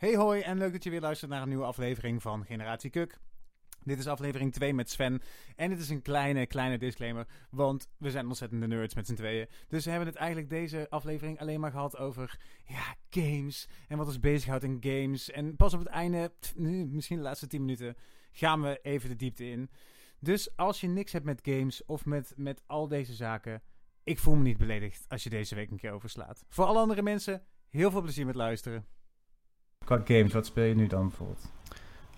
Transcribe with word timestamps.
Hey 0.00 0.16
hoi 0.16 0.40
en 0.40 0.58
leuk 0.58 0.72
dat 0.72 0.84
je 0.84 0.90
weer 0.90 1.00
luistert 1.00 1.30
naar 1.30 1.42
een 1.42 1.48
nieuwe 1.48 1.64
aflevering 1.64 2.22
van 2.22 2.44
Generatie 2.44 2.90
Kuk. 2.90 3.18
Dit 3.84 3.98
is 3.98 4.06
aflevering 4.06 4.52
2 4.52 4.74
met 4.74 4.90
Sven. 4.90 5.22
En 5.56 5.70
dit 5.70 5.78
is 5.78 5.88
een 5.88 6.02
kleine, 6.02 6.46
kleine 6.46 6.78
disclaimer. 6.78 7.26
Want 7.50 7.88
we 7.98 8.10
zijn 8.10 8.26
ontzettende 8.26 8.66
nerds 8.66 8.94
met 8.94 9.06
z'n 9.06 9.14
tweeën. 9.14 9.48
Dus 9.68 9.84
we 9.84 9.90
hebben 9.90 10.08
het 10.08 10.16
eigenlijk 10.16 10.50
deze 10.50 10.86
aflevering 10.90 11.40
alleen 11.40 11.60
maar 11.60 11.70
gehad 11.70 11.98
over 11.98 12.40
ja, 12.64 12.94
games. 13.10 13.68
En 13.88 13.96
wat 13.96 14.06
ons 14.06 14.20
bezighoudt 14.20 14.64
in 14.64 14.78
games. 14.80 15.30
En 15.30 15.56
pas 15.56 15.74
op 15.74 15.78
het 15.78 15.88
einde, 15.88 16.32
misschien 16.56 17.16
de 17.16 17.22
laatste 17.22 17.46
10 17.46 17.60
minuten, 17.60 17.96
gaan 18.32 18.62
we 18.62 18.78
even 18.82 19.08
de 19.08 19.16
diepte 19.16 19.50
in. 19.50 19.70
Dus 20.18 20.56
als 20.56 20.80
je 20.80 20.88
niks 20.88 21.12
hebt 21.12 21.24
met 21.24 21.40
games 21.42 21.84
of 21.84 22.04
met, 22.04 22.32
met 22.36 22.62
al 22.66 22.88
deze 22.88 23.14
zaken. 23.14 23.62
Ik 24.04 24.18
voel 24.18 24.34
me 24.34 24.42
niet 24.42 24.58
beledigd 24.58 25.04
als 25.08 25.22
je 25.22 25.30
deze 25.30 25.54
week 25.54 25.70
een 25.70 25.78
keer 25.78 25.92
overslaat. 25.92 26.44
Voor 26.48 26.64
alle 26.64 26.78
andere 26.78 27.02
mensen, 27.02 27.42
heel 27.68 27.90
veel 27.90 28.02
plezier 28.02 28.26
met 28.26 28.34
luisteren. 28.34 28.98
Qua 29.90 30.02
games, 30.04 30.32
wat 30.32 30.46
speel 30.46 30.64
je 30.64 30.74
nu 30.74 30.86
dan 30.86 31.08
bijvoorbeeld? 31.08 31.50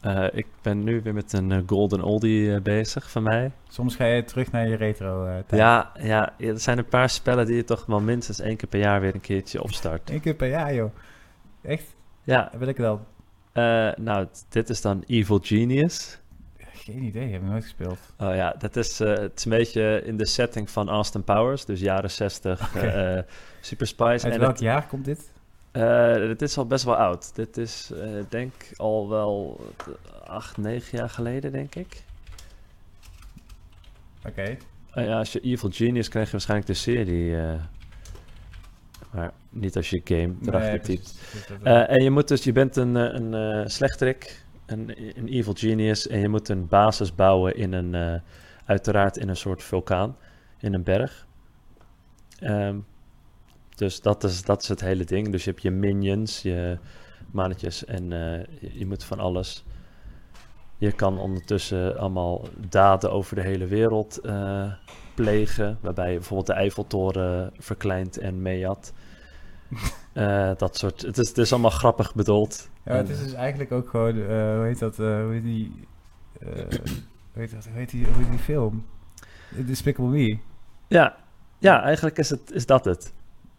Uh, 0.03 0.27
ik 0.33 0.47
ben 0.63 0.85
nu 0.85 1.01
weer 1.03 1.15
met 1.15 1.33
een 1.33 1.51
uh, 1.51 1.59
Golden 1.67 2.03
Oldie 2.03 2.47
uh, 2.47 2.61
bezig 2.61 3.11
van 3.11 3.23
mij. 3.23 3.51
Soms 3.69 3.97
ga 3.97 4.05
je 4.05 4.25
terug 4.25 4.51
naar 4.51 4.69
je 4.69 4.77
retro 4.77 5.25
tijd. 5.25 5.61
Ja, 5.61 5.93
ja, 6.01 6.35
er 6.39 6.61
zijn 6.61 6.79
een 6.79 6.89
paar 6.89 7.11
spellen 7.11 7.47
die 7.47 7.57
je 7.57 7.65
toch 7.65 7.87
wel 7.87 8.01
minstens 8.01 8.41
één 8.41 8.57
keer 8.57 8.69
per 8.69 8.81
jaar 8.81 9.01
weer 9.01 9.15
een 9.15 9.21
keertje 9.21 9.63
opstart. 9.63 10.11
Eén 10.11 10.21
keer 10.21 10.35
per 10.35 10.49
jaar, 10.49 10.75
joh. 10.75 10.95
Echt? 11.63 11.95
Ja. 12.23 12.51
Wil 12.59 12.69
ik 12.69 12.77
wel. 12.77 13.07
nou, 13.97 14.27
dit 14.49 14.69
is 14.69 14.81
dan 14.81 15.05
Evil 15.07 15.39
Genius. 15.43 16.19
Geen 16.73 17.03
idee, 17.03 17.33
heb 17.33 17.43
ik 17.43 17.49
nooit 17.49 17.63
gespeeld. 17.63 17.99
Oh 18.19 18.35
ja, 18.35 18.55
dat 18.59 18.77
is, 18.77 18.99
het 18.99 19.33
is 19.37 19.45
een 19.45 19.51
beetje 19.51 20.03
in 20.05 20.17
de 20.17 20.27
setting 20.27 20.71
van 20.71 20.89
Austin 20.89 21.25
Powers, 21.25 21.65
dus 21.65 21.81
jaren 21.81 22.11
60, 22.11 22.77
okay. 22.77 23.25
Super 23.61 23.87
Spice. 23.87 24.25
Uit 24.25 24.35
en 24.35 24.41
welk 24.41 24.53
het, 24.53 24.61
jaar 24.61 24.87
komt 24.87 25.05
dit? 25.05 25.31
Uh, 25.73 26.15
dit 26.15 26.43
is 26.43 26.59
al 26.59 26.67
best 26.67 26.85
wel 26.85 26.97
oud. 26.97 27.35
Dit 27.35 27.57
is, 27.57 27.91
uh, 27.95 28.23
denk 28.29 28.53
al 28.77 29.09
wel 29.09 29.61
acht, 30.25 30.57
negen 30.57 30.99
jaar 30.99 31.11
geleden, 31.11 31.53
denk 31.53 31.75
ik. 31.75 32.03
Oké. 34.19 34.29
Okay. 34.29 34.59
Uh, 34.95 35.07
ja, 35.07 35.19
als 35.19 35.33
je 35.33 35.41
Evil 35.41 35.71
Genius 35.73 36.09
krijg 36.09 36.27
je 36.27 36.33
waarschijnlijk 36.33 36.69
de 36.69 36.75
serie. 36.75 37.37
maar 39.11 39.33
niet 39.49 39.77
als 39.77 39.91
je 39.91 40.01
game 40.05 40.35
erachter 40.47 40.81
typt. 40.81 41.15
en 41.63 42.03
je 42.03 42.11
moet 42.11 42.29
dus, 42.29 42.45
je 42.45 42.53
bent 42.53 42.77
een, 42.77 42.95
een 42.95 43.71
slechterik, 43.71 44.45
een, 44.67 44.95
een 45.19 45.29
Evil 45.29 45.55
Genius, 45.57 46.07
en 46.07 46.19
je 46.19 46.29
moet 46.29 46.49
een 46.49 46.69
basis 46.69 47.15
bouwen 47.15 47.57
in 47.57 47.73
een, 47.73 48.21
uiteraard 48.65 49.17
in 49.17 49.29
een 49.29 49.37
soort 49.37 49.63
vulkaan, 49.63 50.17
in 50.59 50.75
een 50.75 50.83
berg. 50.83 51.27
Um, 52.41 52.87
dus 53.75 54.01
dat 54.01 54.25
is, 54.25 54.43
dat 54.43 54.63
is 54.63 54.69
het 54.69 54.81
hele 54.81 55.05
ding. 55.05 55.31
Dus 55.31 55.45
je 55.45 55.51
hebt 55.51 55.63
je 55.63 55.71
minions, 55.71 56.43
je 56.43 56.79
mannetjes 57.31 57.85
en 57.85 58.03
uh, 58.03 58.39
je, 58.61 58.79
je, 58.79 58.87
moet 58.87 59.05
van 59.05 59.21
alles. 59.21 59.65
Je 60.77 60.93
kan 60.93 61.19
ondertussen 61.19 61.99
allemaal 61.99 62.49
daden 62.69 63.13
over 63.13 63.37
de 63.37 63.43
hele 63.43 63.67
wereld 63.67 64.21
uh, 64.23 64.73
plegen. 65.15 65.79
Waarbij 65.81 66.11
je 66.11 66.17
bijvoorbeeld 66.17 66.47
de 66.47 66.53
Eiffeltoren 66.53 67.53
verkleint 67.59 68.19
en 68.19 68.43
meejat. 68.43 68.93
uh, 70.15 70.51
dat 70.57 70.77
soort. 70.77 71.03
Het 71.03 71.19
is, 71.19 71.29
het 71.29 71.39
is 71.39 71.53
allemaal 71.53 71.71
grappig 71.71 72.15
bedoeld. 72.15 72.69
Ja, 72.85 72.95
het 72.95 73.09
is 73.09 73.23
dus 73.23 73.33
eigenlijk 73.33 73.73
ook 73.73 73.89
gewoon. 73.89 74.15
hoe 74.17 74.65
heet 74.65 74.79
dat? 74.79 74.97
hoe 74.97 75.29
heet 75.33 75.43
die. 75.43 75.73
hoe 76.41 76.53
heet 77.33 77.51
dat? 77.51 77.65
Hoe 77.65 77.79
heet 77.79 77.91
die, 77.91 78.05
hoe 78.07 78.23
heet 78.23 78.31
die 78.31 78.39
film? 78.39 78.85
Despicable 79.57 80.11
Me. 80.11 80.39
Ja, 80.89 81.17
ja 81.59 81.83
eigenlijk 81.83 82.19
is, 82.19 82.31
het, 82.31 82.53
is 82.53 82.67
dat 82.67 82.85
het. 82.85 83.13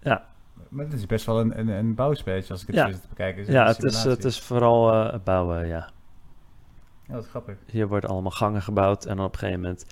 Ja. 0.04 0.26
Maar 0.70 0.86
het 0.86 0.94
is 0.94 1.06
best 1.06 1.26
wel 1.26 1.40
een, 1.40 1.60
een, 1.60 1.68
een 1.68 1.98
als 1.98 2.22
ik 2.22 2.48
het 2.48 2.76
ja. 2.76 2.86
zo 2.86 2.92
zit 2.92 3.02
te 3.02 3.08
bekijken. 3.08 3.52
ja, 3.52 3.68
het 3.68 3.84
is, 3.84 4.04
het 4.04 4.24
is 4.24 4.40
vooral 4.40 4.94
uh, 4.94 5.16
bouwen, 5.24 5.68
ja. 5.68 5.90
Ja, 7.08 7.14
dat 7.14 7.24
is 7.24 7.30
grappig. 7.30 7.56
Hier 7.66 7.88
worden 7.88 8.10
allemaal 8.10 8.32
gangen 8.32 8.62
gebouwd 8.62 9.06
en 9.06 9.16
dan 9.16 9.26
op 9.26 9.34
een 9.34 9.40
gegeven 9.40 9.62
moment 9.62 9.86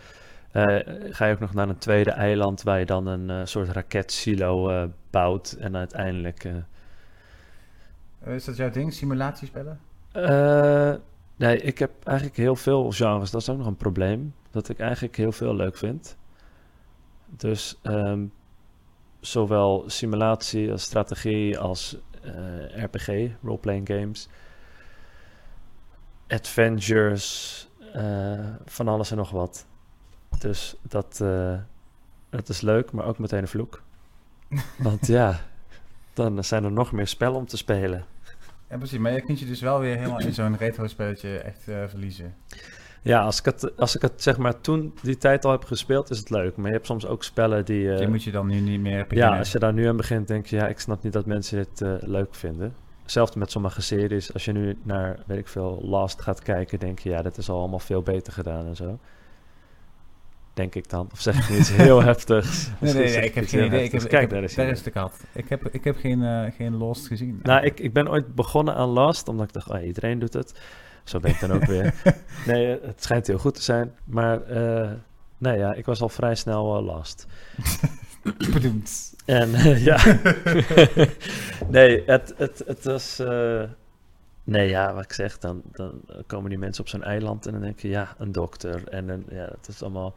uh, 0.53 1.13
ga 1.13 1.25
je 1.25 1.33
ook 1.33 1.39
nog 1.39 1.53
naar 1.53 1.69
een 1.69 1.77
tweede 1.77 2.11
eiland 2.11 2.63
waar 2.63 2.79
je 2.79 2.85
dan 2.85 3.07
een 3.07 3.29
uh, 3.29 3.45
soort 3.45 3.69
raketsilo 3.69 4.89
bouwt 5.09 5.51
en 5.51 5.75
uiteindelijk... 5.75 6.49
is 8.25 8.45
dat 8.45 8.57
jouw 8.57 8.69
ding, 8.69 8.93
simulatiespellen? 8.93 9.79
nee, 11.35 11.61
ik 11.61 11.79
heb 11.79 11.91
eigenlijk 12.03 12.37
heel 12.37 12.55
veel 12.55 12.91
genres. 12.91 13.31
Dat 13.31 13.41
is 13.41 13.49
ook 13.49 13.57
nog 13.57 13.67
een 13.67 13.75
probleem. 13.75 14.33
Dat 14.51 14.69
ik 14.69 14.79
eigenlijk 14.79 15.15
heel 15.15 15.31
veel 15.31 15.55
leuk 15.55 15.77
vind. 15.77 16.17
Dus 17.25 17.79
um, 17.83 18.31
zowel 19.21 19.83
simulatie 19.87 20.71
als 20.71 20.83
strategie 20.83 21.59
als 21.59 21.97
uh, 22.25 22.83
RPG, 22.83 23.31
role-playing 23.43 23.87
games, 23.87 24.27
adventures, 26.27 27.67
uh, 27.95 28.47
van 28.65 28.87
alles 28.87 29.11
en 29.11 29.17
nog 29.17 29.29
wat. 29.29 29.65
Dus 30.39 30.75
dat, 30.81 31.19
uh, 31.21 31.57
dat 32.29 32.49
is 32.49 32.61
leuk, 32.61 32.91
maar 32.91 33.05
ook 33.05 33.17
meteen 33.17 33.41
een 33.41 33.47
vloek. 33.47 33.81
Want 34.77 35.07
ja, 35.07 35.39
dan 36.13 36.43
zijn 36.43 36.63
er 36.63 36.71
nog 36.71 36.91
meer 36.91 37.07
spellen 37.07 37.37
om 37.37 37.45
te 37.45 37.57
spelen. 37.57 38.05
Ja, 38.69 38.77
precies. 38.77 38.99
Maar 38.99 39.11
je 39.11 39.21
kunt 39.21 39.39
je 39.39 39.45
dus 39.45 39.61
wel 39.61 39.79
weer 39.79 39.97
helemaal 39.97 40.19
in 40.19 40.33
zo'n 40.33 40.57
retro-spelletje 40.57 41.37
echt 41.37 41.63
verliezen. 41.63 42.35
Ja, 43.03 43.21
als 43.21 43.39
ik, 43.39 43.45
het, 43.45 43.77
als 43.77 43.95
ik 43.95 44.01
het 44.01 44.21
zeg 44.21 44.37
maar 44.37 44.61
toen 44.61 44.93
die 45.01 45.17
tijd 45.17 45.45
al 45.45 45.51
heb 45.51 45.63
gespeeld, 45.63 46.09
is 46.09 46.17
het 46.17 46.29
leuk. 46.29 46.55
Maar 46.55 46.67
je 46.67 46.73
hebt 46.73 46.85
soms 46.85 47.05
ook 47.05 47.23
spellen 47.23 47.65
die... 47.65 47.83
Uh, 47.83 47.97
die 47.97 48.07
moet 48.07 48.23
je 48.23 48.31
dan 48.31 48.47
nu 48.47 48.59
niet 48.59 48.81
meer 48.81 49.03
beginnen. 49.07 49.33
Ja, 49.33 49.37
als 49.37 49.51
je 49.51 49.59
daar 49.59 49.73
nu 49.73 49.87
aan 49.87 49.97
begint, 49.97 50.27
denk 50.27 50.45
je... 50.45 50.55
Ja, 50.55 50.67
ik 50.67 50.79
snap 50.79 51.03
niet 51.03 51.13
dat 51.13 51.25
mensen 51.25 51.57
dit 51.57 51.81
uh, 51.81 51.93
leuk 51.99 52.35
vinden. 52.35 52.73
Hetzelfde 53.01 53.39
met 53.39 53.51
sommige 53.51 53.81
series. 53.81 54.33
Als 54.33 54.45
je 54.45 54.51
nu 54.51 54.77
naar, 54.83 55.19
weet 55.25 55.37
ik 55.37 55.47
veel, 55.47 55.81
Last 55.83 56.21
gaat 56.21 56.41
kijken... 56.41 56.79
denk 56.79 56.99
je, 56.99 57.09
ja, 57.09 57.21
dat 57.21 57.37
is 57.37 57.49
al 57.49 57.59
allemaal 57.59 57.79
veel 57.79 58.01
beter 58.01 58.33
gedaan 58.33 58.65
en 58.65 58.75
zo. 58.75 58.99
Denk 60.53 60.75
ik 60.75 60.89
dan. 60.89 61.09
Of 61.11 61.19
zeg 61.19 61.49
ik 61.49 61.57
iets 61.57 61.71
heel 61.75 62.03
heftigs? 62.11 62.69
Nee, 62.79 62.93
nee, 62.93 63.03
nee, 63.03 63.25
ik 63.25 63.35
heb 63.35 63.47
geen 63.47 63.65
idee. 63.65 63.83
Ik 63.83 63.91
heb, 63.91 64.01
Kijk, 64.01 64.13
ik 64.13 64.19
heb, 64.19 64.29
daar 64.29 64.43
is, 64.43 64.55
daar 64.55 64.69
is 64.69 64.83
de 64.83 64.91
kat. 64.91 65.23
Ik 65.33 65.49
heb, 65.49 65.67
ik 65.67 65.83
heb 65.83 65.97
geen, 65.97 66.21
uh, 66.21 66.43
geen 66.57 66.77
Lost 66.77 67.07
gezien. 67.07 67.39
Nou, 67.43 67.65
ik, 67.65 67.79
ik 67.79 67.93
ben 67.93 68.09
ooit 68.09 68.35
begonnen 68.35 68.75
aan 68.75 68.89
Lost, 68.89 69.27
omdat 69.27 69.47
ik 69.47 69.53
dacht, 69.53 69.69
oh, 69.69 69.85
iedereen 69.85 70.19
doet 70.19 70.33
het. 70.33 70.53
Zo 71.03 71.19
ben 71.19 71.31
ik 71.31 71.39
dan 71.39 71.51
ook 71.51 71.65
weer. 71.65 71.93
Nee, 72.45 72.79
het 72.81 73.03
schijnt 73.03 73.27
heel 73.27 73.37
goed 73.37 73.55
te 73.55 73.61
zijn. 73.61 73.95
Maar 74.03 74.51
uh, 74.51 74.91
nee, 75.37 75.57
ja, 75.57 75.73
ik 75.73 75.85
was 75.85 76.01
al 76.01 76.09
vrij 76.09 76.35
snel 76.35 76.77
uh, 76.77 76.85
last. 76.85 77.25
Bedoemd. 78.53 79.13
En 79.25 79.49
uh, 79.49 79.85
ja. 79.85 79.99
nee, 81.67 82.03
het, 82.05 82.33
het, 82.37 82.63
het 82.65 82.83
was. 82.83 83.21
nee, 84.43 84.69
ja, 84.69 84.93
wat 84.93 85.03
ik 85.03 85.13
zeg, 85.13 85.37
dan, 85.37 85.61
dan 85.71 86.01
komen 86.27 86.49
die 86.49 86.59
mensen 86.59 86.83
op 86.83 86.89
zo'n 86.89 87.03
eiland 87.03 87.45
en 87.45 87.51
dan 87.51 87.61
denk 87.61 87.79
je, 87.79 87.89
ja, 87.89 88.15
een 88.17 88.31
dokter. 88.31 88.87
En 88.87 89.09
een, 89.09 89.25
ja, 89.29 89.45
het 89.57 89.67
is 89.67 89.81
allemaal. 89.81 90.15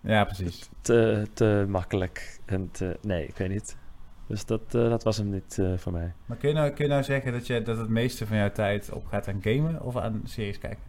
Ja, 0.00 0.24
precies. 0.24 0.68
Te, 0.80 1.26
te 1.32 1.64
makkelijk. 1.68 2.40
En 2.44 2.70
te, 2.70 2.98
nee, 3.00 3.26
ik 3.26 3.36
weet 3.36 3.48
niet. 3.48 3.76
Dus 4.26 4.46
dat, 4.46 4.60
uh, 4.74 4.88
dat 4.88 5.02
was 5.02 5.16
hem 5.16 5.30
niet 5.30 5.56
uh, 5.60 5.78
voor 5.78 5.92
mij. 5.92 6.12
Maar 6.26 6.36
kun 6.36 6.48
je, 6.48 6.54
nou, 6.54 6.70
kun 6.70 6.84
je 6.84 6.90
nou 6.90 7.02
zeggen 7.02 7.32
dat, 7.32 7.46
je, 7.46 7.62
dat 7.62 7.78
het 7.78 7.88
meeste 7.88 8.26
van 8.26 8.36
jouw 8.36 8.52
tijd 8.52 8.92
opgaat 8.92 9.28
aan 9.28 9.40
gamen 9.42 9.82
of 9.82 9.96
aan 9.96 10.20
series 10.24 10.58
kijken? 10.58 10.82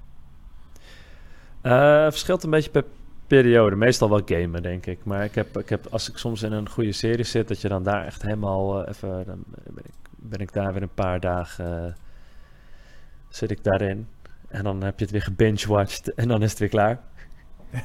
Uh, 1.64 1.72
verschilt 2.02 2.44
een 2.44 2.50
beetje 2.50 2.70
per 2.70 2.84
periode. 3.28 3.76
Meestal 3.76 4.10
wel 4.10 4.22
gamen, 4.26 4.62
denk 4.62 4.86
ik. 4.86 5.00
Maar 5.04 5.24
ik 5.24 5.36
heb, 5.36 5.58
ik 5.58 5.70
heb, 5.70 5.88
als 5.90 6.10
ik 6.10 6.18
soms 6.18 6.44
in 6.44 6.52
een 6.52 6.70
goede 6.70 6.92
serie 6.92 7.26
zit, 7.26 7.48
dat 7.48 7.62
je 7.62 7.68
dan 7.68 7.84
daar 7.84 8.06
echt 8.06 8.22
helemaal 8.22 8.88
even... 8.88 9.26
Dan 9.26 9.44
ben 9.48 9.84
ik, 9.86 9.94
ben 10.16 10.40
ik 10.40 10.54
daar 10.54 10.74
weer 10.74 10.82
een 10.82 10.94
paar 10.94 11.20
dagen... 11.20 11.96
zit 13.30 13.52
ik 13.52 13.64
daarin. 13.64 14.08
En 14.48 14.64
dan 14.64 14.84
heb 14.84 15.00
je 15.00 15.06
het 15.06 15.14
weer 15.14 15.22
gebinge-watched 15.22 16.14
en 16.14 16.28
dan 16.28 16.44
is 16.44 16.50
het 16.50 16.60
weer 16.60 16.70
klaar. 16.70 17.00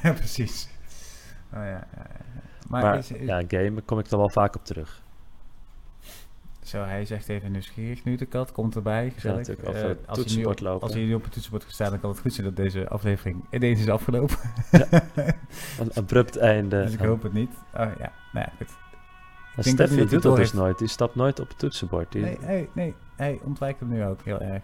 Ja, 0.03 0.13
precies. 0.23 0.69
Oh, 1.53 1.59
ja, 1.59 1.65
ja, 1.65 1.87
ja. 1.95 2.07
Maar, 2.67 2.81
maar 2.81 2.97
is, 2.97 3.11
is... 3.11 3.25
ja, 3.25 3.43
gamen 3.47 3.85
kom 3.85 3.99
ik 3.99 4.07
er 4.07 4.17
wel 4.17 4.29
vaak 4.29 4.55
op 4.55 4.65
terug. 4.65 5.01
Zo, 6.63 6.83
hij 6.83 7.05
zegt 7.05 7.29
even 7.29 7.51
nieuwsgierig 7.51 8.03
nu 8.03 8.15
de 8.15 8.25
kat, 8.25 8.51
komt 8.51 8.75
erbij. 8.75 9.11
Gezellig. 9.13 9.47
Ja, 9.47 9.53
uh, 9.53 9.95
als, 10.05 10.25
hij 10.25 10.35
nu 10.35 10.43
op, 10.43 10.59
lopen. 10.59 10.81
als 10.81 10.93
hij 10.93 11.03
nu 11.03 11.13
op 11.13 11.23
het 11.23 11.31
toetsenbord 11.31 11.63
gestaan, 11.63 11.89
dan 11.89 11.99
kan 11.99 12.09
het 12.09 12.19
goed 12.19 12.33
zijn 12.33 12.45
dat 12.45 12.55
deze 12.55 12.89
aflevering 12.89 13.45
ineens 13.51 13.79
is 13.79 13.89
afgelopen. 13.89 14.37
Ja. 14.71 14.87
Een 15.79 15.93
abrupt 15.93 16.37
einde. 16.37 16.83
Dus 16.83 16.93
ik 16.93 16.99
hoop 16.99 17.23
het 17.23 17.33
niet. 17.33 17.51
Oh 17.73 17.91
ja, 17.99 18.11
nou 18.33 18.47
ja, 18.49 18.51
goed. 18.57 18.77
Steffi 19.65 20.05
doet 20.05 20.21
dat 20.21 20.35
dus 20.35 20.53
nooit. 20.53 20.77
Die 20.77 20.87
stapt 20.87 21.15
nooit 21.15 21.39
op 21.39 21.47
het 21.47 21.59
toetsenbord. 21.59 22.11
Die... 22.11 22.21
Nee, 22.21 22.37
hey, 22.41 22.69
nee, 22.73 22.95
hij 23.15 23.39
ontwijkt 23.43 23.79
hem 23.79 23.89
nu 23.89 24.05
ook 24.05 24.21
heel 24.21 24.39
erg. 24.39 24.63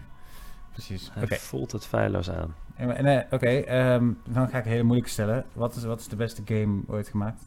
Precies. 0.71 1.09
Hij 1.13 1.24
okay. 1.24 1.38
voelt 1.38 1.71
het 1.71 1.86
feilloos 1.86 2.30
aan. 2.30 2.56
Nee, 2.77 3.24
Oké, 3.24 3.36
okay, 3.36 3.94
um, 3.95 4.18
dan 4.30 4.48
ga 4.50 4.57
ik 4.57 4.65
een 4.65 4.71
hele 4.71 4.83
moeilijke 4.83 5.12
stellen. 5.12 5.45
Wat 5.53 5.75
is, 5.75 5.83
wat 5.83 6.00
is 6.00 6.07
de 6.07 6.15
beste 6.15 6.41
game 6.45 6.81
ooit 6.88 7.07
gemaakt? 7.07 7.41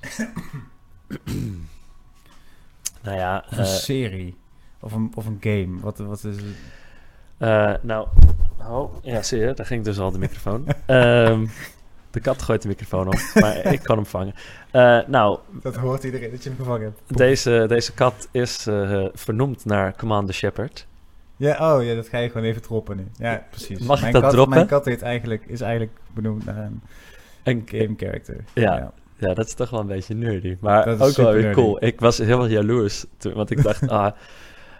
Nou 3.04 3.16
ja, 3.16 3.44
of 3.50 3.58
een 3.58 3.64
uh, 3.64 3.70
serie. 3.70 4.36
Of 4.80 4.92
een, 4.92 5.12
of 5.14 5.26
een 5.26 5.36
game. 5.40 5.80
Wat, 5.80 5.98
wat 5.98 6.24
is 6.24 6.36
het? 6.36 6.44
Uh, 7.38 7.74
nou, 7.82 8.08
oh, 8.68 8.94
ja, 9.02 9.22
zie 9.22 9.38
je, 9.38 9.54
daar 9.54 9.66
ging 9.66 9.84
dus 9.84 9.98
al 9.98 10.10
de 10.10 10.18
microfoon. 10.18 10.68
um, 10.86 11.50
de 12.10 12.20
kat 12.20 12.42
gooit 12.42 12.62
de 12.62 12.68
microfoon 12.68 13.06
op, 13.06 13.20
maar 13.34 13.72
ik 13.72 13.82
kan 13.82 13.96
hem 13.96 14.06
vangen. 14.06 14.34
Uh, 14.72 15.00
nou, 15.06 15.38
dat 15.50 15.76
hoort 15.76 16.04
iedereen 16.04 16.30
dat 16.30 16.42
je 16.42 16.48
hem 16.48 16.58
gevangen 16.58 16.82
hebt. 16.82 17.18
Deze, 17.18 17.64
deze 17.68 17.92
kat 17.92 18.28
is 18.30 18.62
vernoemd 19.14 19.64
naar 19.64 19.96
Commander 19.96 20.34
Shepard. 20.34 20.86
Ja, 21.36 21.74
oh 21.74 21.84
ja, 21.84 21.94
dat 21.94 22.08
ga 22.08 22.18
je 22.18 22.30
gewoon 22.30 22.46
even 22.46 22.62
droppen 22.62 22.96
nu. 22.96 23.06
Ja, 23.16 23.46
precies. 23.50 23.78
Mag 23.78 23.96
ik 23.96 24.02
mijn 24.02 24.12
dat 24.12 24.22
kat, 24.22 24.32
droppen? 24.32 24.54
Mijn 24.54 24.66
kat 24.66 24.84
heet 24.84 25.02
eigenlijk, 25.02 25.44
is 25.46 25.60
eigenlijk 25.60 25.98
benoemd 26.12 26.44
naar 26.44 26.56
een 26.64 26.82
En 27.42 27.62
game 27.66 27.94
character. 27.96 28.44
Ja. 28.52 28.76
Ja, 28.76 28.92
dat 29.18 29.46
is 29.46 29.54
toch 29.54 29.70
wel 29.70 29.80
een 29.80 29.86
beetje 29.86 30.14
nerdy. 30.14 30.56
Maar 30.60 30.84
Dat 30.84 31.00
is 31.00 31.06
ook 31.06 31.16
wel 31.24 31.32
weer 31.32 31.42
nerdy. 31.42 31.60
cool. 31.60 31.84
Ik 31.84 32.00
was 32.00 32.18
heel 32.18 32.46
jaloers. 32.46 33.04
Toen, 33.16 33.32
want 33.32 33.50
ik 33.50 33.62
dacht, 33.62 33.88
ah, 34.00 34.12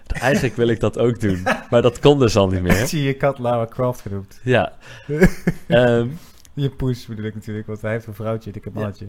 eigenlijk 0.06 0.56
wil 0.56 0.68
ik 0.68 0.80
dat 0.80 0.98
ook 0.98 1.20
doen. 1.20 1.42
Maar 1.70 1.82
dat 1.82 2.00
kon 2.00 2.18
dus 2.18 2.36
al 2.36 2.48
niet 2.48 2.62
meer. 2.62 2.86
je 2.90 3.02
je 3.02 3.14
kat 3.14 3.38
Lara 3.38 3.66
Croft 3.66 4.00
genoemd? 4.00 4.40
Ja. 4.42 4.72
Ehm, 5.68 6.08
je 6.54 6.70
poes 6.70 7.06
bedoel 7.06 7.24
ik 7.24 7.34
natuurlijk, 7.34 7.66
want 7.66 7.80
hij 7.82 7.90
heeft 7.90 8.06
een 8.06 8.14
vrouwtje, 8.14 8.50
dikke 8.52 8.70
Ja. 8.74 8.80
mannetje. 8.80 9.06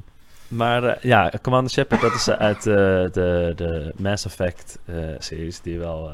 maar 0.48 0.84
eh, 0.84 1.02
ja, 1.04 1.32
Commander 1.42 1.72
Shepard, 1.72 2.02
dat 2.02 2.14
is 2.14 2.28
eh, 2.28 2.36
uit 2.36 2.58
eh, 2.58 2.64
de, 3.12 3.54
de 3.56 3.94
Mass 3.98 4.26
Effect 4.26 4.80
eh, 4.86 4.96
series, 5.18 5.62
die 5.62 5.80
wel 5.80 6.12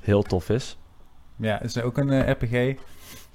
heel 0.00 0.22
tof 0.22 0.48
is. 0.50 0.78
Ja, 1.36 1.58
het 1.62 1.76
is 1.76 1.82
ook 1.82 1.98
een 1.98 2.30
RPG. 2.30 2.74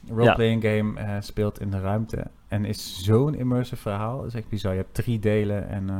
Roleplaying 0.10 0.63
game 0.63 1.00
eh, 1.00 1.16
speelt 1.19 1.60
in 1.60 1.69
de 1.69 1.80
ruimte. 1.80 2.25
En 2.51 2.65
is 2.65 3.03
zo'n 3.03 3.36
immersive 3.36 3.81
verhaal. 3.81 4.18
Dat 4.18 4.25
is 4.27 4.33
echt 4.33 4.50
bizar. 4.50 4.71
Je 4.71 4.77
hebt 4.77 4.94
drie 4.94 5.19
delen. 5.19 5.69
En 5.69 5.89
eh 5.89 5.98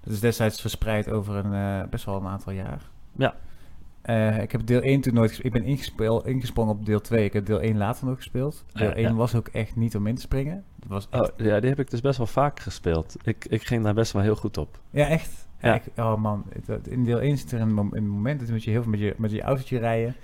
dat 0.00 0.12
is 0.14 0.20
destijds 0.20 0.60
verspreid 0.60 1.10
over 1.10 1.34
een, 1.34 1.52
eh, 1.82 1.88
best 1.90 2.04
wel 2.04 2.16
een 2.16 2.26
aantal 2.26 2.52
jaar. 2.52 2.82
Ja. 3.16 3.34
Eh, 4.02 4.42
ik 4.42 4.52
heb 4.52 4.66
deel 4.66 4.80
1 4.82 5.00
toen 5.00 5.14
nooit. 5.14 5.38
Ik 5.44 5.52
ben 5.52 5.64
ingespeel, 5.64 6.26
ingesprongen 6.26 6.74
op 6.74 6.86
deel 6.86 7.00
2. 7.00 7.24
Ik 7.24 7.32
heb 7.32 7.46
deel 7.46 7.62
1 7.62 7.76
later 7.76 8.06
nog 8.06 8.16
gespeeld. 8.16 8.64
Deel 8.72 8.88
ja, 8.88 8.94
1 8.94 9.08
ja. 9.08 9.14
was 9.14 9.34
ook 9.34 9.48
echt 9.48 9.76
niet 9.76 9.96
om 9.96 10.06
in 10.06 10.14
te 10.14 10.20
springen. 10.20 10.64
Het 10.80 10.88
was 10.88 11.06
echt, 11.10 11.22
Oh, 11.32 11.38
ja, 11.46 11.60
die 11.60 11.68
heb 11.68 11.78
ik 11.78 11.90
dus 11.90 12.00
best 12.00 12.18
wel 12.18 12.26
vaak 12.26 12.60
gespeeld. 12.60 13.16
Ik, 13.22 13.44
ik 13.48 13.62
ging 13.62 13.84
daar 13.84 13.94
best 13.94 14.12
wel 14.12 14.22
heel 14.22 14.36
goed 14.36 14.56
op. 14.56 14.78
Ja, 14.90 15.06
echt. 15.06 15.48
Ja, 15.60 15.74
ik- 15.74 15.98
oh 15.98 16.16
man, 16.16 16.44
in 16.88 17.04
deel 17.04 17.20
1 17.20 17.38
zit 17.38 17.52
er 17.52 17.60
een, 17.60 17.74
mom- 17.74 17.94
een 17.94 18.08
moment 18.08 18.40
dat 18.40 18.48
moet 18.48 18.64
je 18.64 18.70
heel 18.70 18.82
veel 18.82 18.90
met 18.90 19.00
je, 19.00 19.14
met 19.16 19.30
je 19.30 19.42
autootje 19.42 19.78
rijden. 19.78 20.14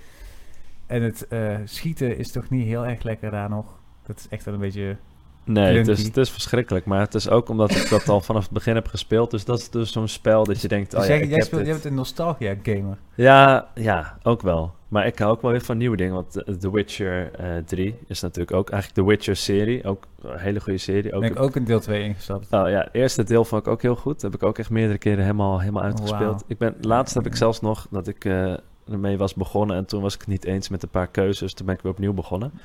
En 0.87 1.03
het 1.03 1.27
schieten 1.65 2.17
is 2.19 2.33
toch 2.33 2.51
niet 2.51 2.67
heel 2.67 2.87
erg 2.87 3.03
lekker 3.03 3.31
daar 3.31 3.49
nog. 3.49 3.79
Dat 4.03 4.19
is 4.19 4.29
echt 4.29 4.45
wel 4.45 4.55
een 4.55 4.61
beetje... 4.61 4.97
Nee, 5.45 5.77
het 5.79 5.89
is, 5.89 6.03
het 6.03 6.17
is 6.17 6.31
verschrikkelijk. 6.31 6.85
Maar 6.85 7.01
het 7.01 7.15
is 7.15 7.29
ook 7.29 7.49
omdat 7.49 7.71
ik 7.71 7.89
dat 7.91 8.09
al 8.09 8.21
vanaf 8.21 8.43
het 8.43 8.53
begin 8.53 8.75
heb 8.75 8.87
gespeeld. 8.87 9.31
Dus 9.31 9.45
dat 9.45 9.59
is 9.59 9.71
dus 9.71 9.93
zo'n 9.93 10.09
spel 10.09 10.45
dat 10.45 10.61
je 10.61 10.69
denkt, 10.69 10.95
oh 10.95 11.01
Dus 11.01 11.09
ja, 11.09 11.15
jij, 11.15 11.23
ik 11.23 11.29
jij, 11.29 11.39
heb 11.39 11.47
speelt, 11.47 11.61
dit. 11.61 11.71
jij 11.71 11.81
bent 11.81 11.91
een 11.91 11.99
nostalgia 11.99 12.55
gamer. 12.63 12.99
Ja, 13.15 13.69
ja, 13.75 14.19
ook 14.23 14.43
wel. 14.43 14.75
Maar 14.89 15.07
ik 15.07 15.19
hou 15.19 15.33
ook 15.33 15.43
wel 15.43 15.51
weer 15.51 15.61
van 15.61 15.77
nieuwe 15.77 15.97
dingen. 15.97 16.15
Want 16.15 16.43
eh, 16.43 16.55
The 16.55 16.73
Witcher 16.73 17.33
eh 17.33 17.57
3 17.67 17.95
is 18.07 18.21
natuurlijk 18.21 18.57
ook 18.57 18.71
eigenlijk 18.71 19.03
de 19.03 19.13
Witcher-serie. 19.15 19.85
Ook 19.85 20.05
een 20.23 20.39
hele 20.39 20.61
goede 20.61 20.79
serie. 20.79 21.13
Ook 21.13 21.21
ben 21.21 21.31
ik 21.31 21.41
ook 21.41 21.57
in 21.57 21.65
deel 21.65 21.81
2 21.81 22.03
ingestapt. 22.03 22.47
Oh 22.51 22.69
ja, 22.69 22.79
het 22.79 22.89
eerste 22.93 23.25
deel 23.25 23.45
vond 23.45 23.67
ik 23.67 23.73
ook 23.73 23.83
heel 23.83 23.97
goed. 23.97 24.23
heb 24.23 24.35
ik 24.35 24.43
ook 24.43 24.59
echt 24.59 24.71
meerdere 24.71 24.99
keren 24.99 25.23
helemaal, 25.23 25.61
helemaal 25.61 25.83
uitgespeeld. 25.83 26.21
Wauw. 26.21 26.43
Ik 26.47 26.59
ben, 26.59 26.75
laatst 26.81 27.15
heb 27.15 27.27
ik 27.27 27.37
zelfs 27.37 27.61
nog 27.61 27.87
dat 27.91 28.07
ik 28.09 28.25
eh, 28.25 28.55
ermee 28.91 29.17
was 29.19 29.35
begonnen. 29.35 29.77
En 29.77 29.87
toen 29.87 30.03
was 30.03 30.15
ik 30.15 30.21
het 30.21 30.29
niet 30.29 30.45
eens 30.45 30.69
met 30.69 30.83
een 30.83 30.89
paar 30.89 31.09
keuzes. 31.09 31.55
Toen 31.55 31.67
ben 31.67 31.75
ik 31.75 31.81
weer 31.83 31.93
opnieuw 31.93 32.13
begonnen. 32.13 32.53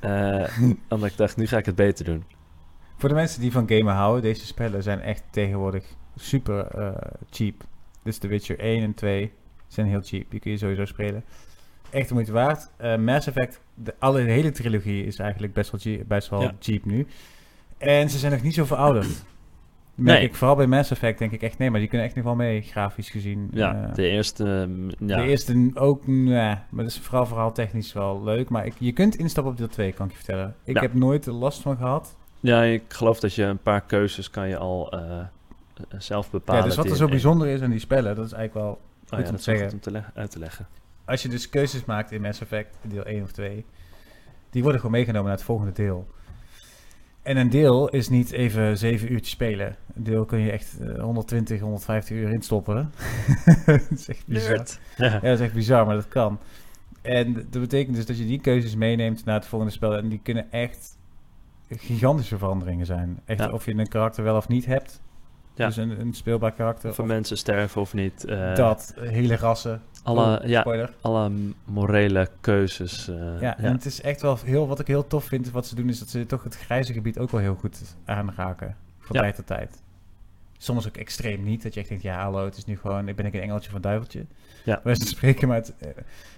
Eh, 0.00 0.44
omdat 0.88 1.10
ik 1.10 1.16
dacht, 1.16 1.36
nu 1.36 1.46
ga 1.46 1.58
ik 1.58 1.66
het 1.66 1.74
beter 1.74 2.04
doen. 2.04 2.24
Voor 2.96 3.08
de 3.08 3.14
mensen 3.14 3.40
die 3.40 3.52
van 3.52 3.68
gamen 3.68 3.94
houden, 3.94 4.22
deze 4.22 4.46
spellen 4.46 4.82
zijn 4.82 5.00
echt 5.00 5.22
tegenwoordig 5.30 5.84
super 6.16 6.66
eh, 6.66 6.94
cheap. 7.30 7.64
Dus 8.02 8.18
The 8.18 8.28
Witcher 8.28 8.58
1 8.58 8.82
en 8.82 8.94
2 8.94 9.32
zijn 9.68 9.86
heel 9.86 10.00
cheap. 10.02 10.30
Die 10.30 10.40
kun 10.40 10.50
je 10.50 10.56
sowieso 10.58 10.84
spelen. 10.84 11.24
Echt 11.90 12.08
de 12.08 12.14
moeite 12.14 12.32
waard. 12.32 12.70
Eh, 12.76 12.96
Mass 12.96 13.26
Effect, 13.26 13.60
de, 13.74 13.94
alle, 13.98 14.24
de 14.24 14.30
hele 14.30 14.50
trilogie 14.50 15.04
is 15.04 15.18
eigenlijk 15.18 15.52
best 15.52 15.70
wel, 15.70 15.80
cheap, 15.80 16.08
best 16.08 16.28
wel 16.28 16.42
Ja. 16.42 16.54
cheap 16.60 16.84
nu. 16.84 17.06
En 17.78 18.10
ze 18.10 18.18
zijn 18.18 18.32
nog 18.32 18.42
niet 18.42 18.54
zo 18.54 18.64
verouderd. 18.64 19.24
Merk 19.96 20.18
Nee. 20.18 20.28
ik, 20.28 20.34
vooral 20.34 20.56
bij 20.56 20.66
Mass 20.66 20.90
Effect 20.90 21.18
denk 21.18 21.32
ik 21.32 21.42
echt, 21.42 21.58
nee, 21.58 21.70
maar 21.70 21.80
die 21.80 21.88
kunnen 21.88 22.06
echt 22.06 22.16
nog 22.16 22.24
wel 22.24 22.34
mee, 22.34 22.62
grafisch 22.62 23.10
gezien. 23.10 23.48
Ja, 23.52 23.88
Eh, 23.88 23.94
de 23.94 24.08
eerste... 24.08 24.64
mm, 24.68 24.90
ja. 24.98 25.16
De 25.16 25.22
eerste 25.28 25.70
ook, 25.74 26.06
nee, 26.06 26.34
maar 26.70 26.84
dat 26.84 26.86
is 26.86 26.98
vooral 26.98 27.26
verhaal 27.26 27.52
technisch 27.52 27.92
wel 27.92 28.22
leuk. 28.24 28.48
Maar 28.48 28.66
ik, 28.66 28.74
je 28.78 28.92
kunt 28.92 29.16
instappen 29.16 29.52
op 29.52 29.58
deel 29.58 29.68
2, 29.68 29.92
kan 29.92 30.06
ik 30.06 30.10
je 30.12 30.16
vertellen. 30.18 30.54
Ik 30.64 30.74
Ja. 30.74 30.80
heb 30.80 30.94
nooit 30.94 31.26
last 31.26 31.62
van 31.62 31.76
gehad. 31.76 32.16
ja, 32.40 32.62
ik 32.62 32.82
geloof 32.88 33.20
dat 33.20 33.34
je 33.34 33.42
een 33.44 33.58
paar 33.58 33.80
keuzes 33.84 34.30
kan 34.30 34.48
je 34.48 34.56
al 34.56 34.90
eh, 34.92 35.18
eh, 35.20 35.26
zelf 35.98 36.30
bepalen. 36.30 36.60
Ja, 36.62 36.66
dus 36.68 36.76
wat 36.76 36.90
er 36.90 36.96
zo 36.96 37.08
bijzonder 37.08 37.48
is 37.48 37.60
aan 37.60 37.70
die 37.70 37.78
spellen, 37.78 38.16
dat 38.16 38.26
is 38.26 38.32
eigenlijk 38.32 38.66
wel 38.66 38.74
Oh 38.74 38.78
goed 39.08 39.10
ja, 39.10 39.16
om 39.16 39.22
dat 39.22 39.30
te 39.30 39.52
is 39.52 39.58
zeggen. 39.58 39.72
om 39.72 39.80
te 39.80 40.02
uit 40.14 40.30
te 40.30 40.38
leggen. 40.38 40.66
Als 41.04 41.22
je 41.22 41.28
dus 41.28 41.48
keuzes 41.48 41.84
maakt 41.84 42.12
in 42.12 42.20
Mass 42.20 42.40
Effect, 42.40 42.76
deel 42.82 43.04
1 43.04 43.22
of 43.22 43.32
2, 43.32 43.64
die 44.50 44.62
worden 44.62 44.80
gewoon 44.80 44.96
meegenomen 44.96 45.28
naar 45.28 45.36
het 45.36 45.46
volgende 45.46 45.72
deel. 45.72 46.06
En 47.26 47.36
een 47.36 47.50
deel 47.50 47.88
is 47.88 48.08
niet 48.08 48.32
even 48.32 48.78
7 48.78 49.12
uur 49.12 49.22
te 49.22 49.28
spelen. 49.28 49.76
Een 49.94 50.02
deel 50.04 50.24
kun 50.24 50.38
je 50.38 50.50
echt 50.50 50.78
eh, 50.80 51.02
120, 51.02 51.60
150 51.60 52.16
uur 52.16 52.28
instoppen. 52.32 52.90
dat 53.66 53.80
is 53.90 54.08
echt 54.08 54.26
bizar. 54.26 54.66
Ja. 54.96 55.06
Ja, 55.06 55.10
dat 55.20 55.38
is 55.38 55.40
echt 55.40 55.54
bizar, 55.54 55.86
maar 55.86 55.94
dat 55.94 56.08
kan. 56.08 56.38
En 57.02 57.34
dat 57.34 57.60
betekent 57.60 57.96
dus 57.96 58.06
dat 58.06 58.18
je 58.18 58.26
die 58.26 58.40
keuzes 58.40 58.74
meeneemt 58.76 59.24
naar 59.24 59.34
het 59.34 59.46
volgende 59.46 59.72
spel. 59.74 59.96
En 59.96 60.08
die 60.08 60.20
kunnen 60.22 60.52
echt 60.52 60.98
gigantische 61.70 62.38
veranderingen 62.38 62.86
zijn. 62.86 63.20
Echt, 63.24 63.40
Ja. 63.40 63.50
Of 63.50 63.64
je 63.66 63.74
een 63.74 63.88
karakter 63.88 64.24
wel 64.24 64.36
of 64.36 64.48
niet 64.48 64.66
hebt. 64.66 65.00
Ja. 65.54 65.66
Dus 65.66 65.76
een, 65.76 66.00
een 66.00 66.12
speelbaar 66.14 66.52
karakter. 66.52 66.90
Of 66.90 66.98
Of 66.98 67.06
mensen 67.06 67.36
sterven 67.36 67.80
of 67.80 67.94
niet. 67.94 68.24
eh, 68.24 68.54
dat, 68.54 68.94
eh, 68.96 69.08
hele 69.08 69.36
rassen. 69.36 69.82
Alle, 70.06 70.40
Oh, 70.42 70.48
ja, 70.48 70.88
alle 71.00 71.30
morele 71.64 72.28
keuzes. 72.40 73.08
eh, 73.08 73.16
Ja, 73.16 73.40
ja. 73.40 73.56
en 73.58 73.72
het 73.72 73.84
is 73.84 74.00
echt 74.00 74.22
wel 74.22 74.38
heel, 74.44 74.66
wat 74.68 74.80
ik 74.80 74.86
heel 74.86 75.06
tof 75.06 75.24
vind, 75.24 75.50
wat 75.50 75.66
ze 75.66 75.74
doen, 75.74 75.88
is 75.88 75.98
dat 75.98 76.08
ze 76.08 76.26
toch 76.26 76.42
het 76.44 76.56
grijze 76.56 76.92
gebied 76.92 77.18
ook 77.18 77.30
wel 77.30 77.40
heel 77.40 77.54
goed 77.54 77.96
aanraken. 78.04 78.76
Van 78.98 79.16
Ja. 79.16 79.22
tijd 79.22 79.36
tot 79.36 79.46
tijd. 79.46 79.82
Soms 80.58 80.86
ook 80.88 80.96
extreem 80.96 81.42
niet, 81.42 81.62
dat 81.62 81.74
je 81.74 81.80
echt 81.80 81.88
denkt, 81.88 82.02
ja 82.04 82.22
hallo, 82.22 82.44
het 82.44 82.56
is 82.56 82.64
nu 82.64 82.76
gewoon, 82.78 83.08
ik 83.08 83.16
ben 83.16 83.26
ik 83.26 83.34
een 83.34 83.40
engeltje 83.40 83.70
van 83.70 83.80
duiveltje. 83.80 84.24
Ja. 84.64 84.80
Wij 84.84 84.94
spreken, 84.94 85.48
maar 85.48 85.56
het, 85.56 85.74
eh, 85.78 85.88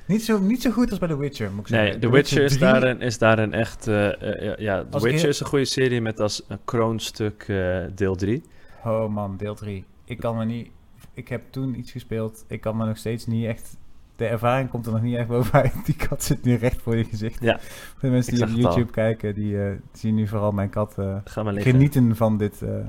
niet, 0.07 0.23
zo, 0.25 0.39
niet 0.41 0.63
zo 0.63 0.71
goed 0.71 0.91
als 0.91 0.99
bij 0.99 1.09
The 1.09 1.17
Witcher, 1.19 1.51
moet 1.53 1.65
ik 1.65 1.71
Nee, 1.71 1.81
zeggen. 1.83 2.01
The 2.01 2.11
Witcher 2.11 2.43
is 2.43 2.53
3 2.57 2.65
daarin, 2.65 3.01
is 3.01 3.19
daarin 3.19 3.53
echt... 3.53 3.87
eh, 3.87 3.95
ja, 4.21 4.55
ja, 4.59 4.81
The 4.83 4.87
Als 4.91 5.03
Witcher 5.03 5.29
is 5.29 5.41
een 5.41 5.47
goede 5.47 5.65
serie 5.65 6.01
met 6.01 6.21
als 6.21 6.43
een 6.49 6.59
kroonstuk 6.65 7.47
deel 7.95 8.15
3. 8.17 8.43
Oh 8.85 9.09
man, 9.09 9.37
deel 9.37 9.55
3. 9.55 9.85
Ik 10.05 10.19
kan 10.19 10.37
me 10.37 10.45
niet, 10.45 10.71
ik 11.19 11.29
heb 11.29 11.43
toen 11.51 11.79
iets 11.79 11.93
gespeeld, 11.93 12.45
ik 12.49 12.61
kan 12.61 12.77
me 12.77 12.87
nog 12.87 12.97
steeds 12.97 13.27
niet 13.27 13.47
echt, 13.47 13.77
de 14.17 14.27
ervaring 14.27 14.71
komt 14.71 14.87
er 14.87 14.93
nog 14.93 15.03
niet 15.03 15.17
echt 15.17 15.29
bovenuit. 15.29 15.75
Die 15.87 15.97
kat 15.97 16.23
zit 16.23 16.45
nu 16.45 16.55
recht 16.55 16.83
voor 16.83 16.97
je 16.97 17.05
gezicht. 17.05 17.41
Ja. 17.41 17.59
Voor 17.61 18.01
de 18.01 18.09
mensen 18.09 18.35
die 18.35 18.45
op. 18.45 18.51
YouTube 18.51 18.93
kijken, 18.93 19.35
die 19.35 19.63
eh, 19.63 19.73
zien 19.93 20.15
nu 20.15 20.27
vooral 20.27 20.53
mijn 20.53 20.71
kat... 20.71 20.97
liggen. 20.97 21.63
genieten 21.63 22.17
van 22.17 22.39
dit, 22.39 22.63
eh, 22.63 22.87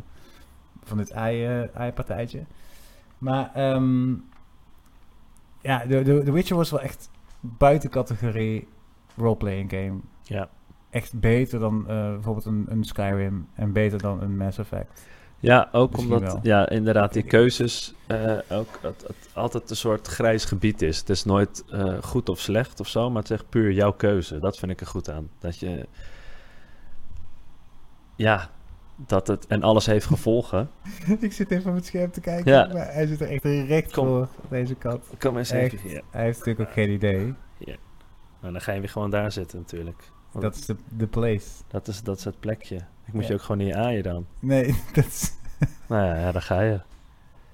van 0.84 0.98
dit 0.98 1.12
ei, 1.12 1.68
eipartijtje. 1.74 2.46
Maar 3.18 3.52
ehm, 3.54 4.14
ja, 5.62 5.86
de, 5.86 6.02
de, 6.02 6.22
The 6.24 6.32
Witcher 6.32 6.58
was 6.58 6.72
wel 6.72 6.82
echt 6.82 7.10
buiten 7.40 7.90
categorie 7.90 8.68
roleplaying 9.16 9.72
game. 9.72 10.00
Ja. 10.22 10.50
Echt 10.90 11.20
beter 11.20 11.60
dan 11.60 11.84
bijvoorbeeld 11.86 12.46
een, 12.46 12.66
een 12.70 12.84
Skyrim 12.84 13.48
en 13.54 13.72
beter 13.72 14.02
dan 14.02 14.22
een 14.22 14.38
Mass 14.38 14.58
Effect. 14.58 15.08
Ja, 15.40 15.70
ook 15.72 15.92
Misschien 15.92 16.14
omdat, 16.14 16.32
wel. 16.32 16.40
ja, 16.44 16.70
inderdaad, 16.70 17.14
die 17.14 17.24
keuzes 17.24 17.94
eh, 18.08 18.38
ook 18.50 18.80
het, 18.82 19.04
het 19.08 19.30
altijd 19.34 19.70
een 19.70 19.76
soort 19.76 20.08
grijs 20.08 20.46
gebied 20.46 20.82
is. 20.82 20.98
Het 20.98 21.10
is 21.10 21.24
nooit 21.26 21.64
eh, 21.70 21.94
goed 22.02 22.30
of 22.30 22.40
slecht 22.40 22.80
of 22.80 22.88
zo, 22.88 23.10
maar 23.10 23.22
het 23.22 23.32
is 23.32 23.38
echt 23.38 23.50
puur 23.50 23.72
jouw 23.72 23.92
keuze. 23.94 24.40
Dat 24.40 24.58
vind 24.58 24.72
ik 24.72 24.82
er 24.82 24.88
goed 24.88 25.10
aan. 25.10 25.30
Dat 25.40 25.60
je, 25.60 25.88
ja, 28.16 28.50
dat 28.96 29.28
het, 29.28 29.48
en 29.48 29.64
alles 29.64 29.86
heeft 29.86 30.06
gevolgen. 30.06 30.70
Ik 31.20 31.34
zit 31.34 31.52
even 31.52 31.70
op 31.70 31.76
het 31.76 31.86
scherm 31.86 32.12
te 32.12 32.22
kijken, 32.22 32.52
Ja. 32.52 32.70
maar 32.74 32.94
hij 32.94 33.08
zit 33.08 33.22
er 33.22 33.70
echt 33.72 33.92
Kom. 33.92 34.06
voor, 34.08 34.28
deze 34.50 34.76
kat. 34.76 35.06
Kom 35.20 35.38
eens 35.38 35.52
Echt? 35.52 35.74
even. 35.74 36.02
Hij 36.10 36.24
heeft 36.24 36.38
natuurlijk 36.38 36.70
ook 36.70 36.74
geen 36.76 36.90
idee. 36.90 37.34
Nou, 38.42 38.54
dan 38.54 38.62
ga 38.62 38.72
je 38.72 38.80
weer 38.80 38.90
gewoon 38.90 39.10
daar 39.10 39.32
zitten 39.32 39.58
natuurlijk. 39.60 40.04
Dat 40.40 40.56
is 40.56 40.66
de, 40.66 40.76
de 40.98 41.08
place. 41.08 41.48
dat, 41.68 41.88
is, 41.88 42.04
dat 42.04 42.18
is 42.18 42.24
het 42.24 42.40
plekje. 42.40 42.80
Ik 43.10 43.16
moet 43.16 43.22
Ja. 43.24 43.28
je 43.28 43.34
ook 43.34 43.42
gewoon 43.42 43.66
niet 43.66 43.74
aaien 43.76 44.04
dan. 44.04 44.26
Nee, 44.40 44.76
dat 44.94 45.06
is... 45.06 45.32
Nou 45.88 46.06
ja, 46.18 46.32
daar 46.32 46.42
ga 46.42 46.62
je. 46.62 46.80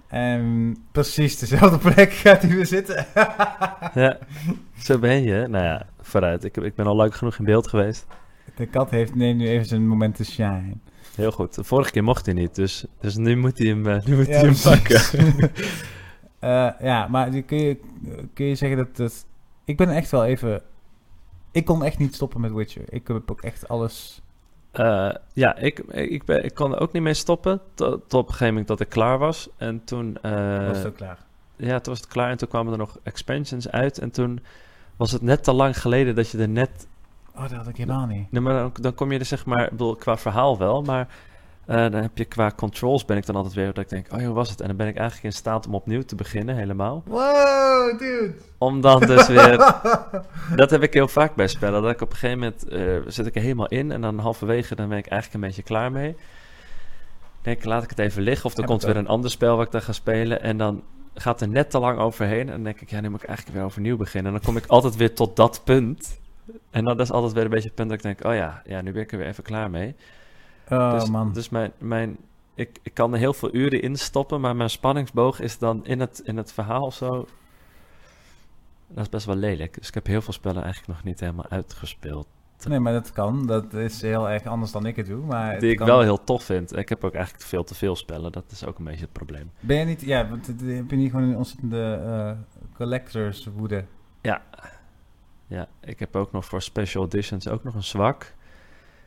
En 0.07 0.75
precies 0.91 1.39
dezelfde 1.39 1.91
plek 1.91 2.11
gaat 2.13 2.41
hij 2.41 2.51
weer 2.55 2.65
zitten. 2.65 3.05
Ja, 3.93 4.17
zo 4.77 4.99
ben 4.99 5.23
je. 5.23 5.47
Nou 5.47 5.63
ja, 5.65 5.85
vooruit. 6.01 6.43
Ik, 6.43 6.57
ik 6.57 6.75
ben 6.75 6.85
al 6.85 6.95
leuk 6.95 7.15
genoeg 7.15 7.37
in 7.37 7.45
beeld 7.45 7.67
geweest. 7.67 8.05
De 8.55 8.65
kat 8.65 8.89
heeft 8.89 9.15
neemt 9.15 9.37
nu 9.37 9.47
even 9.47 9.65
zijn 9.65 9.87
moment 9.87 10.15
te 10.15 10.25
shine. 10.25 10.73
Heel 11.15 11.31
goed. 11.31 11.55
De 11.55 11.63
vorige 11.63 11.91
keer 11.91 12.03
mocht 12.03 12.25
hij 12.25 12.33
niet, 12.35 12.55
dus, 12.55 12.85
dus 12.99 13.15
nu 13.15 13.35
moet 13.37 13.57
hij 13.57 13.67
hem, 13.67 13.87
eh, 13.87 14.05
nu 14.05 14.15
moet 14.15 14.27
Ja, 14.27 14.33
hij 14.33 14.41
hem 14.45 14.55
pakken. 14.63 15.01
Eh, 16.39 16.69
ja, 16.79 17.07
maar 17.07 17.29
kun 17.29 17.57
je, 17.57 17.79
kun 18.33 18.45
je 18.45 18.55
zeggen 18.55 18.77
dat, 18.77 18.95
dat... 18.95 19.25
Ik 19.63 19.77
ben 19.77 19.89
echt 19.89 20.11
wel 20.11 20.25
even... 20.25 20.61
Ik 21.51 21.65
kon 21.65 21.83
echt 21.83 21.97
niet 21.97 22.15
stoppen 22.15 22.41
met 22.41 22.51
Witcher. 22.53 22.83
Ik 22.89 23.07
heb 23.07 23.31
ook 23.31 23.41
echt 23.41 23.67
alles... 23.67 24.21
Eh, 24.79 25.09
ja, 25.33 25.55
ik, 25.55 25.79
ik, 25.79 26.25
ben, 26.25 26.45
ik 26.45 26.53
kon 26.53 26.73
er 26.73 26.79
ook 26.79 26.91
niet 26.91 27.01
mee 27.01 27.13
stoppen. 27.13 27.61
Tot, 27.73 28.09
tot 28.09 28.13
op 28.13 28.27
een 28.27 28.31
gegeven 28.31 28.47
moment 28.47 28.67
dat 28.67 28.79
ik 28.79 28.89
klaar 28.89 29.17
was. 29.17 29.49
En 29.57 29.83
toen, 29.83 30.17
eh, 30.21 30.67
was 30.67 30.77
het 30.77 30.87
ook 30.87 30.95
klaar. 30.95 31.17
ja, 31.55 31.79
toen 31.79 31.93
was 31.93 32.01
het 32.01 32.11
klaar. 32.11 32.29
En 32.29 32.37
toen 32.37 32.47
kwamen 32.47 32.71
er 32.71 32.77
nog 32.77 32.97
expansions 33.03 33.69
uit. 33.69 33.97
En 33.97 34.11
toen 34.11 34.39
was 34.95 35.11
het 35.11 35.21
net 35.21 35.43
te 35.43 35.53
lang 35.53 35.81
geleden 35.81 36.15
dat 36.15 36.29
je 36.29 36.37
er 36.37 36.49
net... 36.49 36.87
Oh, 37.35 37.41
dat 37.41 37.51
had 37.51 37.67
ik 37.67 37.77
helemaal 37.77 38.05
niet. 38.05 38.31
Nee, 38.31 38.41
maar 38.41 38.53
dan, 38.53 38.71
dan 38.81 38.93
kom 38.93 39.11
je 39.11 39.19
er 39.19 39.25
zeg 39.25 39.45
maar... 39.45 39.63
Ik 39.63 39.69
bedoel, 39.69 39.95
qua 39.95 40.17
verhaal 40.17 40.57
wel, 40.57 40.81
maar... 40.81 41.07
Uh, 41.67 41.75
dan 41.75 41.93
heb 41.93 42.17
je 42.17 42.25
qua 42.25 42.51
controls 42.55 43.05
ben 43.05 43.17
ik 43.17 43.25
dan 43.25 43.35
altijd 43.35 43.53
weer 43.53 43.65
dat 43.65 43.77
ik 43.77 43.89
denk, 43.89 44.13
oh 44.13 44.19
ja, 44.19 44.25
hoe 44.25 44.35
was 44.35 44.49
het? 44.49 44.61
En 44.61 44.67
dan 44.67 44.75
ben 44.75 44.87
ik 44.87 44.95
eigenlijk 44.95 45.25
in 45.25 45.39
staat 45.39 45.67
om 45.67 45.75
opnieuw 45.75 46.01
te 46.01 46.15
beginnen, 46.15 46.55
helemaal. 46.55 47.03
Wow, 47.05 47.99
dude! 47.99 48.33
Om 48.57 48.81
dan 48.81 48.99
dus 48.99 49.27
weer... 49.27 49.57
dat 50.55 50.69
heb 50.69 50.83
ik 50.83 50.93
heel 50.93 51.07
vaak 51.07 51.35
bij 51.35 51.47
spellen, 51.47 51.81
dat 51.81 51.91
ik 51.91 52.01
op 52.01 52.09
een 52.09 52.15
gegeven 52.15 52.39
moment 52.39 52.73
uh, 52.73 53.11
zit 53.11 53.25
ik 53.25 53.35
er 53.35 53.41
helemaal 53.41 53.67
in 53.67 53.91
en 53.91 54.01
dan 54.01 54.19
halverwege 54.19 54.75
dan 54.75 54.89
ben 54.89 54.97
ik 54.97 55.07
eigenlijk 55.07 55.43
een 55.43 55.49
beetje 55.49 55.63
klaar 55.63 55.91
mee. 55.91 56.15
denk 57.41 57.63
laat 57.63 57.83
ik 57.83 57.89
het 57.89 57.99
even 57.99 58.21
liggen 58.21 58.45
of 58.45 58.57
er 58.57 58.65
komt 58.65 58.83
weer 58.83 58.97
een 58.97 59.07
ander 59.07 59.31
spel 59.31 59.55
waar 59.55 59.65
ik 59.65 59.71
dan 59.71 59.81
ga 59.81 59.91
spelen 59.91 60.41
en 60.41 60.57
dan 60.57 60.83
gaat 61.15 61.41
er 61.41 61.47
net 61.47 61.69
te 61.69 61.79
lang 61.79 61.99
overheen 61.99 62.39
en 62.39 62.47
dan 62.47 62.63
denk 62.63 62.81
ik, 62.81 62.89
ja, 62.89 63.01
nu 63.01 63.09
moet 63.09 63.21
ik 63.21 63.27
eigenlijk 63.27 63.57
weer 63.57 63.67
overnieuw 63.67 63.97
beginnen. 63.97 64.33
En 64.33 64.39
dan 64.39 64.47
kom 64.47 64.63
ik 64.63 64.69
altijd 64.69 64.95
weer 64.95 65.13
tot 65.13 65.35
dat 65.35 65.61
punt. 65.63 66.19
En 66.71 66.83
dan 66.83 66.99
is 66.99 67.11
altijd 67.11 67.33
weer 67.33 67.43
een 67.43 67.49
beetje 67.49 67.67
het 67.67 67.75
punt 67.75 67.89
dat 67.89 67.97
ik 67.97 68.03
denk, 68.03 68.25
oh 68.25 68.35
ja, 68.35 68.61
ja, 68.65 68.81
nu 68.81 68.91
ben 68.91 69.01
ik 69.01 69.11
er 69.11 69.17
weer 69.17 69.27
even 69.27 69.43
klaar 69.43 69.69
mee. 69.69 69.95
Oh, 70.69 70.91
dus, 70.91 71.09
man. 71.09 71.33
Dus 71.33 71.49
mijn, 71.49 71.71
mijn, 71.77 72.17
ik, 72.53 72.79
ik 72.81 72.93
kan 72.93 73.13
er 73.13 73.19
heel 73.19 73.33
veel 73.33 73.55
uren 73.55 73.81
in 73.81 73.95
stoppen, 73.95 74.41
maar 74.41 74.55
mijn 74.55 74.69
spanningsboog 74.69 75.39
is 75.39 75.57
dan 75.57 75.85
in 75.85 75.99
het, 75.99 76.21
in 76.23 76.37
het 76.37 76.51
verhaal 76.51 76.91
zo. 76.91 77.27
Dat 78.87 79.03
is 79.03 79.09
best 79.09 79.25
wel 79.25 79.35
lelijk. 79.35 79.77
Dus 79.77 79.87
ik 79.87 79.93
heb 79.93 80.05
heel 80.05 80.21
veel 80.21 80.33
spellen 80.33 80.63
eigenlijk 80.63 80.93
nog 80.93 81.03
niet 81.03 81.19
helemaal 81.19 81.49
uitgespeeld. 81.49 82.27
Nee, 82.67 82.79
maar 82.79 82.93
dat 82.93 83.11
kan. 83.11 83.45
Dat 83.45 83.73
is 83.73 84.01
heel 84.01 84.29
erg 84.29 84.45
anders 84.45 84.71
dan 84.71 84.85
ik 84.85 84.95
het 84.95 85.05
doe. 85.05 85.25
Maar 85.25 85.59
Die 85.59 85.71
ik 85.71 85.79
wel 85.79 86.01
heel 86.01 86.23
tof 86.23 86.43
vind. 86.43 86.77
Ik 86.77 86.89
heb 86.89 87.03
ook 87.03 87.13
eigenlijk 87.13 87.45
veel 87.45 87.63
te 87.63 87.75
veel 87.75 87.95
spellen. 87.95 88.31
Dat 88.31 88.43
is 88.51 88.65
ook 88.65 88.77
een 88.77 88.85
beetje 88.85 89.01
het 89.01 89.11
probleem. 89.11 89.51
Ben 89.59 89.77
je 89.77 89.85
niet... 89.85 90.01
Ja, 90.01 90.27
heb 90.63 90.89
je 90.89 90.95
niet 90.95 91.11
gewoon 91.11 91.29
een 91.29 91.37
ontzettende 91.37 92.01
uh, 92.05 92.31
collectors 92.75 93.47
woede? 93.55 93.85
Ja. 94.21 94.41
Ja, 95.47 95.67
ik 95.81 95.99
heb 95.99 96.15
ook 96.15 96.31
nog 96.31 96.45
voor 96.45 96.61
special 96.61 97.05
editions 97.05 97.47
ook 97.47 97.63
nog 97.63 97.75
een 97.75 97.83
zwak. 97.83 98.33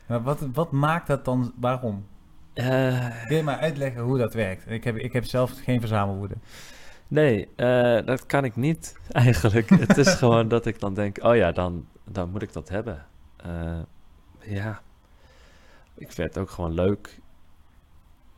Maar 0.09 0.23
wat, 0.23 0.39
wat 0.53 0.71
maakt 0.71 1.07
dat 1.07 1.25
dan? 1.25 1.53
Waarom? 1.55 2.05
Uh, 2.53 3.25
Kun 3.27 3.35
je 3.35 3.43
maar 3.43 3.57
uitleggen 3.57 4.01
hoe 4.01 4.17
dat 4.17 4.33
werkt? 4.33 4.69
Ik 4.69 4.83
heb, 4.83 4.95
ik 4.95 5.13
heb 5.13 5.25
zelf 5.25 5.53
geen 5.63 5.79
verzamelwoede. 5.79 6.35
Nee, 7.07 7.47
uh, 7.55 8.05
dat 8.05 8.25
kan 8.25 8.43
ik 8.43 8.55
niet 8.55 8.99
eigenlijk. 9.11 9.69
het 9.69 9.97
is 9.97 10.13
gewoon 10.21 10.47
dat 10.47 10.65
ik 10.65 10.79
dan 10.79 10.93
denk, 10.93 11.23
oh 11.23 11.35
ja, 11.35 11.51
dan, 11.51 11.87
dan 12.03 12.29
moet 12.29 12.41
ik 12.41 12.53
dat 12.53 12.69
hebben. 12.69 13.05
Uh, 13.45 13.79
ja, 14.39 14.81
ik 15.95 16.11
vind 16.11 16.27
het 16.27 16.37
ook 16.37 16.49
gewoon 16.49 16.73
leuk. 16.73 17.19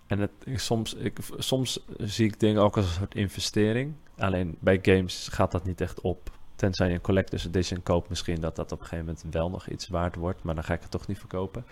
En 0.07 0.19
het, 0.19 0.31
soms, 0.45 0.93
ik, 0.93 1.17
soms 1.37 1.85
zie 1.97 2.27
ik 2.27 2.39
dingen 2.39 2.61
ook 2.61 2.77
als 2.77 2.85
een 2.85 2.91
soort 2.91 3.15
investering. 3.15 3.93
Alleen 4.17 4.57
bij 4.59 4.79
games 4.81 5.27
gaat 5.27 5.51
dat 5.51 5.65
niet 5.65 5.81
echt 5.81 6.01
op. 6.01 6.31
Tenzij 6.61 6.87
je 6.87 6.93
een 6.93 7.01
collector's 7.01 7.45
edition 7.45 7.83
koopt, 7.83 8.09
misschien 8.09 8.41
dat 8.41 8.55
dat 8.55 8.71
op 8.71 8.79
een 8.79 8.85
gegeven 8.85 9.05
moment 9.05 9.25
wel 9.33 9.49
nog 9.49 9.67
iets 9.67 9.87
waard 9.87 10.15
wordt. 10.15 10.43
Maar 10.43 10.55
dan 10.55 10.63
ga 10.63 10.73
ik 10.73 10.81
het 10.81 10.91
toch 10.91 11.07
niet 11.07 11.19
verkopen. 11.19 11.65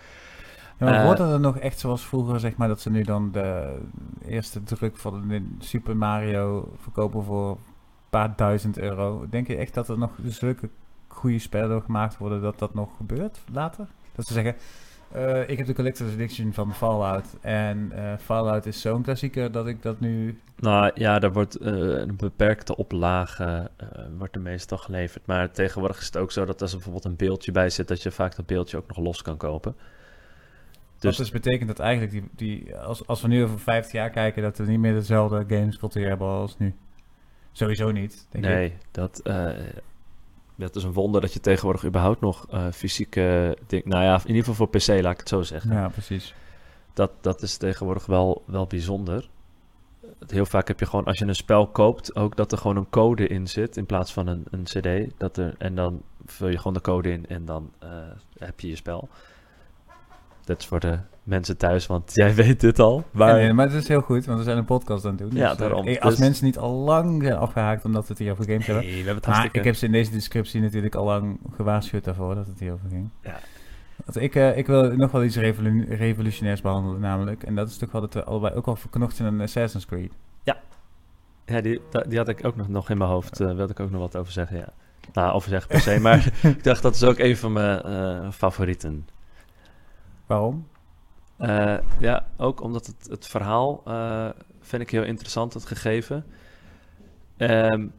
Ja, 0.78 0.84
maar 0.84 0.98
uh, 0.98 1.04
wordt 1.04 1.18
het 1.18 1.30
er 1.30 1.40
nog 1.40 1.58
echt 1.58 1.78
zoals 1.78 2.06
vroeger, 2.06 2.40
zeg 2.40 2.56
maar, 2.56 2.68
dat 2.68 2.80
ze 2.80 2.90
nu 2.90 3.02
dan 3.02 3.32
de 3.32 3.78
eerste 4.24 4.62
druk 4.62 4.96
van 4.96 5.28
de 5.28 5.48
Super 5.58 5.96
Mario 5.96 6.72
verkopen 6.76 7.24
voor 7.24 7.50
een 7.50 7.56
paar 8.10 8.36
duizend 8.36 8.78
euro? 8.78 9.26
Denk 9.28 9.46
je 9.46 9.56
echt 9.56 9.74
dat 9.74 9.88
er 9.88 9.98
nog 9.98 10.10
zulke 10.24 10.68
goede 11.08 11.38
spellen 11.38 11.82
gemaakt 11.82 12.18
worden 12.18 12.42
dat 12.42 12.58
dat 12.58 12.74
nog 12.74 12.96
gebeurt 12.96 13.40
later? 13.52 13.86
Dat 14.14 14.26
ze 14.26 14.32
zeggen, 14.32 14.54
uh, 15.16 15.48
ik 15.48 15.58
heb 15.58 15.66
de 15.66 15.74
Collector's 15.74 16.12
Edition 16.12 16.52
van 16.52 16.74
Fallout. 16.74 17.26
En 17.40 17.92
uh, 17.94 18.12
Fallout 18.18 18.66
is 18.66 18.80
zo'n 18.80 19.02
klassieker 19.02 19.52
dat 19.52 19.66
ik 19.66 19.82
dat 19.82 20.00
nu... 20.00 20.40
Nou 20.56 20.90
ja, 20.94 21.18
daar 21.18 21.32
wordt 21.32 21.60
uh, 21.60 21.68
een 21.98 22.16
beperkte 22.16 22.76
oplage 22.76 23.70
wordt 24.18 24.34
er 24.34 24.40
meestal 24.40 24.78
geleverd. 24.78 25.26
Maar 25.26 25.50
tegenwoordig 25.50 25.98
is 25.98 26.06
het 26.06 26.16
ook 26.16 26.32
zo 26.32 26.44
dat 26.44 26.62
als 26.62 26.70
er 26.70 26.76
bijvoorbeeld 26.76 27.04
een 27.04 27.16
beeldje 27.16 27.52
bij 27.52 27.70
zit... 27.70 27.88
dat 27.88 28.02
je 28.02 28.10
vaak 28.10 28.36
dat 28.36 28.46
beeldje 28.46 28.76
ook 28.76 28.88
nog 28.88 28.98
los 28.98 29.22
kan 29.22 29.36
kopen. 29.36 29.74
Dus 30.98 31.16
dat 31.16 31.16
dus 31.16 31.30
betekent 31.42 31.68
dat 31.68 31.78
eigenlijk, 31.78 32.12
die, 32.12 32.24
die, 32.36 32.76
als, 32.76 33.06
als 33.06 33.22
we 33.22 33.28
nu 33.28 33.42
over 33.42 33.58
50 33.58 33.92
jaar 33.92 34.10
kijken... 34.10 34.42
dat 34.42 34.58
we 34.58 34.64
niet 34.64 34.80
meer 34.80 34.94
dezelfde 34.94 35.44
gamescultuur 35.48 36.08
hebben 36.08 36.26
als 36.26 36.58
nu. 36.58 36.74
Sowieso 37.52 37.90
niet, 37.90 38.26
denk 38.30 38.44
nee, 38.44 38.66
ik. 38.66 38.76
dat 38.90 39.22
het 40.66 40.76
is 40.76 40.82
een 40.82 40.92
wonder 40.92 41.20
dat 41.20 41.32
je 41.32 41.40
tegenwoordig 41.40 41.84
überhaupt 41.84 42.20
nog 42.20 42.46
uh, 42.54 42.66
fysieke 42.72 43.56
dingen... 43.66 43.88
Nou 43.88 44.02
ja, 44.02 44.14
in 44.14 44.26
ieder 44.26 44.44
geval 44.44 44.54
voor 44.54 44.68
PC, 44.68 45.02
laat 45.02 45.12
ik 45.12 45.18
het 45.18 45.28
zo 45.28 45.42
zeggen. 45.42 45.72
Ja, 45.72 45.88
precies. 45.88 46.34
Dat, 46.92 47.10
dat 47.20 47.42
is 47.42 47.56
tegenwoordig 47.56 48.06
wel, 48.06 48.42
wel 48.46 48.66
bijzonder. 48.66 49.28
Heel 50.26 50.46
vaak 50.46 50.68
heb 50.68 50.80
je 50.80 50.86
gewoon, 50.86 51.04
als 51.04 51.18
je 51.18 51.24
een 51.24 51.34
spel 51.34 51.66
koopt, 51.66 52.16
ook 52.16 52.36
dat 52.36 52.52
er 52.52 52.58
gewoon 52.58 52.76
een 52.76 52.90
code 52.90 53.26
in 53.26 53.48
zit 53.48 53.76
in 53.76 53.86
plaats 53.86 54.12
van 54.12 54.26
een, 54.26 54.44
een 54.50 54.64
CD. 54.64 55.12
Dat 55.18 55.36
er, 55.36 55.54
en 55.58 55.74
dan 55.74 56.02
vul 56.26 56.48
je 56.48 56.56
gewoon 56.56 56.74
de 56.74 56.80
code 56.80 57.10
in 57.10 57.26
en 57.26 57.44
dan 57.44 57.70
uh, 57.84 57.88
heb 58.38 58.60
je 58.60 58.68
je 58.68 58.76
spel. 58.76 59.08
Dat 60.44 60.58
is 60.58 60.66
voor 60.66 60.80
de 60.80 60.98
mensen 61.30 61.56
thuis, 61.56 61.86
want 61.86 62.10
jij 62.14 62.34
weet 62.34 62.60
dit 62.60 62.78
al. 62.78 63.04
Maar, 63.10 63.34
nee, 63.34 63.52
maar 63.52 63.66
het 63.66 63.74
is 63.82 63.88
heel 63.88 64.00
goed, 64.00 64.24
want 64.24 64.38
we 64.38 64.44
zijn 64.44 64.58
een 64.58 64.64
podcast 64.64 65.04
aan 65.04 65.10
het 65.10 65.18
doen. 65.18 65.30
Ja, 65.32 65.48
dus, 65.48 65.58
daarom. 65.58 65.86
Uh, 65.86 66.00
als 66.00 66.14
dus... 66.14 66.22
mensen 66.22 66.44
niet 66.44 66.58
al 66.58 66.72
lang 66.72 67.22
zijn 67.22 67.36
afgehaakt 67.36 67.84
omdat 67.84 68.02
we 68.02 68.08
het 68.08 68.18
hier 68.18 68.32
over 68.32 68.44
games 68.44 68.66
nee, 68.66 68.76
hebben. 68.76 68.92
We 68.92 68.96
hebben 68.96 69.14
het 69.14 69.26
maar 69.26 69.48
ik 69.52 69.64
heb 69.64 69.74
ze 69.74 69.86
in 69.86 69.92
deze 69.92 70.10
descriptie 70.10 70.60
natuurlijk 70.60 70.94
al 70.94 71.04
lang 71.04 71.40
gewaarschuwd 71.54 72.04
daarvoor 72.04 72.34
dat 72.34 72.46
het 72.46 72.58
hier 72.58 72.72
over 72.72 72.88
ging. 72.88 73.10
Ja. 73.22 73.38
Want 74.04 74.20
ik, 74.20 74.34
uh, 74.34 74.56
ik 74.56 74.66
wil 74.66 74.96
nog 74.96 75.10
wel 75.10 75.24
iets 75.24 75.36
revolu 75.36 75.94
revolutionairs 75.94 76.60
behandelen 76.60 77.00
namelijk. 77.00 77.42
En 77.42 77.54
dat 77.54 77.68
is 77.68 77.76
toch 77.76 77.92
wel 77.92 78.00
dat 78.00 78.14
we 78.14 78.24
allebei 78.24 78.54
ook 78.54 78.66
al 78.66 78.76
verknocht 78.76 79.16
zijn 79.16 79.28
aan 79.28 79.40
Assassin's 79.40 79.86
Creed. 79.86 80.12
Ja. 80.42 80.56
Ja, 81.46 81.60
die, 81.60 81.80
die 82.08 82.18
had 82.18 82.28
ik 82.28 82.44
ook 82.44 82.56
nog, 82.56 82.68
nog 82.68 82.90
in 82.90 82.98
mijn 82.98 83.10
hoofd. 83.10 83.40
Uh, 83.40 83.46
wilde 83.46 83.72
ik 83.72 83.80
ook 83.80 83.90
nog 83.90 84.00
wat 84.00 84.16
over 84.16 84.32
zeggen, 84.32 84.56
ja. 84.56 84.68
Nou, 85.12 85.32
over 85.32 85.48
zeggen 85.48 85.68
per 85.68 85.80
se, 85.80 86.00
maar 86.00 86.32
ik 86.56 86.64
dacht 86.64 86.82
dat 86.82 86.94
is 86.94 87.04
ook 87.04 87.18
een 87.18 87.36
van 87.36 87.52
mijn 87.52 88.32
favorieten. 88.32 89.08
Waarom? 90.26 90.66
Uh, 91.40 91.76
ja, 91.98 92.26
ook 92.36 92.60
omdat 92.60 92.86
het, 92.86 93.06
het 93.10 93.26
verhaal 93.26 93.82
uh, 93.88 94.28
vind 94.60 94.82
ik 94.82 94.90
heel 94.90 95.02
interessant, 95.02 95.54
het 95.54 95.66
gegeven. 95.66 96.24
Um, 97.36 97.92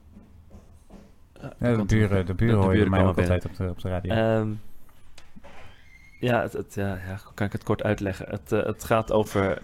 ja, 1.57 1.75
de, 1.75 1.83
buren, 1.85 2.25
de 2.25 2.33
buren 2.33 2.57
hoor 2.57 2.77
je 2.77 2.89
mij 2.89 3.05
ook 3.05 3.17
altijd 3.17 3.45
op 3.45 3.55
de, 3.55 3.69
op 3.69 3.81
de 3.81 3.89
radio. 3.89 4.39
Um, 4.39 4.61
ja, 6.19 6.41
het, 6.41 6.53
het, 6.53 6.73
ja, 6.73 6.87
ja, 6.87 7.19
kan 7.33 7.45
ik 7.45 7.51
het 7.51 7.63
kort 7.63 7.83
uitleggen. 7.83 8.29
Het, 8.29 8.51
uh, 8.51 8.63
het 8.63 8.83
gaat 8.83 9.11
over 9.11 9.61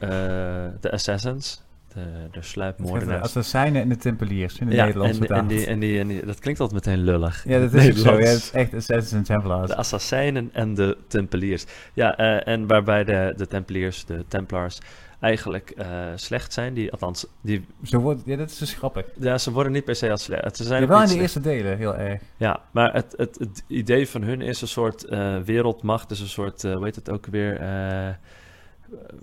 de 0.82 0.92
Assassins, 0.92 1.64
de, 1.94 2.28
de 2.32 2.42
sluipmoordenaars. 2.42 3.18
De 3.18 3.24
assassijnen 3.24 3.82
en 3.82 3.90
de 3.90 3.98
tempeliers 3.98 4.60
in 4.60 4.70
de 4.70 4.76
ja, 4.76 4.86
Nederlandse 4.86 5.28
en, 5.28 5.36
en, 5.36 5.48
die, 5.48 5.66
en, 5.66 5.80
die, 5.80 6.00
en 6.00 6.08
die, 6.08 6.26
dat 6.26 6.40
klinkt 6.40 6.60
altijd 6.60 6.86
meteen 6.86 7.04
lullig. 7.04 7.44
Ja, 7.48 7.60
dat 7.60 7.74
is 7.74 8.02
zo. 8.02 8.12
Ja, 8.12 8.18
het 8.18 8.38
is 8.38 8.52
echt 8.52 8.74
Assassins 8.74 9.12
en 9.12 9.24
Templars. 9.24 9.68
De 9.68 9.76
assassijnen 9.76 10.50
en 10.54 10.74
de 10.74 10.98
tempeliers. 11.08 11.66
Ja, 11.94 12.20
uh, 12.20 12.48
en 12.48 12.68
waarbij 12.68 13.04
de, 13.04 13.34
de 13.38 13.48
tempeliers, 13.48 14.06
de 14.06 14.26
templars, 14.28 14.80
eigenlijk 15.20 15.74
uh, 15.78 15.86
slecht 16.16 16.54
zijn. 16.54 16.74
Die, 16.74 16.92
althans, 16.92 17.28
die... 17.42 17.66
Ze 17.84 17.98
worden, 17.98 18.24
ja, 18.26 18.36
dat 18.36 18.50
is 18.50 18.58
dus 18.58 18.74
grappig. 18.74 19.06
Ja, 19.20 19.38
ze 19.38 19.52
worden 19.52 19.72
niet 19.72 19.86
per 19.86 19.96
se 19.96 20.12
als 20.12 20.24
slecht. 20.24 20.58
Ze 20.58 20.64
zijn 20.64 20.82
ja, 20.82 20.88
wel 20.88 21.02
in 21.02 21.08
de 21.08 21.20
eerste 21.20 21.40
delen, 21.40 21.78
heel 21.78 21.96
erg. 21.96 22.22
Ja, 22.38 22.60
maar 22.72 22.94
het, 22.94 23.14
het, 23.18 23.40
het 23.40 23.64
idee 23.68 24.10
van 24.10 24.24
hun 24.24 24.42
is 24.42 24.62
een 24.62 24.68
soort 24.68 25.06
uh, 25.10 25.38
wereldmacht. 25.38 26.10
Dus 26.10 26.20
een 26.20 26.28
soort, 26.28 26.62
hoe 26.62 26.84
heet 26.84 26.96
het 26.96 27.10
ook 27.10 27.26
weer, 27.26 27.62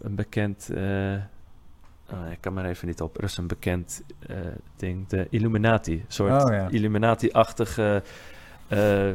een 0.03 0.15
bekend... 0.15 0.71
Oh, 2.15 2.31
ik 2.31 2.41
kan 2.41 2.53
maar 2.53 2.65
even 2.65 2.87
niet 2.87 3.01
op. 3.01 3.19
Er 3.19 3.25
is 3.25 3.37
een 3.37 3.47
bekend 3.47 4.03
uh, 4.31 4.37
ding. 4.77 5.09
De 5.09 5.27
Illuminati. 5.31 5.93
Een 5.93 6.05
soort 6.09 6.45
oh, 6.45 6.53
ja. 6.53 6.69
Illuminati-achtige 6.71 8.03
uh, 8.69 9.11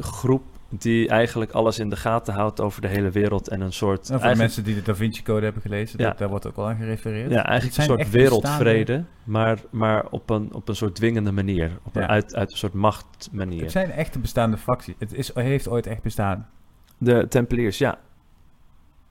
groep 0.00 0.42
die 0.68 1.08
eigenlijk 1.08 1.50
alles 1.52 1.78
in 1.78 1.90
de 1.90 1.96
gaten 1.96 2.34
houdt 2.34 2.60
over 2.60 2.80
de 2.80 2.88
hele 2.88 3.10
wereld 3.10 3.48
en 3.48 3.60
een 3.60 3.72
soort... 3.72 4.08
Nou, 4.08 4.20
voor 4.20 4.30
de 4.30 4.36
mensen 4.36 4.64
die 4.64 4.74
de 4.74 4.82
Da 4.82 4.94
Vinci 4.94 5.22
Code 5.22 5.44
hebben 5.44 5.62
gelezen, 5.62 5.98
ja. 5.98 6.08
dat, 6.08 6.18
daar 6.18 6.28
wordt 6.28 6.46
ook 6.46 6.56
al 6.56 6.68
aan 6.68 6.76
gerefereerd. 6.76 7.30
Ja, 7.30 7.46
eigenlijk 7.46 7.78
een 7.78 7.84
soort 7.84 8.10
wereldvrede, 8.10 9.04
maar, 9.24 9.58
maar 9.70 10.06
op, 10.10 10.30
een, 10.30 10.54
op 10.54 10.68
een 10.68 10.76
soort 10.76 10.94
dwingende 10.94 11.32
manier. 11.32 11.78
Op 11.82 11.94
ja. 11.94 12.02
een, 12.02 12.08
uit, 12.08 12.34
uit 12.34 12.50
een 12.50 12.58
soort 12.58 12.72
machtmanier. 12.72 13.62
Het 13.62 13.70
zijn 13.70 13.90
echte 13.90 14.18
bestaande 14.18 14.56
fracties. 14.56 14.94
Het 14.98 15.12
is, 15.12 15.34
heeft 15.34 15.68
ooit 15.68 15.86
echt 15.86 16.02
bestaan. 16.02 16.48
De 16.98 17.26
Tempeliers, 17.28 17.78
ja. 17.78 17.98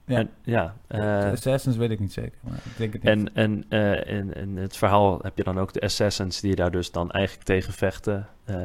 Ja, 0.06 0.18
en, 0.18 0.30
ja 0.42 0.74
uh, 0.88 1.32
Assassins 1.32 1.76
weet 1.76 1.90
ik 1.90 2.00
niet 2.00 2.12
zeker. 2.12 2.38
Maar 2.40 2.54
ik 2.64 2.76
denk 2.76 2.92
het 2.92 3.02
en, 3.02 3.18
niet. 3.18 3.30
en 3.32 3.64
uh, 3.68 4.16
in, 4.16 4.32
in 4.32 4.56
het 4.56 4.76
verhaal 4.76 5.18
heb 5.22 5.36
je 5.36 5.44
dan 5.44 5.58
ook 5.58 5.72
de 5.72 5.80
Assassins 5.80 6.40
die 6.40 6.54
daar 6.54 6.70
dus 6.70 6.90
dan 6.90 7.10
eigenlijk 7.10 7.46
tegen 7.46 7.72
vechten. 7.72 8.28
Uh, 8.46 8.56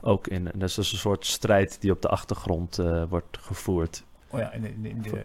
ook 0.00 0.26
in, 0.26 0.44
dat 0.44 0.68
is 0.68 0.74
dus 0.74 0.92
een 0.92 0.98
soort 0.98 1.26
strijd 1.26 1.80
die 1.80 1.90
op 1.90 2.02
de 2.02 2.08
achtergrond 2.08 2.76
wordt 3.08 3.38
gevoerd. 3.38 4.04
Oh 4.30 4.40
ja, 4.40 4.52
in 4.52 4.62
de, 4.62 4.68
in, 4.68 5.02
de, 5.02 5.24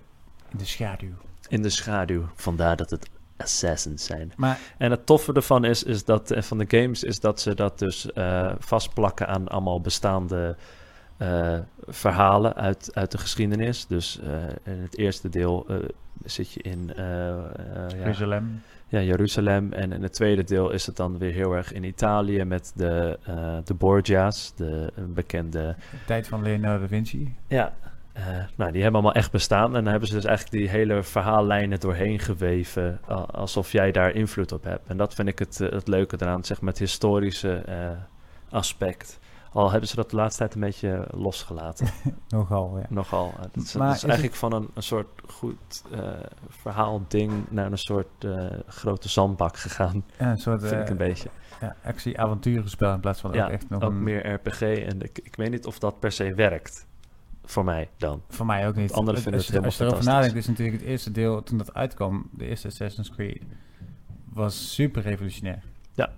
in 0.52 0.58
de 0.58 0.66
schaduw. 0.66 1.14
In 1.48 1.62
de 1.62 1.70
schaduw, 1.70 2.24
vandaar 2.36 2.76
dat 2.76 2.90
het 2.90 3.10
assassins 3.38 4.06
zijn. 4.06 4.34
Maar, 4.36 4.60
en 4.78 4.92
het 4.92 5.06
toffe 5.06 5.34
ervan 5.34 5.64
is, 5.64 5.84
is 5.84 6.06
dat, 6.06 6.34
van 6.38 6.58
de 6.58 6.66
games, 6.68 7.04
is 7.04 7.20
dat 7.20 7.42
ze 7.42 7.56
dat 7.56 7.80
dus 7.80 8.10
vastplakken 8.60 9.28
aan 9.28 9.48
allemaal 9.48 9.82
bestaande 9.82 10.56
uh, 11.22 11.58
verhalen 11.88 12.56
uit, 12.56 12.90
uit 12.94 13.12
de 13.12 13.18
geschiedenis. 13.18 13.88
Dus 13.88 14.20
uh, 14.24 14.34
in 14.64 14.82
het 14.82 14.98
eerste 14.98 15.30
deel 15.30 15.66
uh, 15.70 15.78
zit 16.24 16.52
je 16.52 16.62
in 16.62 16.92
Jeruzalem. 17.98 18.62
Ja, 18.88 19.00
ja, 19.00 19.06
Jeruzalem. 19.06 19.74
En 19.74 19.92
in 19.92 20.04
het 20.04 20.14
tweede 20.14 20.44
deel 20.44 20.72
is 20.72 20.86
het 20.86 20.96
dan 20.96 21.18
weer 21.18 21.34
heel 21.34 21.54
erg 21.54 21.74
in 21.74 21.84
Italië 21.84 22.44
met 22.44 22.72
de, 22.76 23.20
de 23.64 23.74
Borgia's, 23.74 24.54
de 24.56 24.94
bekende... 25.08 25.76
De 25.92 25.98
tijd 26.06 26.28
van 26.28 26.42
Leonardo 26.42 26.82
da 26.82 26.88
Vinci. 26.88 27.36
Ja, 27.48 27.74
eh, 28.18 28.24
nou, 28.56 28.72
die 28.72 28.82
hebben 28.82 29.02
allemaal 29.02 29.22
echt 29.22 29.32
bestaan. 29.32 29.76
En 29.76 29.84
dan 29.84 29.92
hebben 29.92 30.08
ze 30.10 30.16
dus 30.16 30.26
eigenlijk 30.26 30.58
die 30.58 30.70
hele 30.70 31.04
verhaallijnen 31.04 31.80
doorheen 31.80 32.20
geweven. 32.20 33.00
alsof 33.32 33.72
jij 33.72 33.92
daar 33.92 34.12
invloed 34.12 34.52
op 34.52 34.64
hebt. 34.64 34.88
En 34.88 34.98
dat 34.98 35.14
vind 35.14 35.28
ik 35.28 35.40
het, 35.40 35.62
eh, 35.62 35.72
het 35.72 35.88
leuke 35.88 36.18
eraan, 36.20 36.44
zeg 36.44 36.62
maar 36.62 36.70
het 36.70 36.80
historische 36.80 37.54
eh, 37.56 37.90
aspect. 38.50 39.20
Al 39.52 39.72
hebben 39.72 39.90
ze 39.90 39.96
dat 39.96 40.10
de 40.10 40.16
laatste 40.16 40.38
tijd 40.40 40.54
een 40.56 40.60
beetje 40.62 41.08
losgelaten. 41.12 41.88
Nogal, 42.30 42.78
ja. 42.78 42.86
Nogal. 42.90 43.34
Eh, 43.38 43.42
Dat 43.52 43.64
is, 43.64 43.74
Maar 43.74 43.88
dat 43.88 43.96
is 43.96 44.02
is 44.04 44.10
eigenlijk 44.10 44.38
van 44.38 44.54
een, 44.54 44.68
een 44.74 44.84
soort 44.84 45.08
goed 45.28 45.84
eh 45.92 46.10
verhaalding 46.50 47.32
naar 47.50 47.72
een 47.72 47.78
soort 47.78 48.08
eh, 48.24 48.46
grote 48.68 49.10
zandbak 49.10 49.58
gegaan. 49.58 50.04
ja 50.20 50.32
een 50.32 50.38
soort 50.38 50.60
vind 50.62 50.72
ik 50.74 50.80
eh, 50.84 50.90
een 50.90 50.98
beetje. 50.98 51.30
ja, 51.62 51.76
actie-avonturenspel 51.84 52.94
in 52.94 53.00
plaats 53.00 53.22
van 53.22 53.34
Ja, 53.34 53.46
ook 53.46 53.52
echt 53.52 53.70
nog 53.70 53.82
Ook 53.84 53.90
een... 53.92 54.04
meer 54.04 54.34
RPG. 54.34 54.62
En 54.62 55.02
ik, 55.02 55.20
ik 55.24 55.36
weet 55.36 55.50
niet 55.52 55.66
of 55.66 55.80
dat 55.80 56.00
per 56.00 56.12
se 56.12 56.34
werkt. 56.34 56.86
Voor 57.46 57.64
mij 57.64 57.90
dan. 57.98 58.22
Voor 58.30 58.46
mij 58.46 58.68
ook 58.68 58.76
niet. 58.76 58.92
anderen 58.92 59.14
Het- 59.14 59.24
vinden 59.24 59.34
als, 59.42 59.48
het 59.52 59.60
je- 59.60 59.66
als 59.66 59.78
je 59.78 59.84
helemaal 59.84 60.00
erover 60.02 60.14
nadenkt, 60.14 60.38
is 60.38 60.48
natuurlijk 60.48 60.78
het 60.80 60.88
eerste 60.88 61.12
deel, 61.12 61.44
toen 61.44 61.58
dat 61.58 61.74
uitkwam, 61.74 62.30
de 62.32 62.46
eerste 62.46 62.68
Assassin's 62.68 63.10
Creed, 63.12 63.42
was 64.34 64.74
super 64.74 65.02
revolutionair. 65.02 65.64
Ja. 65.94 66.10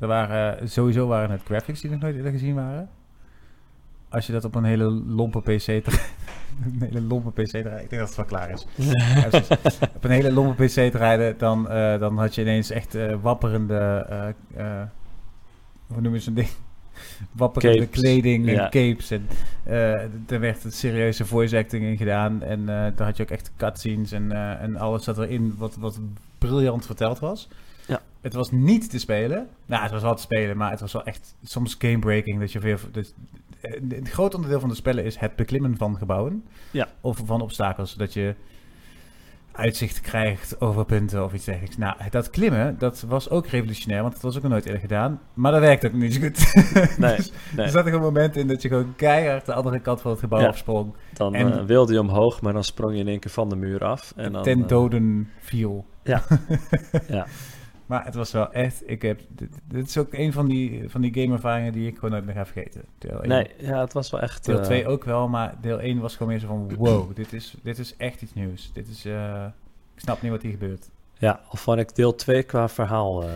Er 0.00 0.06
waren, 0.06 0.68
sowieso 0.70 1.06
waren 1.06 1.30
het 1.30 1.42
graphics 1.44 1.80
die 1.80 1.90
nog 1.90 2.00
nooit 2.00 2.16
eerder 2.16 2.32
gezien 2.32 2.54
waren. 2.54 2.88
Als 4.08 4.26
je 4.26 4.32
dat 4.32 4.44
op 4.44 4.54
een 4.54 4.64
hele 4.64 4.84
lompe 4.90 5.40
PC 5.40 5.66
een 5.66 5.84
hele 6.80 7.00
lompe 7.00 7.42
PC 7.42 7.50
rijden, 7.52 7.72
ik 7.82 7.90
denk 7.90 8.02
dat 8.02 8.06
het 8.08 8.16
wel 8.16 8.24
klaar 8.26 8.50
is. 8.50 8.66
Ja, 8.76 9.26
op 9.94 10.04
een 10.04 10.10
hele 10.10 10.32
lompe 10.32 10.64
PC 10.64 10.74
rijden, 10.94 11.38
dan, 11.38 11.68
eh, 11.70 11.98
dan 11.98 12.18
had 12.18 12.34
je 12.34 12.40
ineens 12.40 12.70
echt 12.70 12.94
eh, 12.94 13.14
wapperende, 13.22 14.06
eh, 14.08 14.28
eh, 14.80 14.86
hoe 15.86 16.00
noemen 16.00 16.18
ze 16.20 16.24
zo'n 16.24 16.34
ding? 16.34 16.48
Wapperende 17.32 17.78
Capes. 17.84 18.00
kleding 18.00 18.46
en 18.48 18.54
Ja. 18.54 18.68
capes. 18.68 19.10
En 19.10 19.26
eh, 19.64 19.92
er 20.30 20.40
werd 20.40 20.64
een 20.64 20.72
serieuze 20.72 21.24
voice 21.26 21.56
acting 21.58 21.84
in 21.84 21.96
gedaan. 21.96 22.42
En 22.42 22.60
eh 22.60 22.66
daar 22.96 23.06
had 23.06 23.16
je 23.16 23.22
ook 23.22 23.30
echt 23.30 23.50
cutscenes 23.56 24.12
en, 24.12 24.32
eh, 24.32 24.62
en 24.62 24.76
alles 24.76 25.04
zat 25.04 25.18
erin 25.18 25.54
wat, 25.58 25.76
wat 25.76 26.00
briljant 26.38 26.86
verteld 26.86 27.18
was. 27.18 27.48
Het 28.20 28.34
was 28.34 28.50
niet 28.50 28.90
te 28.90 28.98
spelen. 28.98 29.48
Nou, 29.66 29.82
het 29.82 29.90
was 29.92 30.02
wel 30.02 30.14
te 30.14 30.22
spelen, 30.22 30.56
maar 30.56 30.70
het 30.70 30.80
was 30.80 30.92
wel 30.92 31.04
echt 31.04 31.34
soms 31.42 31.74
gamebreaking. 31.78 32.40
Dat 32.40 32.52
je 32.52 32.58
weer, 32.58 32.80
dat, 32.92 33.14
eh, 33.60 33.80
het 33.88 34.08
groot 34.08 34.34
onderdeel 34.34 34.60
van 34.60 34.68
de 34.68 34.74
spellen 34.74 35.04
is 35.04 35.16
het 35.16 35.36
beklimmen 35.36 35.76
van 35.76 35.96
gebouwen. 35.98 36.44
Ja. 36.70 36.88
Of 37.00 37.20
van 37.24 37.40
obstakels, 37.40 37.90
zodat 37.92 38.12
je 38.12 38.34
uitzicht 39.52 40.00
krijgt 40.00 40.60
over 40.60 40.84
punten 40.84 41.24
of 41.24 41.32
iets 41.34 41.44
dergelijks. 41.44 41.76
Nou, 41.76 41.96
dat 42.10 42.30
klimmen, 42.30 42.78
dat 42.78 43.04
was 43.08 43.30
ook 43.30 43.46
revolutionair, 43.46 44.00
want 44.02 44.12
dat 44.12 44.22
was 44.22 44.36
ook 44.36 44.42
nog 44.42 44.50
nooit 44.52 44.64
eerder 44.64 44.80
gedaan. 44.80 45.20
Maar 45.34 45.52
dat 45.52 45.60
werkte 45.60 45.86
ook 45.86 45.92
niet 45.92 46.14
zo 46.14 46.20
goed. 46.20 46.54
Nee, 46.98 47.16
Dus 47.16 47.32
nee. 47.56 47.64
Er 47.66 47.72
zaten 47.72 47.90
gewoon 47.90 48.04
momenten 48.12 48.40
in 48.40 48.46
dat 48.48 48.62
je 48.62 48.68
gewoon 48.68 48.92
keihard 48.96 49.46
de 49.46 49.54
andere 49.54 49.78
kant 49.80 50.00
van 50.00 50.10
het 50.10 50.20
gebouw 50.20 50.40
Ja. 50.40 50.46
afsprong. 50.48 50.94
Dan 51.12 51.34
En- 51.34 51.58
eh, 51.58 51.64
wilde 51.64 51.92
je 51.92 52.00
omhoog, 52.00 52.40
maar 52.42 52.52
dan 52.52 52.64
sprong 52.64 52.94
je 52.94 53.00
in 53.00 53.08
één 53.08 53.18
keer 53.20 53.30
van 53.30 53.48
de 53.48 53.56
muur 53.56 53.84
af. 53.84 54.12
En 54.16 54.32
dan, 54.32 54.42
ten 54.42 54.62
eh, 54.62 54.68
doden 54.68 55.30
viel. 55.40 55.86
Ja. 56.02 56.22
Ja. 57.08 57.26
Maar 57.90 58.04
het 58.04 58.14
was 58.14 58.32
wel 58.32 58.52
echt, 58.52 58.82
ik 58.90 59.02
heb, 59.02 59.20
dit, 59.28 59.48
dit 59.66 59.88
is 59.88 59.98
ook 59.98 60.12
een 60.12 60.32
van 60.32 60.48
die, 60.48 60.90
van 60.90 61.00
die 61.00 61.14
gameervaringen 61.14 61.72
die 61.72 61.86
ik 61.86 61.94
gewoon 61.94 62.10
nooit 62.10 62.24
meer 62.24 62.34
ga 62.34 62.46
vergeten. 62.46 62.82
Deel 62.98 63.22
1. 63.22 63.28
Nee, 63.28 63.50
ja, 63.58 63.80
het 63.80 63.92
was 63.92 64.10
wel 64.10 64.20
echt... 64.20 64.44
Deel 64.44 64.58
eh, 64.58 64.64
2 64.64 64.86
ook 64.86 65.04
wel, 65.04 65.28
maar 65.28 65.54
deel 65.60 65.80
1 65.80 65.98
was 66.00 66.16
gewoon 66.16 66.32
meer 66.32 66.40
zo 66.40 66.46
van, 66.46 66.74
wow, 66.76 67.10
dit 67.16 67.32
is, 67.32 67.54
dit 67.62 67.78
is 67.78 67.96
echt 67.96 68.22
iets 68.22 68.34
nieuws. 68.34 68.70
Dit 68.72 68.88
is, 68.88 69.04
eh, 69.04 69.44
ik 69.94 70.00
snap 70.00 70.22
niet 70.22 70.30
wat 70.30 70.42
hier 70.42 70.50
gebeurt. 70.50 70.90
Ja, 71.18 71.40
al 71.48 71.56
vond 71.56 71.78
ik 71.78 71.94
deel 71.94 72.14
2 72.14 72.42
qua 72.42 72.68
verhaal... 72.68 73.22
eh, 73.22 73.28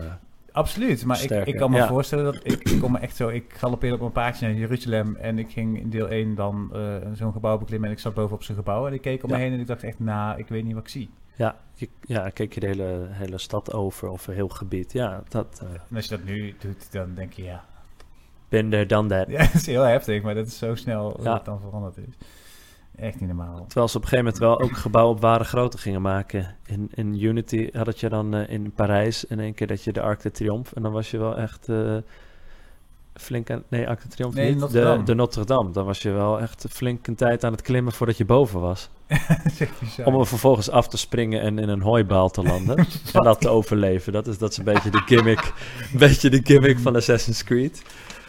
Absoluut, 0.51 1.05
maar 1.05 1.17
ik, 1.17 1.23
Sterker, 1.23 1.53
ik 1.53 1.59
kan 1.59 1.71
me 1.71 1.77
ja. 1.77 1.87
voorstellen 1.87 2.25
dat 2.25 2.35
ik, 2.43 2.69
ik 2.69 2.79
kom 2.79 2.91
me 2.91 2.99
echt 2.99 3.15
zo, 3.15 3.27
ik 3.27 3.53
galoppeerde 3.53 3.95
op 3.95 4.01
een 4.01 4.11
paardje 4.11 4.47
naar 4.47 4.55
Jeruzalem 4.55 5.15
en 5.15 5.39
ik 5.39 5.51
ging 5.51 5.79
in 5.79 5.89
deel 5.89 6.07
1 6.07 6.35
dan 6.35 6.69
eh, 6.73 6.81
zo'n 7.13 7.31
gebouw 7.31 7.57
beklimmen 7.57 7.87
en 7.89 7.95
ik 7.95 8.01
zat 8.01 8.13
boven 8.13 8.35
op 8.35 8.43
zo'n 8.43 8.55
gebouw 8.55 8.87
en 8.87 8.93
ik 8.93 9.01
keek 9.01 9.23
om 9.23 9.29
me 9.29 9.37
heen 9.37 9.53
en 9.53 9.59
ik 9.59 9.67
dacht 9.67 9.83
echt, 9.83 9.99
nou, 9.99 10.39
ik 10.39 10.47
weet 10.47 10.63
niet 10.63 10.73
wat 10.73 10.83
ik 10.83 10.89
zie. 10.89 11.09
Ja, 11.35 11.59
je, 11.73 11.89
ja, 12.01 12.29
keek 12.29 12.53
je 12.53 12.59
de 12.59 12.67
hele, 12.67 13.07
hele 13.09 13.37
stad 13.37 13.73
over 13.73 14.09
of 14.09 14.27
een 14.27 14.33
heel 14.33 14.47
gebied. 14.47 14.91
Ja, 14.91 15.23
dat... 15.29 15.59
eh 15.63 15.69
En 15.89 15.95
als 15.95 16.05
je 16.05 16.15
dat 16.15 16.25
nu 16.25 16.55
doet, 16.59 16.91
dan 16.91 17.13
denk 17.13 17.33
je, 17.33 17.43
ja, 17.43 17.65
there, 18.49 18.85
done 18.85 19.07
that. 19.09 19.27
ja, 19.29 19.37
dat 19.37 19.53
is 19.53 19.65
heel 19.65 19.81
heftig, 19.81 20.23
maar 20.23 20.35
dat 20.35 20.47
is 20.47 20.57
zo 20.57 20.75
snel 20.75 21.19
Ja. 21.21 21.33
het 21.33 21.45
dan 21.45 21.59
veranderd 21.59 21.97
is. 21.97 22.15
Echt 22.95 23.19
niet 23.19 23.27
normaal. 23.27 23.65
Terwijl 23.65 23.87
ze 23.87 23.97
op 23.97 24.03
een 24.03 24.09
gegeven 24.09 24.33
moment 24.33 24.37
wel 24.37 24.59
ook 24.59 24.77
gebouwen 24.77 25.15
op 25.15 25.21
ware 25.21 25.43
grootte 25.43 25.77
gingen 25.77 26.01
maken. 26.01 26.55
In, 26.65 26.89
in 26.93 27.23
Unity 27.23 27.69
had 27.71 27.85
het 27.85 27.99
je 27.99 28.09
dan 28.09 28.33
eh, 28.33 28.49
in 28.49 28.71
Parijs 28.71 29.25
in 29.25 29.39
één 29.39 29.53
keer 29.53 29.67
dat 29.67 29.83
je 29.83 29.93
de 29.93 30.01
Arc 30.01 30.21
de 30.21 30.31
Triomphe... 30.31 30.75
En 30.75 30.81
dan 30.81 30.91
was 30.91 31.11
je 31.11 31.17
wel 31.17 31.37
echt 31.37 31.69
eh, 31.69 31.97
flink 33.19 33.49
aan... 33.49 33.63
Nee, 33.67 33.87
Arc 33.87 34.01
de 34.01 34.07
Triomphe 34.07 34.39
Nee, 34.39 34.49
niet. 34.49 34.59
Notre 34.59 34.97
de, 34.97 35.03
de 35.03 35.15
Notre 35.15 35.45
Dame. 35.45 35.71
Dan 35.71 35.85
was 35.85 36.01
je 36.01 36.11
wel 36.11 36.39
echt 36.41 36.65
flink 36.69 37.07
een 37.07 37.15
tijd 37.15 37.43
aan 37.43 37.51
het 37.51 37.61
klimmen 37.61 37.93
voordat 37.93 38.17
je 38.17 38.25
boven 38.25 38.59
was. 38.59 38.89
Om 40.05 40.19
er 40.19 40.27
vervolgens 40.27 40.69
af 40.69 40.87
te 40.87 40.97
springen 40.97 41.41
en 41.41 41.59
in 41.59 41.69
een 41.69 41.81
hooibaal 41.81 42.29
te 42.29 42.43
landen. 42.43 42.77
en 43.13 43.23
dat 43.23 43.41
te 43.41 43.49
overleven. 43.49 44.13
Dat 44.13 44.27
is, 44.27 44.37
dat 44.37 44.51
is 44.51 44.57
een 44.57 44.63
beetje 44.63 44.89
de 44.89 45.01
gimmick, 45.05 45.53
een 45.93 45.99
beetje 45.99 46.29
de 46.29 46.41
gimmick 46.43 46.79
van 46.79 46.95
Assassin's 46.95 47.43
Creed. 47.43 47.83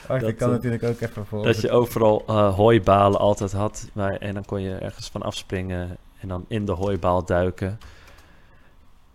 Dat, 0.07 0.35
kan 0.35 0.49
eh, 0.49 0.55
natuurlijk 0.55 0.83
ook 0.83 1.01
even 1.01 1.27
voor. 1.27 1.44
Dat 1.44 1.61
je 1.61 1.70
overal 1.70 2.25
eh, 2.27 2.55
hooibalen 2.55 3.20
altijd 3.20 3.53
had. 3.53 3.88
Waar, 3.92 4.16
en 4.16 4.35
dan 4.35 4.44
kon 4.44 4.61
je 4.61 4.75
ergens 4.75 5.09
van 5.09 5.22
afspringen 5.22 5.96
en 6.20 6.29
dan 6.29 6.44
in 6.49 6.64
de 6.64 6.72
hooibaal 6.72 7.25
duiken. 7.25 7.79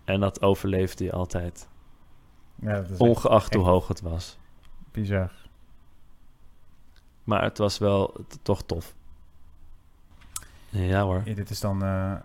En 0.04 0.20
dat 0.20 0.42
overleefde 0.42 1.04
je 1.04 1.12
altijd. 1.12 1.68
ja, 2.56 2.82
dat 2.82 3.00
Ongeacht 3.00 3.54
hoe 3.54 3.64
hoog 3.64 3.88
het 3.88 4.02
was. 4.02 4.38
bizar. 4.92 5.32
Maar 7.32 7.44
het 7.44 7.58
was 7.58 7.78
wel 7.78 8.14
toch 8.42 8.64
tof. 8.66 8.94
Ja 10.70 11.02
hoor. 11.04 11.22
Ja, 11.26 11.34
dit 11.34 11.50
is 11.50 11.60
dan, 11.60 11.84
eh, 11.84 12.12
eh, 12.12 12.20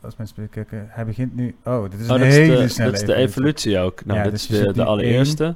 als 0.00 0.16
mensen 0.16 0.48
kijken, 0.48 0.86
hij 0.90 1.04
begint 1.04 1.34
nu, 1.34 1.56
oh, 1.64 1.90
dit 1.90 2.00
is 2.00 2.08
Oh, 2.10 2.16
een 2.16 2.22
is 2.26 2.34
hele 2.36 2.56
de, 2.56 2.68
snelle 2.68 2.90
dat 2.90 3.00
is 3.00 3.06
de 3.06 3.14
evolutie 3.14 3.78
ook. 3.78 4.04
Nou, 4.04 4.18
Ja, 4.18 4.22
dit 4.24 4.32
dus 4.32 4.50
is 4.50 4.58
de, 4.60 4.72
de 4.72 4.84
allereerste. 4.84 5.54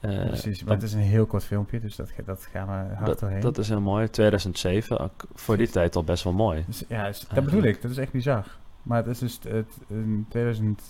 Eh, 0.00 0.26
Precies, 0.26 0.58
maar 0.64 0.72
dat- 0.72 0.82
het 0.82 0.90
is 0.90 0.92
een 0.92 1.00
heel 1.10 1.26
kort 1.26 1.44
filmpje, 1.44 1.80
dus 1.80 1.96
dat, 1.96 2.10
dat 2.24 2.48
gaan 2.52 2.66
we 2.66 2.94
hard 2.94 3.06
dat, 3.06 3.18
doorheen. 3.20 3.40
dat 3.40 3.58
is 3.58 3.68
heel 3.68 3.80
mooi. 3.80 4.10
2007, 4.10 4.98
ook 4.98 5.24
voor 5.34 5.56
die 5.56 5.68
tijd 5.68 5.96
al 5.96 6.04
best 6.04 6.24
wel 6.24 6.32
mooi. 6.32 6.64
Dus, 6.66 6.84
ja, 6.88 7.06
dus, 7.06 7.26
dat 7.34 7.44
bedoel 7.44 7.62
ik, 7.62 7.82
dat 7.82 7.90
is 7.90 7.96
echt 7.96 8.12
bizar. 8.12 8.44
Maar 8.82 8.96
het 8.98 9.06
is 9.06 9.18
dus 9.18 9.38
het, 9.48 9.72
in 9.88 10.26
2000, 10.28 10.82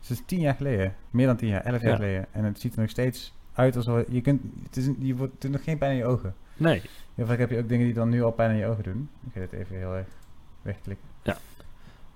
het 0.00 0.10
is 0.10 0.22
tien 0.26 0.40
jaar 0.40 0.54
geleden, 0.54 0.94
meer 1.10 1.26
dan 1.26 1.36
tien 1.36 1.48
jaar, 1.48 1.62
elf 1.64 1.80
jaar 1.80 1.90
Ja. 1.90 1.96
geleden. 1.96 2.26
En 2.32 2.44
het 2.44 2.60
ziet 2.60 2.74
er 2.74 2.80
nog 2.80 2.90
steeds 2.90 3.34
uit 3.52 3.76
alsof, 3.76 4.02
je 4.08 4.20
kunt, 4.20 4.42
het 4.62 4.76
is, 4.76 4.88
je 4.98 5.16
wordt, 5.16 5.32
doet 5.38 5.50
nog 5.50 5.64
geen 5.64 5.78
pijn 5.78 5.90
in 5.90 5.96
je 5.96 6.04
ogen. 6.04 6.34
Nee, 6.56 6.82
Heel 7.14 7.26
vaak 7.26 7.38
heb 7.38 7.50
je 7.50 7.58
ook 7.58 7.68
dingen 7.68 7.84
die 7.84 7.94
dan 7.94 8.08
nu 8.08 8.22
al 8.22 8.30
pijn 8.30 8.50
in 8.50 8.56
je 8.56 8.66
ogen 8.66 8.82
doen. 8.82 9.08
Ik 9.26 9.32
ga 9.32 9.40
dit 9.40 9.52
even 9.52 9.76
heel 9.76 9.94
erg 9.94 10.06
wegklikken. 10.62 11.06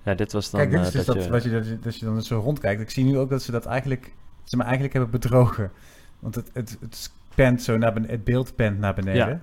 ja, 0.03 0.15
dit 0.15 0.31
was 0.31 0.49
dan 0.49 0.59
Kijk, 0.59 0.71
dit 0.71 0.79
is 0.79 0.87
eh, 0.87 0.93
dus 0.93 1.05
dat, 1.05 1.15
dat, 1.15 1.23
je... 1.25 1.31
wat 1.31 1.43
je, 1.43 1.49
dat, 1.49 1.67
je, 1.67 1.79
dat 1.79 1.99
je 1.99 2.05
dan 2.05 2.15
dus 2.15 2.27
zo 2.27 2.39
rondkijkt. 2.39 2.81
Ik 2.81 2.89
zie 2.89 3.03
nu 3.03 3.17
ook 3.17 3.29
dat 3.29 3.43
ze 3.43 3.51
dat 3.51 3.65
eigenlijk, 3.65 4.13
ze 4.43 4.57
me 4.57 4.63
eigenlijk 4.63 4.93
hebben 4.93 5.11
bedrogen. 5.11 5.71
Want 6.19 6.35
het, 6.35 6.49
het, 6.53 6.77
het 6.79 7.11
pent 7.35 7.61
zo 7.61 7.77
naar 7.77 7.93
beneden, 7.93 8.15
het 8.15 8.23
beeld 8.23 8.55
pent 8.55 8.79
naar 8.79 8.93
beneden. 8.93 9.27
Ja. 9.27 9.41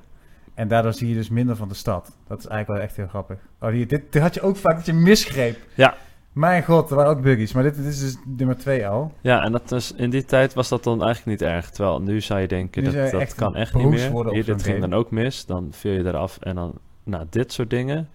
En 0.54 0.68
daardoor 0.68 0.92
zie 0.92 1.08
je 1.08 1.14
dus 1.14 1.28
minder 1.28 1.56
van 1.56 1.68
de 1.68 1.74
stad. 1.74 2.16
Dat 2.26 2.38
is 2.38 2.46
eigenlijk 2.46 2.78
wel 2.78 2.88
echt 2.88 2.96
heel 2.96 3.06
grappig. 3.06 3.38
Oh, 3.60 3.68
hier, 3.68 3.88
dit, 3.88 4.12
dit 4.12 4.22
had 4.22 4.34
je 4.34 4.40
ook 4.40 4.56
vaak 4.56 4.76
dat 4.76 4.86
je 4.86 4.92
misgreep. 4.92 5.58
Ja. 5.74 5.94
Mijn 6.34 6.64
god, 6.64 6.90
er 6.90 6.96
waren 6.96 7.10
ook 7.10 7.22
buggies. 7.22 7.52
Maar 7.52 7.62
dit, 7.62 7.76
dit 7.76 7.84
is 7.84 8.00
dus 8.00 8.16
nummer 8.26 8.56
twee 8.56 8.88
al. 8.88 9.12
Ja, 9.20 9.42
en 9.44 9.52
dat 9.52 9.72
is, 9.72 9.92
in 9.92 10.10
die 10.10 10.24
tijd 10.24 10.54
was 10.54 10.68
dat 10.68 10.84
dan 10.84 11.02
eigenlijk 11.04 11.40
niet 11.40 11.48
erg. 11.48 11.70
Terwijl 11.70 12.00
nu 12.02 12.20
zou 12.20 12.40
je 12.40 12.48
denken, 12.48 12.82
Nu 12.82 12.90
dat, 12.90 13.04
je 13.04 13.10
dat 13.10 13.20
echt 13.20 13.34
kan 13.34 13.56
echt 13.56 13.74
niet 13.74 13.88
meer. 13.88 14.30
Hier, 14.30 14.44
dit 14.44 14.62
ging 14.62 14.76
game. 14.76 14.88
dan 14.88 14.94
ook 14.98 15.10
mis. 15.10 15.46
Dan 15.46 15.68
viel 15.70 15.92
je 15.92 16.04
eraf 16.04 16.38
en 16.40 16.54
dan, 16.54 16.78
nou, 17.04 17.26
dit 17.30 17.52
soort 17.52 17.70
dingen. 17.70 18.08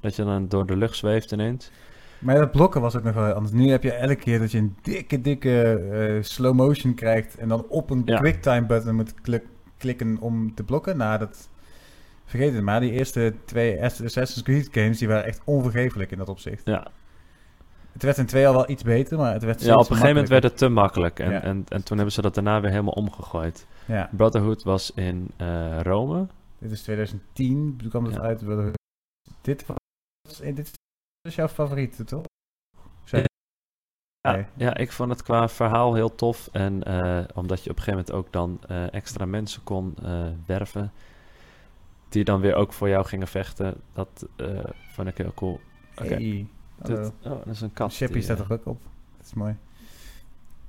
Dat 0.00 0.16
je 0.16 0.24
dan 0.24 0.48
door 0.48 0.66
de 0.66 0.76
lucht 0.76 0.96
zweeft 0.96 1.32
ineens. 1.32 1.70
Maar 2.18 2.34
dat 2.38 2.50
blokken 2.50 2.80
was 2.80 2.96
ook 2.96 3.02
nog 3.02 3.14
wel 3.14 3.32
anders. 3.32 3.52
Nu 3.54 3.70
heb 3.70 3.82
je 3.82 3.92
elke 3.92 4.16
keer 4.16 4.38
dat 4.38 4.50
je 4.52 4.58
een 4.58 4.76
dikke, 4.82 5.20
dikke 5.20 5.62
eh, 5.92 6.22
slow 6.22 6.54
motion 6.54 6.94
krijgt. 6.94 7.36
En 7.36 7.48
dan 7.48 7.64
op 7.68 7.90
een 7.90 8.02
Ja. 8.04 8.18
quicktime 8.18 8.66
button 8.66 8.94
moet 8.94 9.14
klik- 9.20 9.46
klikken 9.76 10.16
om 10.20 10.54
te 10.54 10.62
blokken. 10.64 10.96
Nou, 10.96 11.18
dat... 11.18 11.48
Vergeet 12.24 12.54
het 12.54 12.62
maar. 12.62 12.80
Die 12.80 12.92
eerste 12.92 13.34
twee 13.44 13.82
Assassin's 13.82 14.42
Creed 14.42 14.68
games, 14.70 14.98
die 14.98 15.08
waren 15.08 15.24
echt 15.24 15.40
onvergeeflijk 15.44 16.10
in 16.10 16.18
dat 16.18 16.28
opzicht. 16.28 16.60
Ja, 16.64 16.86
Het 17.92 18.02
werd 18.02 18.18
in 18.18 18.26
twee 18.26 18.46
al 18.46 18.52
wel 18.52 18.70
iets 18.70 18.82
beter, 18.82 19.18
maar 19.18 19.32
het 19.32 19.42
werd 19.42 19.62
ja 19.62 19.72
op 19.74 19.78
een 19.80 19.86
gegeven 19.86 20.08
moment 20.08 20.28
werd 20.28 20.42
het 20.42 20.56
te 20.56 20.68
makkelijk. 20.68 21.18
En, 21.18 21.30
Ja. 21.30 21.42
en, 21.42 21.64
en 21.68 21.84
toen 21.84 21.96
hebben 21.96 22.14
ze 22.14 22.22
dat 22.22 22.34
daarna 22.34 22.60
weer 22.60 22.70
helemaal 22.70 22.92
omgegooid. 22.92 23.66
Ja, 23.86 24.08
Brotherhood 24.12 24.62
was 24.62 24.90
in 24.94 25.30
eh, 25.36 25.80
Rome. 25.80 26.26
dit 26.58 26.70
is 26.70 26.82
2010. 26.82 27.74
Toen 27.78 27.88
kwam 27.88 28.04
het 28.04 28.14
Ja. 28.14 28.20
uit. 28.20 28.42
Dit 29.40 29.66
was... 29.66 29.76
Dit 30.54 30.70
is 31.28 31.34
jouw 31.34 31.48
favoriete, 31.48 32.04
toch? 32.04 32.24
Ja, 33.04 34.32
Nee. 34.32 34.46
ja, 34.56 34.76
ik 34.76 34.92
vond 34.92 35.10
het 35.10 35.22
qua 35.22 35.48
verhaal 35.48 35.94
heel 35.94 36.14
tof. 36.14 36.48
En 36.52 36.82
eh, 36.82 37.24
omdat 37.34 37.64
je 37.64 37.70
op 37.70 37.76
een 37.76 37.82
gegeven 37.82 38.04
moment 38.06 38.12
ook 38.12 38.32
dan 38.32 38.58
eh, 38.68 38.92
extra 38.94 39.24
mensen 39.24 39.62
kon 39.62 39.94
werven. 40.46 40.92
Die 42.08 42.24
dan 42.24 42.40
weer 42.40 42.54
ook 42.54 42.72
voor 42.72 42.88
jou 42.88 43.04
gingen 43.04 43.28
vechten. 43.28 43.80
Dat 43.92 44.26
vond 44.92 45.08
ik 45.08 45.16
heel 45.18 45.34
cool. 45.34 45.60
Oké. 45.96 46.14
Hey. 46.14 46.48
Hallo. 46.82 47.12
oh, 47.22 47.30
dat 47.44 47.54
is 47.54 47.60
een 47.60 47.72
kat. 47.72 47.92
Shippy 47.92 48.12
die, 48.12 48.22
staat 48.22 48.38
eh, 48.38 48.44
er 48.44 48.52
ook 48.52 48.66
op. 48.66 48.80
Dat 49.16 49.26
is 49.26 49.34
mooi. 49.34 49.56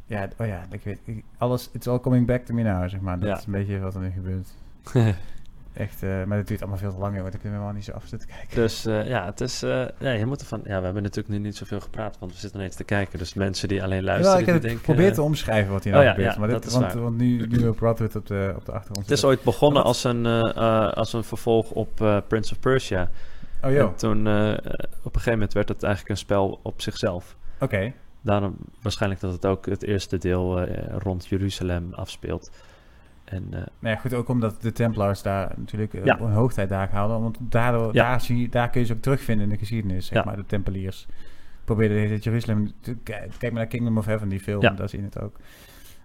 Ja, 0.06 0.28
oh 0.38 0.48
ja, 0.48 0.66
ik 0.72 0.84
weet. 0.84 1.00
ik- 1.04 1.24
alles, 1.38 1.70
it's 1.74 1.88
all 1.88 2.00
coming 2.00 2.28
back 2.28 2.46
to 2.46 2.54
me 2.54 2.64
now, 2.64 2.90
zeg 2.90 3.00
maar. 3.00 3.20
Dat 3.20 3.30
Ja. 3.30 3.38
is 3.38 3.46
een 3.46 3.52
beetje 3.52 3.80
wat 3.80 3.96
er 3.96 4.02
nu 4.02 4.10
gebeurt. 4.10 4.48
Echt, 5.74 6.04
uh, 6.04 6.24
maar 6.24 6.38
het 6.38 6.48
duurt 6.48 6.62
allemaal 6.62 6.80
veel 6.80 6.94
te 6.94 7.00
lang, 7.00 7.22
want 7.22 7.34
ik 7.34 7.42
ben 7.42 7.52
helemaal 7.52 7.74
niet 7.74 7.84
zo 7.84 7.92
af 7.92 8.10
te 8.10 8.18
kijken. 8.18 8.56
Dus 8.56 8.86
uh, 8.86 9.08
ja, 9.08 9.26
het 9.26 9.42
is, 9.42 9.64
uh, 9.64 9.86
ja, 10.00 10.12
je 10.12 10.26
moet 10.26 10.42
ervan, 10.42 10.62
ja, 10.64 10.78
we 10.78 10.86
hebben 10.86 11.04
natuurlijk 11.04 11.30
nu 11.30 11.40
niet 11.40 11.56
zoveel 11.56 11.80
gepraat, 11.80 12.18
want 12.20 12.32
we 12.32 12.38
zitten 12.38 12.60
nog 12.60 12.68
eens 12.68 12.78
te 12.78 12.84
kijken. 12.84 13.20
Dus 13.20 13.34
mensen 13.34 13.68
die 13.68 13.84
alleen 13.84 14.04
luisteren, 14.04 14.34
ja, 14.34 14.40
ik 14.40 14.46
heb 14.46 14.56
die 14.56 14.66
denken... 14.68 14.86
probeer 14.86 15.14
te 15.14 15.22
omschrijven 15.22 15.72
wat 15.72 15.84
hier 15.84 15.94
nou 15.94 16.06
oh, 16.06 16.10
ja, 16.10 16.16
gebeurt. 16.16 16.34
Ja, 16.34 16.40
maar 16.40 16.50
dat 16.50 16.64
dit, 16.64 16.72
want, 16.72 16.94
want 16.94 17.18
nu, 17.18 17.48
nu 17.48 17.68
op 17.68 17.80
Radwood 17.80 18.16
op 18.16 18.28
de, 18.28 18.54
op 18.56 18.66
de 18.66 18.72
achtergrond 18.72 19.10
Het 19.10 19.18
is 19.18 19.24
ooit 19.24 19.44
begonnen 19.44 19.84
als 19.84 20.04
een, 20.04 20.26
als 20.94 21.14
een 21.14 21.24
vervolg 21.24 21.72
op 21.72 22.24
Prince 22.28 22.54
of 22.54 22.60
Persia. 22.60 23.10
Oh 23.64 23.72
joh. 23.72 23.90
En 23.90 23.96
toen, 23.96 24.20
op 24.20 24.26
een 24.26 25.12
gegeven 25.12 25.32
moment 25.32 25.54
werd 25.54 25.70
het 25.70 25.84
eigenlijk 25.84 26.14
een 26.14 26.26
spel 26.26 26.60
op 26.64 26.82
zichzelf. 26.82 27.36
Oké. 27.56 27.64
Okay. 27.64 27.94
Daarom 28.22 28.56
waarschijnlijk 28.82 29.22
dat 29.22 29.32
het 29.32 29.46
ook 29.46 29.66
het 29.66 29.84
eerste 29.84 30.18
deel 30.18 30.64
rond 30.98 31.28
Jeruzalem 31.28 31.94
afspeelt. 31.94 32.52
En, 33.24 33.44
uh, 33.46 33.52
nou 33.52 33.66
ja, 33.80 33.96
goed, 33.96 34.14
ook 34.14 34.30
omdat 34.30 34.62
de 34.62 34.72
Templars 34.72 35.22
daar 35.22 35.52
natuurlijk 35.56 36.06
ja. 36.06 36.20
een 36.20 36.32
hoogtijdagen 36.32 36.98
hadden. 36.98 37.22
Want 37.22 37.38
daardoor, 37.42 37.94
ja. 37.94 38.10
daar, 38.10 38.22
zie, 38.22 38.50
daar 38.50 38.70
kun 38.70 38.82
je 38.82 38.86
ze 38.86 38.94
ook 38.94 39.02
terugvinden 39.02 39.46
in 39.46 39.52
de 39.52 39.58
geschiedenis, 39.58 40.06
zeg 40.06 40.18
ja. 40.18 40.24
maar. 40.24 40.36
De 40.36 40.46
Tempeliers 40.46 41.08
probeerden 41.64 42.12
het 42.12 42.24
Jeruzalem... 42.24 42.72
Kijk 43.04 43.42
maar 43.42 43.52
naar 43.52 43.68
Kingdom 43.68 43.98
of 43.98 44.06
Heaven, 44.06 44.30
die 44.30 44.40
film, 44.40 44.76
daar 44.76 44.90
zie 44.90 45.00
je 45.00 45.06
het 45.06 45.20
ook. 45.20 45.36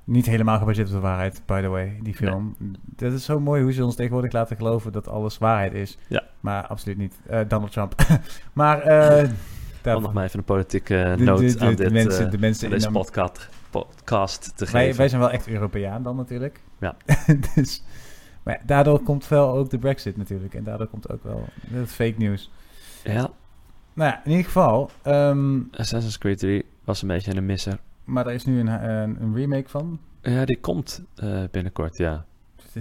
Niet 0.07 0.27
helemaal 0.27 0.59
gebaseerd 0.59 0.87
op 0.87 0.93
de 0.93 1.01
waarheid, 1.01 1.43
by 1.47 1.61
the 1.61 1.69
way, 1.69 1.99
die 2.03 2.15
film. 2.15 2.55
Nee. 2.59 2.71
Dat 2.85 3.13
is 3.13 3.25
zo 3.25 3.41
mooi 3.41 3.63
hoe 3.63 3.73
ze 3.73 3.85
ons 3.85 3.95
tegenwoordig 3.95 4.33
laten 4.33 4.57
geloven 4.57 4.93
dat 4.93 5.09
alles 5.09 5.39
waarheid 5.39 5.75
is. 5.75 5.99
Ja. 6.09 6.23
Maar 6.41 6.67
absoluut 6.67 6.99
niet. 6.99 7.21
Uh, 7.31 7.41
Donald 7.49 7.73
Trump. 7.73 7.95
maar... 8.53 8.87
Uh, 8.87 9.95
Om 9.97 10.03
nog 10.03 10.13
maar 10.13 10.25
even 10.25 10.39
een 10.39 10.45
politieke 10.45 11.15
noot 11.19 11.39
de, 11.39 11.47
de, 11.47 11.59
de, 11.59 11.65
aan 11.65 11.75
dit, 11.75 11.93
mensen, 11.93 12.31
de 12.31 12.39
mensen 12.39 12.71
deze 12.71 12.91
podcast, 12.91 13.49
podcast 13.71 14.53
te 14.57 14.65
wij, 14.73 14.83
geven. 14.83 14.97
Wij 14.97 15.09
zijn 15.09 15.21
wel 15.21 15.31
echt 15.31 15.49
Europeaan 15.49 16.03
dan 16.03 16.17
natuurlijk. 16.17 16.61
Ja. 16.81 16.97
dus, 17.55 17.83
maar 18.43 18.63
daardoor 18.67 19.01
komt 19.03 19.29
wel 19.29 19.53
ook 19.53 19.71
de 19.71 19.79
brexit 19.79 20.17
natuurlijk. 20.17 20.55
En 20.55 20.65
daardoor 20.65 20.87
komt 20.87 21.11
ook 21.11 21.23
wel 21.23 21.45
het 21.71 21.91
fake 21.91 22.15
nieuws. 22.17 22.51
Ja. 23.05 23.31
Nou 23.93 24.11
ja, 24.11 24.25
in 24.25 24.31
ieder 24.31 24.45
geval... 24.45 24.91
Um, 25.07 25.69
Assassin's 25.73 26.19
Creed 26.19 26.39
3 26.39 26.65
was 26.85 27.03
een 27.03 27.09
beetje 27.09 27.37
een 27.37 27.47
misser. 27.47 27.79
Maar 28.07 28.27
er 28.27 28.33
is 28.33 28.45
nu 28.45 28.61
een, 28.61 28.91
een, 28.91 29.23
een 29.23 29.35
remake 29.35 29.69
van. 29.69 30.01
Ja, 30.23 30.45
die 30.45 30.61
komt 30.61 31.03
uh, 31.17 31.43
binnenkort, 31.51 31.97
ja. 31.97 32.25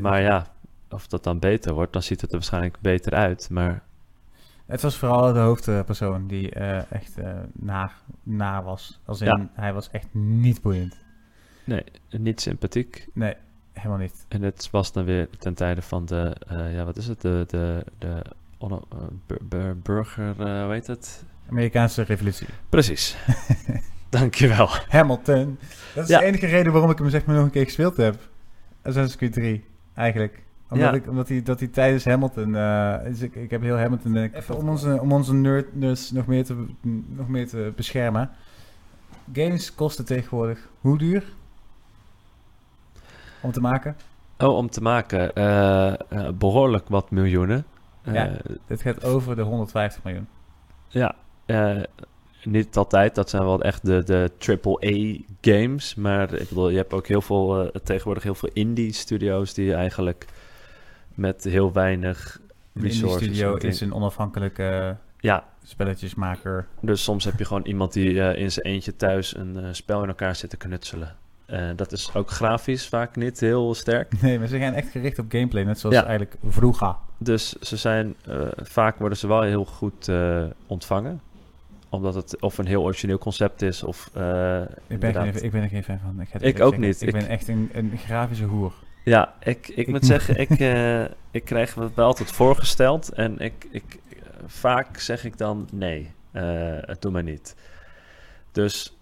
Maar 0.02 0.22
ja, 0.22 0.48
of 0.90 1.08
dat 1.08 1.24
dan 1.24 1.40
beter 1.40 1.74
wordt, 1.74 1.94
dan 1.94 2.04
ziet 2.04 2.22
het 2.22 2.30
er 2.30 2.38
waarschijnlijk 2.38 2.78
beter 2.82 3.14
uit. 3.14 3.50
Maar 3.50 3.84
het 4.66 4.82
was 4.82 4.98
vooral 4.98 5.34
de 5.34 5.40
hoofdpersoon 5.40 6.28
die 6.28 6.56
uh, 6.56 6.92
echt 6.92 7.20
uh, 7.20 7.32
naar, 7.54 7.94
naar 8.24 8.64
was. 8.64 9.00
Als 9.06 9.22
in, 9.22 9.28
ja. 9.28 9.50
hij 9.54 9.74
was 9.74 9.90
echt 9.90 10.08
niet 10.12 10.62
boeiend. 10.62 10.98
Nee, 11.64 11.84
niet 12.10 12.42
sympathiek. 12.42 13.08
Nee, 13.14 13.34
helemaal 13.74 13.98
niet. 13.98 14.26
En 14.28 14.42
het 14.42 14.70
was 14.72 14.92
dan 14.92 15.06
weer 15.06 15.30
ten 15.30 15.54
tijde 15.54 15.82
van 15.82 16.06
de, 16.06 16.36
ja, 16.50 16.86
wat 16.86 16.98
is 16.98 17.08
het? 17.08 17.22
De, 17.22 17.44
de, 17.48 17.86
de 17.98 18.22
bur 19.50 19.80
burger, 19.80 20.36
hoe 20.36 20.74
heet 20.74 20.88
het? 20.88 21.26
Amerikaanse 21.50 22.02
revolutie. 22.02 22.48
Precies. 22.70 23.16
Dankjewel. 24.20 24.70
Hamilton. 24.90 25.58
Dat 25.96 26.04
is 26.04 26.10
ja. 26.10 26.20
de 26.20 26.26
enige 26.26 26.46
reden 26.46 26.72
waarom 26.72 26.92
ik 26.92 26.98
hem 26.98 27.10
zeg 27.10 27.26
maar 27.26 27.36
nog 27.36 27.46
een 27.46 27.52
keer 27.52 27.64
gespeeld 27.64 27.98
heb. 27.98 28.16
Assassin's 28.84 29.16
Creed 29.16 29.34
3, 29.34 29.64
eigenlijk. 29.94 30.44
Omdat, 30.70 30.90
Ja. 30.90 30.94
ik, 30.96 31.08
omdat, 31.10 31.28
hij, 31.30 31.44
dat 31.44 31.60
hij 31.60 31.68
tijdens 31.68 32.06
Hamilton... 32.06 32.56
eh, 32.56 33.04
dus 33.04 33.22
ik, 33.22 33.36
ik 33.36 33.50
heb 33.50 33.62
heel 33.62 33.78
Hamilton... 33.78 34.16
even 34.18 34.58
om 34.58 34.70
onze, 34.70 35.02
om 35.02 35.12
onze 35.12 35.34
nerdness 35.34 36.12
nog 36.12 36.26
meer, 36.26 36.44
te, 36.46 36.66
nog 37.08 37.28
meer 37.28 37.48
te 37.48 37.74
beschermen. 37.76 38.30
Games 39.34 39.76
kosten 39.76 40.06
tegenwoordig 40.06 40.68
hoe 40.82 40.98
duur? 40.98 41.24
Om 43.42 43.52
te 43.52 43.62
maken? 43.62 43.96
Oh, 44.38 44.56
om 44.56 44.70
te 44.70 44.82
maken, 44.82 45.34
eh, 45.36 45.88
eh, 45.94 45.98
behoorlijk 46.34 46.88
wat 46.90 47.12
miljoenen. 47.12 47.66
Eh, 48.02 48.14
Ja. 48.14 48.32
Dit 48.68 48.82
gaat 48.82 49.04
over 49.04 49.36
de 49.36 49.42
150 49.42 50.04
miljoen. 50.04 50.28
Ja, 50.88 51.16
eh, 51.46 51.84
niet 52.46 52.78
altijd. 52.78 53.16
Dat 53.16 53.30
zijn 53.30 53.44
wel 53.44 53.62
echt 53.62 53.86
de, 53.86 54.04
de 54.04 54.32
AAA 54.62 55.24
games. 55.42 55.96
Maar 55.96 56.34
ik 56.34 56.50
bedoel, 56.50 56.70
je 56.70 56.78
hebt 56.78 56.94
ook 56.94 57.08
heel 57.08 57.22
veel, 57.22 57.62
eh, 57.74 57.82
tegenwoordig 57.84 58.24
heel 58.24 58.36
veel 58.36 58.50
indie 58.54 58.94
studio's 58.94 59.54
die 59.54 59.74
eigenlijk 59.74 60.26
met 61.14 61.44
heel 61.44 61.72
weinig 61.74 62.40
resources... 62.74 63.24
studio 63.24 63.48
en 63.54 63.60
dingen- 63.60 63.76
is 63.76 63.82
een 63.82 63.94
onafhankelijke 63.94 64.98
Ja, 65.20 65.44
spelletjesmaker. 65.64 66.68
dus 66.82 67.04
soms 67.04 67.26
heb 67.26 67.38
je 67.40 67.46
gewoon 67.46 67.66
iemand 67.66 67.94
die 67.94 68.22
eh, 68.22 68.42
in 68.42 68.52
zijn 68.52 68.66
eentje 68.66 68.96
thuis 68.96 69.36
een 69.36 69.58
eh, 69.58 69.68
spel 69.72 70.02
in 70.02 70.08
elkaar 70.08 70.36
zit 70.36 70.50
te 70.50 70.58
knutselen. 70.58 71.16
Dat 71.76 71.92
is 71.92 72.12
ook 72.14 72.30
grafisch 72.30 72.88
vaak 72.88 73.16
niet 73.16 73.40
heel 73.40 73.74
sterk. 73.74 74.12
Nee, 74.22 74.40
maar 74.40 74.48
ze 74.48 74.60
gaan 74.60 74.74
echt 74.74 74.88
gericht 74.92 75.20
op 75.20 75.26
gameplay, 75.30 75.64
net 75.64 75.80
zoals 75.80 75.96
Ja. 75.96 76.02
eigenlijk 76.02 76.36
vroeger. 76.48 76.96
Dus 77.18 77.54
ze 77.54 77.78
zijn, 77.78 78.16
vaak 78.56 78.98
worden 79.00 79.18
ze 79.18 79.28
wel 79.28 79.42
heel 79.42 79.66
goed 79.66 80.10
ontvangen. 80.68 81.22
Omdat 81.90 82.16
het 82.16 82.42
of 82.42 82.58
een 82.58 82.66
heel 82.68 82.84
origineel 82.84 83.18
concept 83.18 83.62
is 83.62 83.84
of... 83.84 84.10
eh, 84.14 84.62
Ik 84.88 85.00
ben, 85.00 85.14
geen, 85.14 85.44
ik 85.44 85.52
ben 85.52 85.62
er 85.64 85.70
geen 85.70 85.84
fan 85.84 86.00
van. 86.04 86.22
Ik, 86.22 86.28
Ik 86.42 86.60
ook 86.60 86.74
zeggen. 86.74 86.80
niet. 86.80 87.02
Ik, 87.02 87.08
Ik- 87.08 87.14
ben 87.14 87.28
echt 87.28 87.48
een, 87.48 87.70
een 87.74 87.98
grafische 87.98 88.46
hoer. 88.46 88.74
Ja, 89.04 89.34
ik, 89.40 89.68
ik, 89.68 89.76
Ik- 89.76 89.88
moet 89.88 90.06
zeggen, 90.06 90.38
ik, 90.40 90.50
eh, 90.60 91.04
ik 91.32 91.46
krijg 91.46 91.76
me 91.76 91.90
wel 91.96 92.06
altijd 92.06 92.32
voorgesteld. 92.32 93.10
En 93.10 93.40
ik, 93.40 93.68
ik, 93.72 94.00
vaak 94.46 94.98
zeg 95.00 95.26
ik 95.26 95.38
dan 95.38 95.68
nee, 95.72 96.12
eh, 96.32 96.44
het 96.82 97.02
doet 97.02 97.12
mij 97.12 97.22
niet. 97.22 97.56
Dus, 98.52 98.98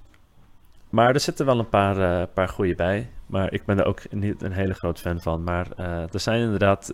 maar 0.90 1.14
er 1.14 1.20
zitten 1.20 1.46
wel 1.46 1.60
een 1.60 1.70
paar, 1.70 2.20
eh 2.22 2.28
paar 2.34 2.48
goede 2.50 2.76
bij. 2.76 3.10
Maar 3.26 3.54
ik 3.54 3.66
ben 3.66 3.80
er 3.80 3.86
ook 3.86 4.02
niet 4.12 4.42
een 4.42 4.52
hele 4.52 4.74
groot 4.74 5.00
fan 5.00 5.22
van. 5.22 5.44
Maar 5.44 5.68
er 6.12 6.20
zijn 6.20 6.42
inderdaad 6.42 6.94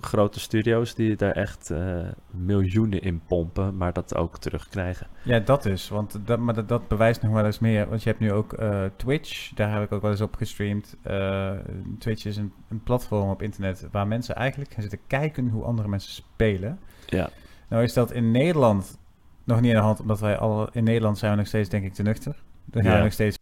grote 0.00 0.40
studio's 0.40 0.94
die 0.94 1.16
daar 1.16 1.32
echt 1.32 1.70
eh, 1.70 1.98
miljoenen 2.30 3.02
in 3.02 3.20
pompen, 3.26 3.76
maar 3.76 3.92
dat 3.92 4.14
ook 4.16 4.38
terugkrijgen. 4.38 5.06
Ja, 5.22 5.38
dat 5.38 5.64
is. 5.64 5.88
Want 5.88 6.20
dat, 6.26 6.38
maar 6.38 6.54
dat, 6.54 6.68
dat 6.68 6.88
bewijst 6.88 7.22
nog 7.22 7.32
wel 7.32 7.44
eens 7.44 7.58
meer. 7.58 7.88
Want 7.88 8.02
je 8.02 8.08
hebt 8.08 8.20
nu 8.20 8.32
ook 8.32 8.52
eh, 8.52 8.84
Twitch. 8.96 9.52
Daar 9.54 9.72
heb 9.72 9.82
ik 9.82 9.92
ook 9.92 10.02
wel 10.02 10.10
eens 10.10 10.20
op 10.20 10.34
gestreamd. 10.36 10.96
Eh, 11.02 11.50
Twitch 11.98 12.24
is 12.24 12.36
een, 12.36 12.52
een 12.68 12.82
platform 12.82 13.30
op 13.30 13.42
internet 13.42 13.88
waar 13.90 14.06
mensen 14.06 14.34
eigenlijk 14.34 14.72
gaan 14.72 14.82
zitten 14.82 15.00
kijken 15.06 15.48
hoe 15.48 15.64
andere 15.64 15.88
mensen 15.88 16.12
spelen. 16.12 16.78
Ja, 17.06 17.30
Nou 17.68 17.82
is 17.82 17.92
dat 17.92 18.12
in 18.12 18.30
Nederland 18.30 18.98
nog 19.44 19.60
niet 19.60 19.70
aan 19.70 19.78
de 19.78 19.82
hand, 19.84 20.00
omdat 20.00 20.20
wij 20.20 20.38
al 20.38 20.68
in 20.72 20.84
Nederland 20.84 21.18
zijn 21.18 21.30
we 21.32 21.36
nog 21.38 21.46
steeds 21.46 21.68
denk 21.68 21.84
ik 21.84 21.94
te 21.94 22.02
nuchter. 22.02 22.42
Dan 22.64 22.82
gaan 22.82 22.90
Ja. 22.92 22.98
we 22.98 23.04
nog 23.04 23.12
steeds... 23.12 23.38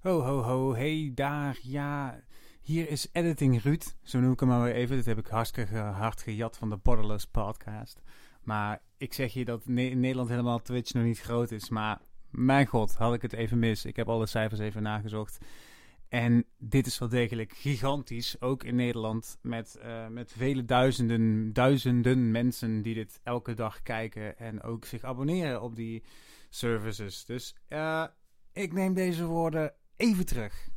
Ho, 0.00 0.20
ho, 0.20 0.42
ho, 0.42 0.74
hey, 0.74 1.12
daar, 1.14 1.58
ja. 1.62 2.14
Hier 2.64 2.88
is 2.90 3.08
Editing 3.12 3.62
Ruud, 3.62 3.96
zo 4.02 4.20
noem 4.20 4.32
ik 4.32 4.40
hem 4.40 4.48
maar 4.48 4.62
weer 4.62 4.74
even. 4.74 4.96
Dit 4.96 5.06
heb 5.06 5.18
ik 5.18 5.26
hartstikke 5.26 5.76
hard 5.76 6.22
gejat 6.22 6.56
van 6.56 6.70
de 6.70 6.76
Borderless 6.76 7.26
podcast. 7.26 8.02
Maar 8.42 8.82
ik 8.96 9.12
zeg 9.12 9.32
je 9.32 9.44
dat 9.44 9.66
in 9.66 10.00
Nederland 10.00 10.28
helemaal 10.28 10.62
Twitch 10.62 10.92
nog 10.92 11.04
niet 11.04 11.20
groot 11.20 11.50
is. 11.50 11.68
Maar 11.68 12.00
mijn 12.30 12.66
god, 12.66 12.94
had 12.94 13.14
ik 13.14 13.22
het 13.22 13.32
even 13.32 13.58
mis. 13.58 13.84
Ik 13.84 13.96
heb 13.96 14.08
alle 14.08 14.26
cijfers 14.26 14.60
even 14.60 14.82
nagezocht. 14.82 15.38
En 16.08 16.44
dit 16.58 16.86
is 16.86 16.98
wel 16.98 17.08
degelijk 17.08 17.52
gigantisch, 17.52 18.40
ook 18.40 18.64
in 18.64 18.74
Nederland, 18.74 19.38
met, 19.42 19.76
eh, 19.76 20.06
met 20.08 20.32
vele 20.36 20.64
duizenden, 20.64 21.52
duizenden 21.52 22.30
mensen 22.30 22.82
die 22.82 22.94
dit 22.94 23.20
elke 23.22 23.54
dag 23.54 23.82
kijken 23.82 24.38
en 24.38 24.62
ook 24.62 24.84
zich 24.84 25.02
abonneren 25.02 25.62
op 25.62 25.76
die 25.76 26.02
services. 26.48 27.24
Dus 27.24 27.56
eh, 27.68 28.04
ik 28.52 28.72
neem 28.72 28.94
deze 28.94 29.24
woorden 29.24 29.72
even 29.96 30.26
terug. 30.26 30.72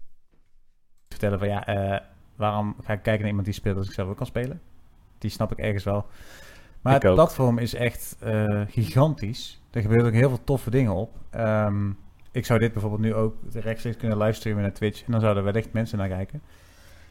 Vertellen 1.17 1.39
van 1.39 1.47
ja, 1.47 1.65
eh, 1.65 1.99
waarom 2.36 2.75
ga 2.84 2.93
ik 2.93 3.01
kijken 3.01 3.19
naar 3.19 3.27
iemand 3.27 3.45
die 3.45 3.53
speelt 3.56 3.77
als 3.77 3.88
ik 3.88 3.93
zelf 3.93 4.10
ook 4.10 4.17
kan 4.17 4.25
spelen? 4.25 4.62
Die 5.17 5.30
snap 5.32 5.51
ik 5.51 5.58
ergens 5.58 5.84
wel. 5.84 6.06
Maar 6.82 6.95
Ik 6.95 7.01
het 7.01 7.12
ook. 7.12 7.17
platform 7.17 7.58
is 7.58 7.73
echt 7.73 8.15
eh, 8.19 8.62
gigantisch. 8.67 9.62
Er 9.71 9.82
gebeuren 9.82 10.08
ook 10.08 10.13
heel 10.13 10.30
veel 10.30 10.43
toffe 10.43 10.69
dingen 10.69 10.93
op. 10.93 11.12
Ehm, 11.30 11.89
ik 12.32 12.45
zou 12.45 12.60
dit 12.60 12.71
bijvoorbeeld 12.71 13.01
nu 13.01 13.13
ook 13.13 13.36
rechtstreeks 13.53 13.97
kunnen 13.97 14.17
livestreamen 14.17 14.63
naar 14.63 14.73
Twitch. 14.73 15.03
En 15.06 15.12
dan 15.12 15.21
zouden 15.21 15.43
wellicht 15.43 15.73
mensen 15.73 15.97
naar 15.97 16.08
kijken. 16.08 16.41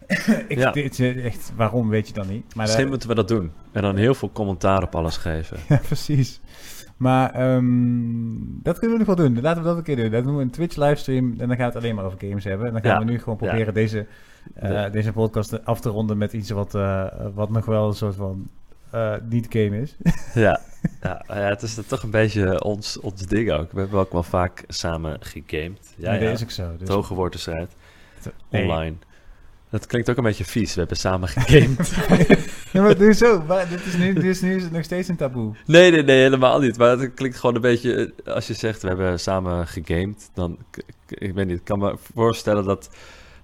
ik, 0.49 0.59
Ja. 0.59 0.71
dit 0.71 0.99
is 1.01 1.23
echt, 1.23 1.53
waarom 1.57 1.88
weet 1.88 2.07
je 2.09 2.12
dan 2.14 2.29
niet? 2.29 2.55
Maar 2.55 2.64
misschien 2.66 2.88
moeten 2.88 3.09
we 3.09 3.14
dat 3.14 3.29
doen. 3.29 3.53
En 3.73 3.83
dan 3.83 3.97
heel 4.07 4.14
veel 4.14 4.31
commentaar 4.33 4.83
op 4.83 4.95
alles 4.95 5.16
geven. 5.16 5.59
ja, 5.69 5.77
precies. 5.77 6.40
Maar 6.97 7.31
ehm, 7.35 7.65
dat 8.63 8.79
kunnen 8.79 8.99
we 8.99 9.05
nog 9.05 9.17
wel 9.17 9.27
doen. 9.27 9.41
Laten 9.41 9.63
we 9.63 9.69
dat 9.69 9.77
een 9.77 9.83
keer 9.83 9.97
doen. 9.97 10.11
Dan 10.11 10.23
doen 10.23 10.37
we 10.37 10.43
een 10.43 10.51
Twitch 10.51 10.77
livestream 10.77 11.31
en 11.31 11.37
dan 11.49 11.49
gaan 11.49 11.57
we 11.59 11.65
het 11.65 11.77
alleen 11.77 11.95
maar 11.95 12.05
over 12.05 12.19
games 12.21 12.45
hebben. 12.45 12.67
En 12.67 12.73
dan 12.73 12.83
gaan 12.83 12.93
Ja. 12.93 12.99
we 12.99 13.11
nu 13.11 13.19
gewoon 13.19 13.39
Ja. 13.41 13.47
proberen 13.47 13.75
deze, 13.75 14.07
eh, 14.55 14.85
De- 14.85 14.91
deze 14.91 15.13
podcast 15.13 15.65
af 15.65 15.81
te 15.81 15.89
ronden 15.89 16.19
met 16.19 16.33
iets 16.33 16.51
wat, 16.51 16.75
eh, 16.75 17.05
wat 17.35 17.51
nog 17.51 17.65
wel 17.65 17.87
een 17.89 17.95
soort 17.95 18.15
van 18.15 18.49
eh, 18.91 19.15
niet 19.29 19.47
game 19.51 19.81
is. 19.81 19.97
Ja, 20.35 20.61
ja, 21.03 21.23
ja, 21.27 21.35
het 21.35 21.63
is 21.63 21.75
toch 21.87 22.03
een 22.03 22.11
beetje 22.11 22.65
ons, 22.65 23.01
ons 23.01 23.27
ding 23.27 23.51
ook. 23.53 23.73
We 23.73 23.81
hebben 23.81 23.99
ook 24.01 24.13
wel 24.13 24.23
vaak 24.23 24.65
samen 24.69 25.17
gegamed. 25.21 25.95
Ja, 25.97 26.13
ja. 26.13 26.21
dat 26.21 26.33
is 26.33 26.43
ook 26.43 26.51
zo. 26.51 26.71
Dus 26.71 26.81
Het 26.81 26.89
hoge 26.89 27.15
woord 27.15 27.35
is. 27.35 27.47
Nee. 28.51 28.97
Dat 29.70 29.87
klinkt 29.87 30.11
ook 30.11 30.16
een 30.16 30.22
beetje 30.22 30.44
vies. 30.44 30.72
We 30.74 30.79
hebben 30.81 30.96
samen 30.96 31.29
gegamed. 31.29 31.92
ja, 32.72 32.83
maar 32.83 32.96
doe 32.98 33.12
zo. 33.14 33.42
Maar 33.46 33.68
dit, 33.68 33.87
is 33.87 33.96
nu, 33.96 34.12
dit 34.12 34.24
is 34.24 34.40
nu 34.40 34.62
nog 34.70 34.85
steeds 34.85 35.09
een 35.09 35.16
taboe. 35.16 35.55
nee, 35.66 35.90
nee, 35.90 36.02
nee, 36.02 36.20
helemaal 36.22 36.61
niet. 36.61 36.79
Maar 36.79 36.98
het 36.98 37.14
klinkt 37.14 37.37
gewoon 37.38 37.55
een 37.55 37.61
beetje... 37.61 38.12
eh, 38.24 38.35
Als 38.35 38.46
je 38.46 38.55
zegt, 38.55 38.83
we 38.83 38.88
hebben 38.88 39.20
samen 39.20 39.66
gegamed, 39.66 40.31
dan... 40.35 40.59
Ik 41.09 41.35
weet 41.35 41.46
niet, 41.46 41.57
ik 41.59 41.64
kan 41.64 41.79
me 41.79 41.96
voorstellen 42.14 42.64
dat 42.64 42.90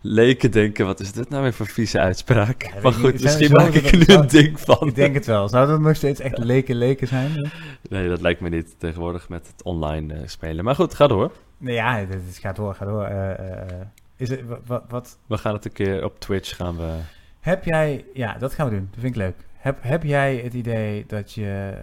leken 0.01 0.51
denken, 0.51 0.87
wat 0.87 1.01
is 1.01 1.13
dit 1.13 1.29
nou 1.29 1.43
weer 1.43 1.53
voor 1.53 1.67
vieze 1.67 1.99
uitspraak? 2.01 2.63
Ja, 2.63 2.81
maar 2.83 2.93
goed, 2.93 3.13
niet. 3.13 3.23
misschien 3.23 3.53
maak 3.53 3.73
ik 3.73 3.87
er 3.91 3.97
nu 3.97 4.05
een 4.15 4.29
ding 4.29 4.61
van. 4.61 4.89
Ik 4.89 4.95
denk 4.95 5.15
het 5.15 5.27
wel. 5.27 5.49
Zou 5.49 5.67
dat 5.67 5.81
nog 5.81 5.97
steeds 5.97 6.21
echt 6.21 6.39
leken 6.39 6.77
leken 6.77 7.07
zijn? 7.07 7.51
Nee, 7.89 8.09
dat 8.09 8.21
lijkt 8.21 8.41
me 8.41 8.49
niet 8.49 8.75
tegenwoordig 8.79 9.29
met 9.29 9.47
het 9.47 9.63
online 9.65 10.15
eh, 10.15 10.21
spelen. 10.27 10.65
Maar 10.65 10.75
goed, 10.75 10.95
ga 10.95 11.07
door. 11.07 11.33
Nee, 11.59 11.75
ja, 11.75 11.99
het, 11.99 12.09
het 12.27 12.39
gaat 12.41 12.57
door, 12.57 12.75
gaat 12.75 12.89
door. 12.89 13.05
Eh. 13.05 13.75
Is 14.23 14.29
het, 14.29 14.47
wa- 14.47 14.61
wa- 14.67 14.85
wat, 14.89 15.19
We 15.27 15.39
gaan 15.39 15.55
het 15.55 15.65
een 15.65 15.73
keer 15.73 16.05
op 16.05 16.21
Twitch 16.21 16.57
gaan 16.57 16.77
we... 16.77 16.99
heb 17.41 17.65
jij... 17.65 18.05
Ja, 18.15 18.39
dat 18.39 18.55
gaan 18.55 18.69
we 18.69 18.75
doen. 18.75 18.89
Dat 18.91 19.01
vind 19.01 19.15
ik 19.15 19.21
leuk. 19.21 19.37
Heb, 19.57 19.83
heb 19.83 20.03
jij 20.03 20.37
het 20.37 20.55
idee 20.55 21.07
dat 21.07 21.33
je, 21.33 21.77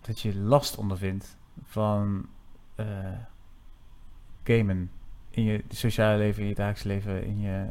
dat 0.00 0.20
je 0.20 0.36
last 0.38 0.76
ondervindt 0.76 1.36
van 1.64 2.26
eh, 2.74 2.86
gamen 4.44 4.90
in 5.30 5.44
je 5.44 5.64
sociale 5.68 6.18
leven, 6.18 6.42
in 6.42 6.48
je 6.48 6.54
dagelijks 6.54 6.82
leven, 6.82 7.24
in 7.24 7.40
je... 7.40 7.66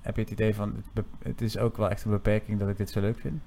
Heb 0.00 0.16
je 0.16 0.22
het 0.22 0.30
idee 0.30 0.54
van, 0.54 0.84
het, 1.22 1.40
is 1.40 1.58
ook 1.58 1.76
wel 1.76 1.90
echt 1.90 2.04
een 2.04 2.10
beperking 2.10 2.58
dat 2.58 2.68
ik 2.68 2.76
dit 2.76 2.90
zo 2.90 3.00
leuk 3.00 3.18
vind? 3.18 3.42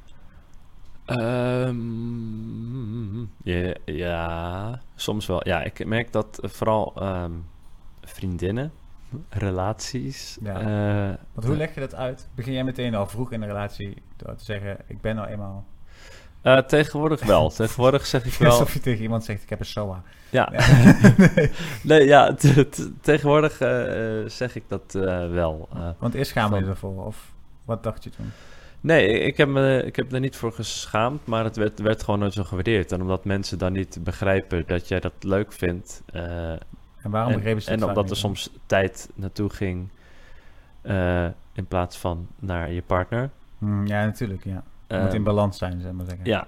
Ehm, 1.05 3.21
ja, 3.21 3.73
ja, 3.85 4.81
soms 4.95 5.25
wel. 5.25 5.47
Ja, 5.47 5.63
ik 5.63 5.85
merk 5.85 6.11
dat 6.11 6.39
vooral 6.41 6.93
ehm, 6.95 7.31
vriendinnen, 8.01 8.71
relaties... 9.29 10.37
Ja. 10.41 10.59
eh, 10.59 11.17
Want 11.33 11.47
hoe 11.47 11.55
leg 11.57 11.73
je 11.73 11.79
dat 11.79 11.95
uit? 11.95 12.27
Begin 12.35 12.53
jij 12.53 12.63
meteen 12.63 12.95
al 12.95 13.07
vroeg 13.07 13.31
in 13.31 13.39
de 13.39 13.45
relatie 13.45 14.01
door 14.17 14.35
te 14.35 14.43
zeggen, 14.43 14.77
ik 14.87 15.01
ben 15.01 15.15
nou 15.15 15.27
eenmaal... 15.27 15.65
eh, 16.41 16.57
tegenwoordig 16.57 17.23
wel. 17.25 17.49
tegenwoordig 17.55 18.05
zeg 18.05 18.25
ik 18.25 18.33
wel... 18.33 18.51
Alsof 18.51 18.73
je 18.73 18.79
tegen 18.79 19.03
iemand 19.03 19.23
zegt, 19.23 19.43
ik 19.43 19.49
heb 19.49 19.59
een 19.59 19.65
SOA. 19.65 20.03
Ja, 20.29 20.51
nee. 21.35 21.51
nee, 21.83 22.05
ja, 22.05 22.35
tegenwoordig 23.01 23.59
eh, 23.59 24.23
zeg 24.27 24.55
ik 24.55 24.63
dat 24.67 24.93
wel. 25.31 25.69
Want 25.97 26.13
eerst 26.13 26.31
schaamde 26.31 26.57
je 26.57 26.65
ervoor, 26.65 27.05
of 27.05 27.31
wat 27.65 27.83
dacht 27.83 28.03
je 28.03 28.09
toen? 28.09 28.31
nee, 28.81 29.19
ik 29.19 29.37
heb, 29.37 29.47
me, 29.47 29.83
ik 29.85 29.95
heb 29.95 30.13
er 30.13 30.19
niet 30.19 30.35
voor 30.35 30.51
geschaamd, 30.51 31.25
maar 31.25 31.43
het 31.43 31.55
werd, 31.55 31.79
werd 31.79 32.03
gewoon 32.03 32.19
nooit 32.19 32.33
zo 32.33 32.43
gewaardeerd. 32.43 32.91
En 32.91 33.01
omdat 33.01 33.25
mensen 33.25 33.57
dan 33.57 33.73
niet 33.73 33.97
begrijpen 34.03 34.63
dat 34.67 34.87
jij 34.87 34.99
dat 34.99 35.13
leuk 35.19 35.51
vindt. 35.53 36.01
En 37.03 37.11
waarom 37.11 37.31
en 37.31 37.37
begrepen 37.37 37.61
ze 37.61 37.69
dat 37.69 37.79
en 37.79 37.85
vaak 37.85 37.95
omdat 37.95 38.09
er 38.11 38.17
soms 38.17 38.49
tijd 38.65 39.09
naartoe 39.15 39.49
ging 39.49 39.89
eh, 40.81 41.27
in 41.53 41.65
plaats 41.67 41.97
van 41.97 42.27
naar 42.39 42.71
je 42.71 42.81
partner. 42.81 43.29
Hmm, 43.57 43.85
ja, 43.87 44.05
natuurlijk, 44.05 44.43
ja. 44.43 44.63
Het 44.87 44.99
moet 44.99 45.07
Ehm, 45.07 45.15
in 45.15 45.23
balans 45.23 45.57
zijn, 45.57 45.81
zeg 45.81 45.91
maar 45.91 46.05
zeggen. 46.05 46.25
Ja, 46.25 46.47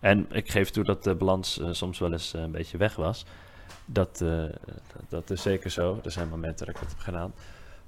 en 0.00 0.26
ik 0.30 0.50
geef 0.50 0.70
toe 0.70 0.84
dat 0.84 1.04
de 1.04 1.14
balans 1.14 1.60
eh, 1.60 1.68
soms 1.70 1.98
wel 1.98 2.12
eens 2.12 2.34
eh, 2.34 2.40
een 2.42 2.50
beetje 2.50 2.76
weg 2.78 2.96
was. 2.96 3.26
Dat, 3.84 4.24
dat 5.08 5.30
is 5.30 5.42
zeker 5.42 5.70
zo. 5.70 6.00
Er 6.04 6.10
zijn 6.10 6.28
momenten 6.28 6.66
dat 6.66 6.74
ik 6.74 6.80
dat 6.80 6.90
heb 6.90 6.98
gedaan. 7.00 7.32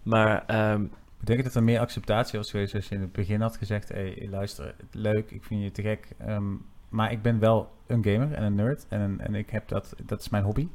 Maar 0.03 0.45
ehm, 0.47 0.85
Betekent 1.19 1.45
dat 1.47 1.55
er 1.55 1.63
meer 1.63 1.81
acceptatie 1.81 2.39
was 2.39 2.51
geweest 2.51 2.75
als 2.75 2.89
je 2.89 2.95
in 2.95 3.01
het 3.01 3.13
begin 3.13 3.41
had 3.41 3.57
gezegd, 3.57 3.89
hé, 3.89 3.95
hey, 4.19 4.29
luister, 4.31 4.75
leuk, 4.91 5.31
ik 5.31 5.45
vind 5.45 5.63
je 5.63 5.71
te 5.71 5.83
gek, 5.83 6.09
ehm, 6.19 6.45
maar 6.89 7.13
ik 7.13 7.23
ben 7.23 7.39
wel 7.39 7.71
een 7.87 8.05
gamer 8.05 8.33
en 8.33 8.43
een 8.43 8.55
nerd 8.55 8.87
en, 8.89 9.01
een- 9.01 9.21
en 9.21 9.35
ik 9.35 9.51
heb 9.51 9.69
dat, 9.69 9.95
dat 10.07 10.21
is 10.21 10.29
mijn 10.29 10.45
hobby. 10.45 10.69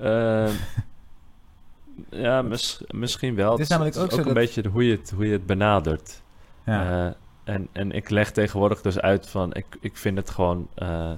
Ehm, 0.00 0.52
ja, 2.24 2.42
mis- 2.42 2.82
misschien 2.88 3.34
wel. 3.34 3.50
Het 3.50 3.60
is 3.60 3.68
namelijk 3.68 3.96
ook 3.96 4.10
zo 4.10 4.18
een 4.18 4.24
dat- 4.24 4.34
beetje 4.34 4.68
hoe 4.68 4.86
je 4.86 4.96
het, 4.96 5.10
hoe 5.10 5.26
je 5.26 5.32
het 5.32 5.46
benadert. 5.46 6.22
Ja. 6.64 7.06
Eh, 7.06 7.14
en, 7.54 7.68
en 7.72 7.92
ik 7.92 8.10
leg 8.10 8.30
tegenwoordig 8.30 8.80
dus 8.80 8.98
uit 9.00 9.28
van, 9.28 9.54
ik, 9.54 9.66
ik 9.80 9.96
vind 9.96 10.16
het 10.16 10.30
gewoon 10.30 10.68
eh, 10.74 11.12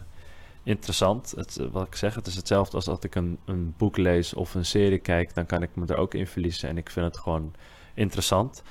interessant. 0.62 1.32
Het, 1.36 1.56
eh, 1.58 1.66
wat 1.70 1.86
ik 1.86 1.94
zeg, 1.94 2.14
het 2.14 2.26
is 2.26 2.36
hetzelfde 2.36 2.76
als 2.76 2.88
als 2.88 2.98
ik 3.00 3.14
een, 3.14 3.38
een 3.44 3.74
boek 3.76 3.96
lees 3.96 4.34
of 4.34 4.54
een 4.54 4.64
serie 4.64 4.98
kijk, 4.98 5.34
dan 5.34 5.46
kan 5.46 5.62
ik 5.62 5.70
me 5.74 5.86
er 5.86 5.96
ook 5.96 6.14
in 6.14 6.26
verliezen 6.26 6.68
en 6.68 6.76
ik 6.78 6.90
vind 6.90 7.06
het 7.06 7.16
gewoon 7.16 7.54
interessant. 7.94 8.62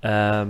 Ehm, 0.00 0.48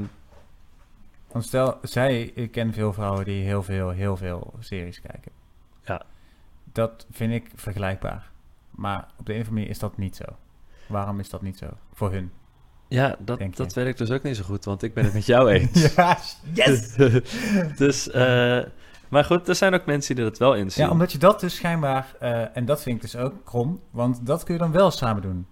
Want 1.32 1.44
stel, 1.44 1.78
zij, 1.82 2.22
ik 2.22 2.50
ken 2.50 2.72
veel 2.72 2.92
vrouwen 2.92 3.24
die 3.24 3.44
heel 3.44 3.62
veel, 3.62 3.90
heel 3.90 4.16
veel 4.16 4.52
series 4.60 5.00
kijken. 5.00 5.32
Ja. 5.84 6.02
Dat 6.72 7.06
vind 7.10 7.32
ik 7.32 7.50
vergelijkbaar. 7.54 8.30
Maar 8.76 9.08
op 9.18 9.26
de 9.26 9.32
een 9.34 9.40
of 9.40 9.46
andere 9.46 9.50
manier 9.50 9.68
is 9.70 9.78
dat 9.78 9.96
niet 9.96 10.16
zo. 10.16 10.24
Waarom 10.86 11.18
is 11.20 11.30
dat 11.30 11.42
niet 11.42 11.58
zo? 11.58 11.66
Voor 11.92 12.12
hun. 12.12 12.32
ja, 12.88 13.16
dat, 13.18 13.40
dat 13.54 13.72
weet 13.74 13.86
ik 13.86 13.96
dus 13.96 14.10
ook 14.10 14.22
niet 14.22 14.36
zo 14.36 14.42
goed, 14.44 14.64
want 14.64 14.82
ik 14.82 14.94
ben 14.94 15.04
het 15.04 15.12
met 15.14 15.26
jou 15.26 15.48
eens. 15.54 15.94
ja, 15.94 16.18
yes! 16.52 16.94
dus, 17.76 18.10
eh, 18.10 18.62
maar 19.08 19.24
goed, 19.24 19.48
er 19.48 19.54
zijn 19.54 19.74
ook 19.74 19.86
mensen 19.86 20.14
die 20.14 20.24
dat 20.24 20.38
wel 20.38 20.54
inzien. 20.54 20.84
Ja, 20.84 20.90
omdat 20.90 21.12
je 21.12 21.18
dat 21.18 21.40
dus 21.40 21.54
schijnbaar, 21.54 22.14
eh, 22.20 22.56
en 22.56 22.64
dat 22.64 22.82
vind 22.82 22.96
ik 22.96 23.02
dus 23.02 23.16
ook 23.16 23.34
krom, 23.44 23.80
want 23.90 24.26
dat 24.26 24.42
kun 24.44 24.54
je 24.54 24.60
dan 24.60 24.72
wel 24.72 24.90
samen 24.90 25.22
doen. 25.22 25.46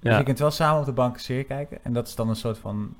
Dus 0.00 0.12
Ja. 0.12 0.18
je 0.18 0.24
kunt 0.24 0.38
wel 0.38 0.50
samen 0.50 0.80
op 0.80 0.86
de 0.86 0.92
bank 0.92 1.14
een 1.14 1.20
serie 1.20 1.44
kijken, 1.44 1.78
en 1.84 1.92
dat 1.92 2.06
is 2.08 2.14
dan 2.14 2.28
een 2.28 2.36
soort 2.36 2.58
van 2.58 2.94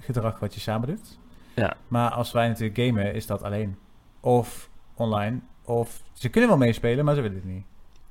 gedrag 0.00 0.38
wat 0.38 0.54
je 0.54 0.60
samen 0.60 0.88
doet. 0.88 1.18
Ja. 1.54 1.76
Maar 1.88 2.10
als 2.10 2.32
wij 2.32 2.48
natuurlijk 2.48 2.78
gamen, 2.80 3.14
is 3.14 3.26
dat 3.26 3.42
alleen. 3.42 3.76
Of 4.20 4.70
online, 4.94 5.40
of 5.70 6.02
ze 6.12 6.28
kunnen 6.28 6.50
wel 6.50 6.58
meespelen, 6.58 7.04
maar 7.04 7.14
ze 7.14 7.20
willen 7.20 7.36
het 7.36 7.46
niet. 7.46 7.64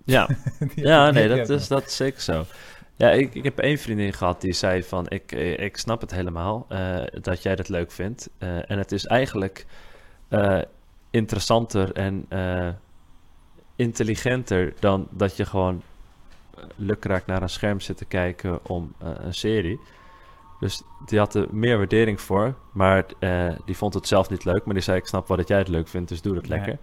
ja. 0.06 0.30
Ja, 0.76 1.12
nee, 1.12 1.28
dat 1.28 1.50
is, 1.50 1.68
dat 1.68 1.86
is 1.86 1.96
zeker 1.96 2.22
zo. 2.22 2.46
Ja, 3.00 3.10
ik, 3.10 3.36
ik 3.36 3.44
heb 3.44 3.60
één 3.60 3.78
vriendin 3.78 4.14
gehad 4.14 4.42
die 4.42 4.54
zei 4.54 4.84
van, 4.84 5.06
ik, 5.10 5.32
eh, 5.32 5.60
ik 5.60 5.78
snap 5.78 6.02
het 6.02 6.12
helemaal 6.12 6.66
eh, 6.70 6.98
dat 7.22 7.44
jij 7.44 7.56
dat 7.56 7.70
leuk 7.70 7.92
vindt. 7.92 8.30
Eh, 8.38 8.72
en 8.72 8.78
het 8.78 8.92
is 8.92 9.06
eigenlijk 9.06 9.66
interessanter 11.10 11.94
en 11.94 12.28
intelligenter 13.76 14.74
dan 14.80 15.08
dat 15.12 15.38
je 15.38 15.46
gewoon 15.46 15.82
lukraak 16.76 17.26
naar 17.26 17.42
een 17.42 17.50
scherm 17.50 17.80
zit 17.80 17.98
te 17.98 18.06
kijken 18.06 18.66
om 18.66 18.94
een 19.00 19.34
serie. 19.34 19.80
Dus 20.60 20.82
die 21.06 21.20
had 21.20 21.36
er 21.36 21.48
meer 21.52 21.78
waardering 21.78 22.22
voor, 22.22 22.56
maar 22.74 23.06
die 23.66 23.78
vond 23.78 23.94
het 23.94 24.08
zelf 24.08 24.30
niet 24.30 24.46
leuk. 24.46 24.66
Maar 24.66 24.74
die 24.74 24.84
zei, 24.84 24.98
ik 24.98 25.08
snap 25.08 25.28
wel 25.28 25.38
dat 25.38 25.48
jij 25.48 25.58
het 25.58 25.68
leuk 25.68 25.88
vindt, 25.88 26.10
dus 26.10 26.22
doe 26.22 26.36
dat 26.36 26.48
Ja. 26.48 26.78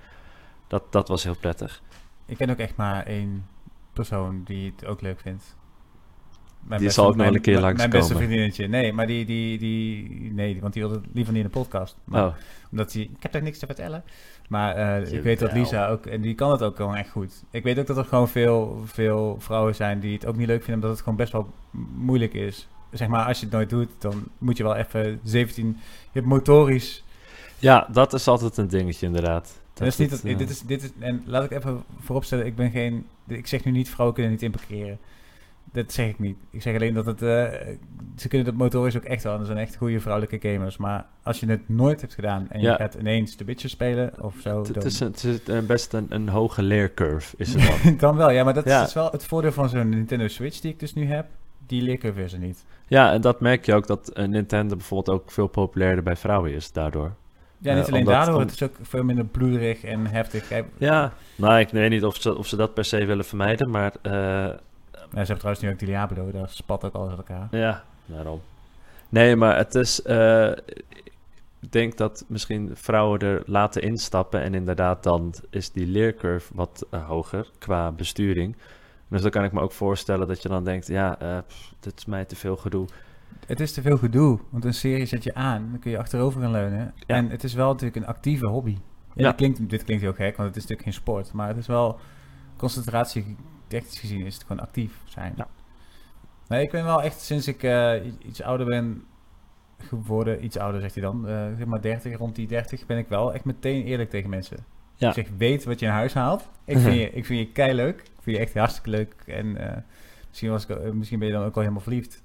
Dat, 0.67 0.93
dat 0.93 1.09
was 1.09 1.25
heel 1.25 1.37
prettig. 1.37 1.83
Ik 2.27 2.37
ken 2.37 2.51
ook 2.51 2.59
echt 2.59 2.77
maar 2.77 3.07
één 3.07 3.47
persoon 3.93 4.43
die 4.45 4.73
het 4.77 4.87
ook 4.87 5.01
leuk 5.01 5.21
vindt. 5.21 5.57
Mijn 6.61 6.79
Die 6.81 6.87
beste- 6.89 7.01
zal 7.03 7.11
ook 7.11 7.17
nog 7.17 7.27
een 7.35 7.41
keer 7.41 7.61
mijn- 7.61 7.77
Mijn 7.77 7.91
beste 7.91 8.15
vriendinnetje. 8.17 8.69
Nee, 8.69 8.93
maar 8.93 9.07
die, 9.07 9.25
die, 9.25 9.59
die, 9.59 10.33
nee, 10.33 10.61
want 10.61 10.73
die 10.73 10.83
wilde 10.83 11.01
liever 11.13 11.33
niet 11.33 11.43
in 11.45 11.49
de 11.51 11.59
podcast. 11.59 11.97
Maar 12.05 12.27
Oh, 12.27 12.35
Omdat 12.71 12.93
hij, 12.93 13.03
ik 13.03 13.23
heb 13.23 13.33
daar 13.33 13.43
niks 13.43 13.59
te 13.59 13.67
vertellen. 13.67 14.05
Maar 14.49 14.75
eh, 14.75 15.13
ik 15.13 15.23
weet 15.23 15.39
dat. 15.39 15.53
Lisa 15.53 15.89
ook, 15.89 16.07
en 16.07 16.21
die 16.21 16.35
kan 16.35 16.51
het 16.51 16.63
ook 16.63 16.77
gewoon 16.77 16.95
echt 16.95 17.11
goed. 17.11 17.45
Ik 17.51 17.63
weet 17.63 17.79
ook 17.79 17.87
dat 17.87 17.97
er 17.97 18.05
gewoon 18.05 18.29
veel, 18.29 18.83
veel 18.85 19.37
vrouwen 19.39 19.75
zijn 19.75 20.01
die 20.01 20.13
het 20.15 20.27
ook 20.27 20.37
niet 20.37 20.47
leuk 20.47 20.63
vinden, 20.63 20.75
omdat 20.75 20.91
het 20.91 21.01
gewoon 21.01 21.17
best 21.17 21.33
wel 21.33 21.53
moeilijk 21.95 22.35
is. 22.35 22.69
Zeg 22.91 23.09
maar, 23.09 23.27
als 23.27 23.39
je 23.39 23.45
het 23.47 23.55
nooit 23.55 23.71
doet, 23.71 23.89
dan 23.99 24.25
moet 24.39 24.57
je 24.57 24.63
wel 24.63 24.75
even 24.77 25.21
17, 25.23 25.67
je 26.03 26.11
hebt 26.13 26.27
motorisch. 26.27 27.05
Ja, 27.59 27.89
dat 27.93 28.13
is 28.13 28.29
altijd 28.29 28.57
een 28.57 28.69
dingetje 28.69 29.07
inderdaad. 29.07 29.61
Dat 29.79 29.87
is 29.89 29.97
niet 29.97 30.11
dat, 30.11 30.23
dit 30.23 30.51
is, 30.51 30.61
dit 30.61 30.83
is, 30.83 30.91
en 30.99 31.23
laat 31.27 31.45
ik 31.45 31.51
even 31.51 31.83
vooropstellen, 32.01 32.47
ik 32.47 32.57
ben 32.57 32.71
geen, 32.71 33.07
ik 33.27 33.47
zeg 33.47 33.65
nu 33.65 33.71
niet, 33.73 33.89
vrouwen 33.89 34.15
kunnen 34.15 34.33
niet 34.33 34.43
inparkeren. 34.43 34.99
Dat 35.73 35.93
zeg 35.93 36.09
ik 36.09 36.19
niet. 36.19 36.37
Ik 36.51 36.63
zeg 36.63 36.75
alleen 36.75 36.95
dat 36.95 37.07
het, 37.07 37.23
eh, 37.23 37.45
ze 38.17 38.29
kunnen 38.29 38.47
dat 38.47 38.57
motorisch 38.57 38.97
ook 38.97 39.03
echt 39.05 39.23
wel. 39.23 39.35
en 39.35 39.41
Er 39.41 39.47
zijn 39.47 39.59
echt 39.59 39.77
goede 39.77 40.01
vrouwelijke 40.01 40.49
gamers. 40.49 40.77
Maar 40.77 41.07
als 41.23 41.41
je 41.41 41.47
het 41.47 41.69
nooit 41.69 42.01
hebt 42.01 42.15
gedaan 42.15 42.47
en 42.51 42.61
je 42.61 42.67
Ja. 42.67 42.75
gaat 42.77 42.95
ineens 42.95 43.37
de 43.37 43.45
bitches 43.45 43.71
spelen 43.71 44.13
of 44.23 44.35
zo. 44.41 44.61
het, 44.73 44.85
is, 44.85 45.01
een- 45.01 45.07
het 45.07 45.25
is 45.25 45.39
een- 45.47 45.67
best 45.67 45.93
een, 45.93 46.07
een 46.09 46.29
hoge 46.29 46.63
leercurve, 46.63 47.35
is 47.39 47.55
het 47.55 47.63
dan. 47.85 47.97
dan 47.97 48.17
wel, 48.17 48.31
ja, 48.31 48.45
maar 48.45 48.55
dat 48.55 48.65
Ja. 48.65 48.85
is 48.85 48.93
wel 48.95 49.11
het 49.11 49.25
voordeel 49.25 49.53
van 49.53 49.69
zo'n 49.69 49.89
Nintendo 49.89 50.29
Switch 50.29 50.61
die 50.61 50.73
ik 50.73 50.81
dus 50.81 50.95
nu 50.95 51.05
heb. 51.07 51.27
Die 51.67 51.83
leercurve 51.83 52.23
is 52.23 52.33
er 52.33 52.39
niet. 52.39 52.65
ja, 52.87 53.13
en 53.13 53.21
dat 53.21 53.41
merk 53.41 53.65
je 53.67 53.75
ook 53.75 53.87
dat 53.87 54.09
eh, 54.09 54.27
Nintendo 54.29 54.77
bijvoorbeeld 54.77 55.19
ook 55.21 55.31
veel 55.31 55.47
populairder 55.47 56.05
bij 56.05 56.17
vrouwen 56.17 56.53
is 56.53 56.73
daardoor. 56.73 57.15
Ja, 57.59 57.75
niet 57.75 57.87
Eh, 57.87 57.93
alleen 57.93 58.05
daardoor, 58.05 58.35
om- 58.35 58.41
het 58.41 58.51
is 58.53 58.63
ook 58.63 58.75
veel 58.83 59.03
minder 59.05 59.25
bloederig 59.25 59.85
en 59.85 60.07
heftig. 60.07 60.49
Kijk, 60.49 60.67
Ja, 60.79 61.13
nou, 61.37 61.59
ik 61.59 61.69
weet 61.69 61.91
niet 61.91 62.05
of 62.05 62.17
ze, 62.17 62.37
of 62.37 62.47
ze 62.47 62.57
dat 62.57 62.75
per 62.75 62.85
se 62.85 63.05
willen 63.05 63.25
vermijden, 63.25 63.71
maar 63.71 63.93
eh, 64.03 64.13
ja, 64.13 64.55
ze 65.11 65.17
hebben 65.17 65.37
trouwens 65.39 65.61
nu 65.65 65.71
ook 65.71 65.79
die 65.79 65.89
Diablo, 65.89 66.31
daar 66.31 66.49
spat 66.49 66.85
ook 66.85 66.95
alles 66.95 67.09
uit 67.09 67.19
elkaar. 67.19 67.49
ja, 67.51 67.85
daarom. 68.07 68.41
Nee, 69.09 69.37
maar 69.37 69.57
het 69.57 69.75
is, 69.75 70.03
eh, 70.03 70.51
ik 71.61 71.73
denk 71.73 71.97
dat 71.97 72.25
misschien 72.29 72.71
vrouwen 72.75 73.21
er 73.21 73.43
laten 73.47 73.83
instappen 73.83 74.41
en 74.43 74.55
inderdaad 74.55 75.03
dan 75.03 75.35
is 75.51 75.71
die 75.73 75.87
leercurve 75.87 76.53
wat 76.55 76.87
hoger 77.07 77.51
qua 77.59 77.93
besturing. 77.93 78.57
Dus 79.09 79.23
dan 79.23 79.31
kan 79.31 79.45
ik 79.45 79.53
me 79.53 79.61
ook 79.61 79.73
voorstellen 79.73 80.29
dat 80.29 80.43
je 80.43 80.49
dan 80.49 80.65
denkt, 80.65 80.87
ja, 80.87 81.19
eh, 81.19 81.39
pff, 81.47 81.73
dit 81.81 81.93
is 81.97 82.05
mij 82.05 82.25
te 82.25 82.37
veel 82.37 82.57
gedoe. 82.57 82.87
Het 83.47 83.61
is 83.61 83.73
te 83.73 83.83
veel 83.83 83.99
gedoe, 83.99 84.39
want 84.51 84.65
een 84.65 84.75
serie 84.75 85.07
zet 85.07 85.25
je 85.25 85.35
aan, 85.35 85.69
dan 85.71 85.81
kun 85.81 85.91
je 85.91 85.99
achterover 85.99 86.41
gaan 86.41 86.51
leunen. 86.51 86.95
Ja. 87.07 87.17
En 87.17 87.31
het 87.31 87.45
is 87.45 87.55
wel 87.55 87.69
natuurlijk 87.69 87.97
een 87.97 88.07
actieve 88.07 88.47
hobby. 88.47 88.71
Ja, 88.71 88.79
Ja. 89.15 89.27
Dit, 89.29 89.37
klinkt, 89.37 89.71
dit 89.71 89.85
klinkt 89.85 90.03
heel 90.03 90.13
gek, 90.13 90.37
want 90.37 90.49
het 90.49 90.57
is 90.57 90.63
natuurlijk 90.63 90.83
geen 90.83 91.03
sport. 91.03 91.33
Maar 91.33 91.49
het 91.49 91.57
is 91.57 91.67
wel, 91.67 91.99
concentratie 92.57 93.37
technisch 93.67 94.01
gezien 94.01 94.27
is 94.27 94.35
het 94.35 94.45
gewoon 94.47 94.63
actief 94.63 95.01
zijn. 95.05 95.33
Ja. 95.37 95.49
Nee, 96.49 96.63
ik 96.63 96.71
ben 96.71 96.85
wel 96.85 97.03
echt 97.03 97.21
sinds 97.21 97.49
ik 97.49 97.63
eh, 97.63 97.95
iets 98.19 98.43
ouder 98.43 98.67
ben 98.67 99.05
geworden, 99.79 100.45
iets 100.45 100.59
ouder 100.59 100.81
zegt 100.81 100.95
hij 100.95 101.03
dan, 101.03 101.29
eh, 101.29 101.47
zeg 101.57 101.67
maar 101.67 101.81
30, 101.81 102.19
rond 102.19 102.35
die 102.35 102.47
30, 102.47 102.87
ben 102.87 102.99
ik 102.99 103.09
wel 103.09 103.35
echt 103.35 103.45
meteen 103.45 103.85
eerlijk 103.85 104.11
tegen 104.11 104.31
mensen. 104.31 104.57
Ja. 104.95 105.09
Ik 105.09 105.15
zeg, 105.15 105.29
weet 105.37 105.65
wat 105.65 105.79
je 105.79 105.87
in 105.87 105.93
huis 105.93 106.15
haalt. 106.15 106.49
Ik 106.65 106.79
vind 106.79 106.95
je, 106.95 107.11
ik 107.11 107.27
vind 107.27 107.39
je 107.39 107.53
kei 107.53 107.75
leuk. 107.75 108.01
Ik 108.01 108.23
vind 108.23 108.37
je 108.37 108.43
echt 108.43 108.55
hartstikke 108.55 108.91
leuk. 108.91 109.15
En 109.27 109.57
eh, 109.57 109.83
misschien, 110.29 110.51
was 110.51 110.67
ik, 110.67 110.93
misschien 110.93 111.19
ben 111.19 111.29
je 111.29 111.35
dan 111.35 111.45
ook 111.45 111.55
al 111.55 111.61
helemaal 111.61 111.83
verliefd. 111.83 112.23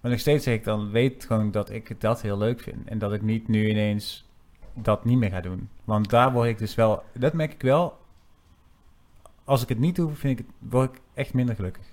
Maar 0.00 0.10
nog 0.10 0.20
steeds 0.20 0.44
zeg 0.44 0.54
ik 0.54 0.64
dan, 0.64 0.90
weet 0.90 1.24
gewoon 1.24 1.50
dat 1.50 1.70
ik 1.70 2.00
dat 2.00 2.22
heel 2.22 2.38
leuk 2.38 2.60
vind. 2.60 2.88
En 2.88 2.98
dat 2.98 3.12
ik 3.12 3.22
niet 3.22 3.48
nu 3.48 3.68
ineens 3.68 4.28
dat 4.74 5.04
niet 5.04 5.18
meer 5.18 5.30
ga 5.30 5.40
doen. 5.40 5.68
Want 5.84 6.10
daar 6.10 6.32
word 6.32 6.48
ik 6.48 6.58
dus 6.58 6.74
wel, 6.74 7.02
dat 7.12 7.32
merk 7.32 7.52
ik 7.52 7.62
wel. 7.62 7.98
Als 9.44 9.62
ik 9.62 9.68
het 9.68 9.78
niet 9.78 9.96
doe, 9.96 10.14
vind 10.14 10.38
ik 10.38 10.46
het, 10.46 10.70
word 10.70 10.90
ik 10.90 11.00
echt 11.14 11.34
minder 11.34 11.54
gelukkig. 11.54 11.84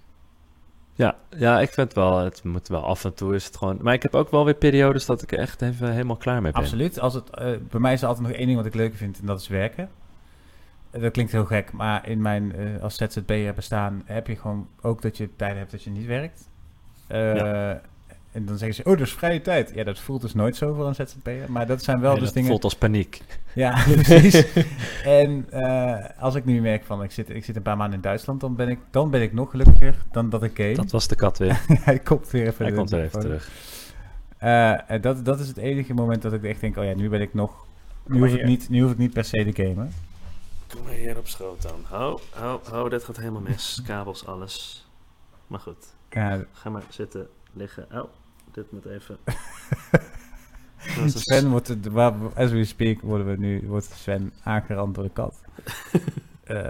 Ja, 0.94 1.16
ja, 1.30 1.60
ik 1.60 1.70
vind 1.70 1.94
wel, 1.94 2.18
het 2.18 2.44
moet 2.44 2.68
wel 2.68 2.84
af 2.84 3.04
en 3.04 3.14
toe 3.14 3.36
is 3.36 3.46
het 3.46 3.58
gewoon. 3.58 3.80
Maar 3.82 3.94
ik 3.94 4.04
heb 4.04 4.16
ook 4.16 4.32
wel 4.32 4.46
weer 4.46 4.54
periodes 4.54 5.06
dat 5.06 5.22
ik 5.22 5.32
echt 5.32 5.62
even 5.62 5.92
helemaal 5.92 6.16
klaar 6.16 6.42
mee 6.42 6.52
ben. 6.52 6.62
Absoluut. 6.62 7.00
Als 7.00 7.14
het, 7.14 7.30
eh, 7.30 7.52
bij 7.70 7.80
mij 7.80 7.94
is 7.94 8.02
er 8.02 8.08
altijd 8.08 8.28
nog 8.28 8.36
één 8.36 8.46
ding 8.46 8.58
wat 8.58 8.66
ik 8.66 8.74
leuk 8.74 8.96
vind 8.96 9.20
en 9.20 9.26
dat 9.26 9.40
is 9.40 9.48
werken. 9.48 9.90
Eh, 10.92 11.02
dat 11.02 11.12
klinkt 11.12 11.32
heel 11.32 11.46
gek, 11.46 11.72
maar 11.72 12.08
in 12.08 12.22
mijn 12.22 12.60
uh, 12.60 12.82
als 12.82 12.96
ZZP'er 12.96 13.54
bestaan 13.54 14.02
heb 14.06 14.28
je 14.28 14.36
gewoon 14.36 14.68
ook 14.82 15.02
dat 15.02 15.18
je 15.18 15.36
tijden 15.36 15.58
hebt 15.58 15.72
dat 15.72 15.84
je 15.84 15.90
niet 15.90 16.06
werkt. 16.06 16.50
Ja. 17.08 17.82
En 18.38 18.46
dan 18.46 18.58
zeggen 18.58 18.76
ze, 18.84 18.90
oh, 18.90 18.98
dus 18.98 19.14
vrije 19.14 19.42
tijd. 19.42 19.72
Ja, 19.74 19.84
dat 19.84 20.00
voelt 20.00 20.22
dus 20.22 20.34
nooit 20.34 20.56
zo 20.56 20.74
voor 20.74 20.88
een 20.88 20.96
ZZP'er. 20.96 21.52
Maar 21.52 21.68
dat 21.68 21.84
zijn 21.84 22.00
wel 22.00 22.14
dus 22.14 22.24
dat 22.24 22.34
dingen... 22.34 22.50
voelt 22.50 22.64
als 22.64 22.76
paniek. 22.76 23.22
Ja, 23.54 23.84
precies. 23.92 24.46
en 25.04 25.48
uh, 25.54 25.96
als 26.20 26.36
ik 26.36 26.46
nu 26.46 26.62
merk 26.62 26.84
van, 26.84 27.04
ik 27.04 27.12
zit, 27.12 27.30
ik 27.30 27.46
zit 27.46 27.56
een 27.56 27.62
paar 27.62 27.78
maanden 27.78 27.96
in 27.96 28.02
Duitsland, 28.02 28.42
dan 28.42 28.56
ben 28.56 28.70
ik, 28.70 28.80
dan 28.92 29.10
ben 29.10 29.22
ik 29.22 29.34
nog 29.34 29.50
gelukkiger 29.50 29.96
dan 30.12 30.30
dat 30.30 30.44
ik 30.44 30.58
game. 30.58 30.74
Dat 30.74 30.92
was 30.92 31.08
de 31.08 31.16
kat 31.16 31.38
weer. 31.38 31.62
Hij 31.90 32.00
komt 32.00 32.32
weer 32.32 32.48
even, 32.48 32.66
Hij 32.66 32.74
komt 32.74 32.90
weer 32.90 33.04
even 33.04 33.20
terug. 33.20 33.50
Uh, 34.44 35.02
dat, 35.02 35.26
dat 35.26 35.40
is 35.40 35.48
het 35.48 35.58
enige 35.58 35.94
moment 35.94 36.22
dat 36.22 36.34
ik 36.34 36.44
echt 36.44 36.62
denk, 36.62 36.78
oh 36.78 36.84
ja, 36.84 36.94
nu 36.96 37.10
ben 37.10 37.22
ik 37.22 37.34
nog... 37.34 37.66
Nu 38.06 38.20
hoef, 38.20 38.34
ik 38.34 38.46
niet, 38.46 38.70
nu 38.70 38.82
hoef 38.82 38.92
ik 38.92 38.98
niet 38.98 39.14
per 39.14 39.24
se 39.24 39.52
te 39.52 39.64
gamen. 39.64 39.94
Kom 40.68 40.84
maar 40.84 40.94
hier 40.94 41.18
op 41.18 41.28
schoot 41.28 41.62
dan. 41.62 41.80
Hou, 41.84 42.20
hou, 42.34 42.60
hou, 42.70 42.90
dit 42.90 43.04
gaat 43.04 43.18
helemaal 43.18 43.42
mis. 43.42 43.82
Kabels, 43.86 44.26
alles. 44.26 44.88
Maar 45.48 45.60
goed. 45.60 45.94
Ja. 46.10 46.44
Ga 46.52 46.70
maar 46.70 46.84
zitten, 46.90 47.28
liggen. 47.54 47.88
Oh, 47.92 48.10
dit 48.58 48.72
moet 48.72 48.86
even... 48.86 49.18
Sven 51.20 51.50
wordt, 51.50 51.68
het, 51.68 51.88
waar, 51.88 52.14
as 52.36 52.52
we 52.52 52.66
speak, 52.66 53.02
worden 53.02 53.28
we 53.28 53.36
nu, 53.38 53.62
wordt 53.68 53.86
Sven 53.86 54.34
aangerand 54.44 54.96
door 54.96 55.04
de 55.04 55.10
kat. 55.10 55.42
uh, 56.48 56.62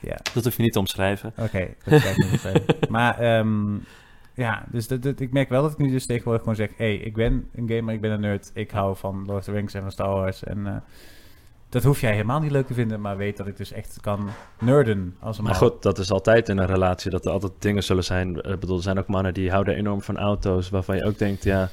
ja. 0.10 0.16
Dat 0.34 0.44
hoef 0.44 0.56
je 0.56 0.62
niet 0.62 0.72
te 0.72 0.78
omschrijven. 0.78 1.28
Oké, 1.30 1.42
okay, 1.42 1.76
dat 1.84 2.02
ik 2.02 2.16
niet 2.16 2.30
omschrijven. 2.30 2.64
maar 2.88 3.38
um, 3.38 3.84
ja, 4.34 4.64
dus 4.70 4.88
dat, 4.88 5.02
dat, 5.02 5.20
ik 5.20 5.32
merk 5.32 5.48
wel 5.48 5.62
dat 5.62 5.72
ik 5.72 5.78
nu 5.78 5.90
dus 5.90 6.06
tegenwoordig 6.06 6.42
gewoon 6.42 6.56
zeg... 6.56 6.70
Hé, 6.76 6.84
hey, 6.84 6.96
ik 6.96 7.14
ben 7.14 7.48
een 7.54 7.68
gamer, 7.68 7.94
ik 7.94 8.00
ben 8.00 8.10
een 8.10 8.20
nerd. 8.20 8.50
Ik 8.54 8.70
hou 8.70 8.96
van 8.96 9.24
Lord 9.26 9.38
of 9.38 9.44
the 9.44 9.52
Rings 9.52 9.74
en 9.74 9.82
van 9.82 9.92
Star 9.92 10.10
Wars. 10.10 10.44
En 10.44 10.58
uh, 10.58 10.76
dat 11.70 11.82
hoef 11.82 12.00
jij 12.00 12.12
helemaal 12.12 12.40
niet 12.40 12.50
leuk 12.50 12.66
te 12.66 12.74
vinden, 12.74 13.00
maar 13.00 13.16
weet 13.16 13.36
dat 13.36 13.46
ik 13.46 13.56
dus 13.56 13.72
echt 13.72 13.98
kan 14.00 14.28
nerden 14.58 15.16
als 15.20 15.38
een 15.38 15.44
Maar 15.44 15.54
goed, 15.54 15.82
dat 15.82 15.98
is 15.98 16.10
altijd 16.10 16.48
in 16.48 16.58
een 16.58 16.66
relatie, 16.66 17.10
dat 17.10 17.24
er 17.24 17.30
altijd 17.30 17.52
dingen 17.58 17.82
zullen 17.82 18.04
zijn. 18.04 18.36
Ik 18.36 18.60
bedoel, 18.60 18.76
er 18.76 18.82
zijn 18.82 18.98
ook 18.98 19.06
mannen 19.06 19.34
die 19.34 19.50
houden 19.50 19.74
enorm 19.74 20.02
van 20.02 20.18
auto's, 20.18 20.70
waarvan 20.70 20.96
je 20.96 21.04
ook 21.04 21.18
denkt, 21.18 21.44
ja, 21.44 21.70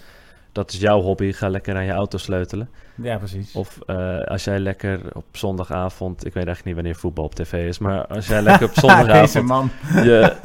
dat 0.52 0.72
is 0.72 0.80
jouw 0.80 1.02
hobby, 1.02 1.32
ga 1.32 1.50
lekker 1.50 1.76
aan 1.76 1.86
je 1.86 1.92
auto 1.92 2.18
sleutelen. 2.18 2.70
Ja, 2.96 3.18
precies. 3.18 3.54
Of 3.54 3.80
uh, 3.88 4.22
als 4.22 4.44
jij 4.44 4.60
lekker 4.60 5.00
op 5.14 5.26
zondagavond, 5.32 6.26
ik 6.26 6.34
weet 6.34 6.46
eigenlijk 6.46 6.66
niet 6.66 6.76
wanneer 6.76 6.96
voetbal 6.96 7.26
op 7.26 7.36
tv 7.36 7.68
is, 7.68 7.78
maar 7.78 8.08
als 8.08 8.28
jij 8.28 8.42
lekker 8.42 8.68
op 8.68 8.74
zondagavond 8.86 9.34
Deze 9.34 9.42
man. 9.42 9.70
je, 9.94 10.36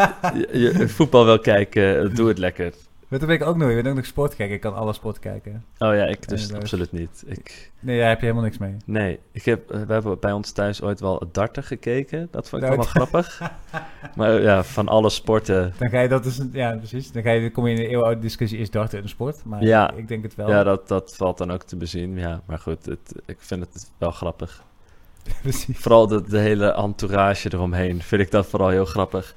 je, 0.53 0.79
je, 0.79 0.89
voetbal 0.89 1.25
wil 1.25 1.39
kijken, 1.39 2.15
doe 2.15 2.29
het 2.29 2.39
lekker. 2.39 2.73
Dat 3.19 3.29
weet 3.29 3.41
ik 3.41 3.47
ook 3.47 3.57
nog. 3.57 3.69
Ik 3.69 3.83
ben 3.83 3.91
ook 3.91 3.97
nog 3.97 4.07
sport 4.07 4.37
kijken. 4.37 4.55
Ik 4.55 4.61
kan 4.61 4.75
alle 4.75 4.93
sport 4.93 5.19
kijken. 5.19 5.65
Oh 5.79 5.95
ja, 5.95 6.05
ik 6.05 6.29
dus 6.29 6.53
absoluut 6.53 6.93
niet. 6.93 7.25
Ik... 7.27 7.71
Nee, 7.81 7.99
daar 7.99 8.09
heb 8.09 8.19
je 8.19 8.25
helemaal 8.25 8.45
niks 8.45 8.59
mee. 8.59 8.77
Nee, 8.85 9.19
ik 9.33 9.45
heb, 9.45 9.69
we 9.69 9.93
hebben 9.93 10.19
bij 10.21 10.33
ons 10.33 10.53
thuis 10.53 10.83
ooit 10.83 11.01
wel 11.01 11.29
darten 11.33 11.65
gekeken. 11.65 12.29
Dat 12.31 12.49
vond 12.49 12.63
ik 12.63 12.69
wel, 12.69 12.83
grappig. 12.83 13.41
maar 14.17 14.41
ja, 14.41 14.65
van 14.65 14.89
alle 14.89 15.11
sporten... 15.11 15.73
Dan 15.79 15.91
ga 15.91 16.01
je 16.01 16.09
dat 16.09 16.25
dus... 16.25 16.41
Ja, 16.53 16.77
precies. 16.77 17.13
Dan, 17.13 17.23
ga 17.23 17.31
je, 17.31 17.41
dan 17.41 17.51
kom 17.51 17.67
je 17.67 17.75
in 17.75 17.81
een 17.81 17.87
eeuwenoude 17.87 18.21
discussie, 18.21 18.59
is 18.59 18.71
darten 18.71 19.03
een 19.03 19.09
sport? 19.09 19.45
Maar 19.45 19.63
ja, 19.63 19.93
ik 19.93 20.09
denk 20.09 20.23
het 20.23 20.35
wel. 20.35 20.49
Ja, 20.49 20.63
dat, 20.63 20.89
dat 20.89 21.17
valt 21.17 21.39
dan 21.39 21.51
ook 21.51 21.63
te 21.63 21.77
bezien. 21.77 22.19
Ja, 22.19 22.43
maar 22.47 22.59
goed, 22.59 22.87
het, 22.87 23.15
ik 23.27 23.37
vind 23.39 23.61
het 23.61 23.91
wel 23.99 24.11
grappig. 24.11 24.63
precies. 25.43 25.79
Vooral 25.79 26.07
de, 26.07 26.23
de 26.23 26.39
hele 26.39 26.73
entourage 26.73 27.53
eromheen 27.53 28.03
vind 28.03 28.23
ik 28.23 28.31
dat 28.31 28.47
vooral 28.47 28.69
heel 28.69 28.85
grappig. 28.85 29.37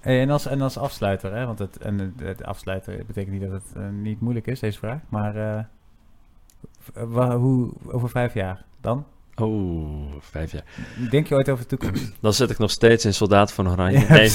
Hey, 0.00 0.20
en, 0.20 0.30
als, 0.30 0.46
en 0.46 0.60
als 0.60 0.78
afsluiter, 0.78 1.34
hè, 1.34 1.46
want 1.46 1.58
het, 1.58 1.78
en 1.78 2.14
het 2.22 2.44
afsluiter 2.44 3.04
betekent 3.06 3.40
niet 3.40 3.50
dat 3.50 3.62
het 3.62 3.72
uh, 3.76 3.88
niet 3.88 4.20
moeilijk 4.20 4.46
is, 4.46 4.60
deze 4.60 4.78
vraag. 4.78 5.00
Maar 5.08 5.36
uh, 5.36 7.34
hoe, 7.34 7.70
over 7.86 8.08
vijf 8.10 8.34
jaar 8.34 8.64
dan? 8.80 9.06
Oh, 9.34 10.12
vijf 10.20 10.52
jaar. 10.52 10.64
Denk 11.10 11.26
je 11.26 11.34
ooit 11.34 11.48
over 11.48 11.68
de 11.68 11.76
toekomst? 11.76 12.12
Dan 12.20 12.32
zit 12.32 12.50
ik 12.50 12.58
nog 12.58 12.70
steeds 12.70 13.04
in 13.04 13.14
Soldaat 13.14 13.52
van 13.52 13.68
Oranje. 13.68 13.98
Ja, 13.98 14.12
nee, 14.12 14.30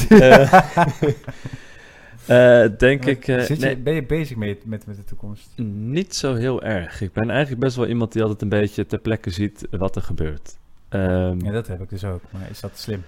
uh, 2.70 2.78
denk 2.78 3.06
ik... 3.06 3.26
Je, 3.26 3.56
nee. 3.60 3.78
Ben 3.78 3.94
je 3.94 4.04
bezig 4.04 4.38
met, 4.38 4.66
met, 4.66 4.86
met 4.86 4.96
de 4.96 5.04
toekomst? 5.04 5.50
Niet 5.56 6.16
zo 6.16 6.36
heel 6.36 6.64
erg. 6.64 7.02
Ik 7.02 7.14
ben 7.14 7.30
eigenlijk 7.30 7.62
best 7.62 7.76
wel 7.76 7.88
iemand 7.88 8.12
die 8.12 8.22
altijd 8.22 8.42
een 8.42 8.50
beetje 8.50 8.86
ter 8.86 9.00
plekke 9.00 9.30
ziet 9.30 9.68
wat 9.72 9.96
er 9.96 10.02
gebeurt. 10.02 10.58
Um, 10.90 11.42
ja, 11.46 11.52
dat 11.52 11.68
heb 11.68 11.82
ik 11.82 11.90
dus 11.90 12.04
ook. 12.04 12.22
Maar 12.30 12.50
is 12.50 12.60
dat 12.60 12.72
slim? 12.80 13.04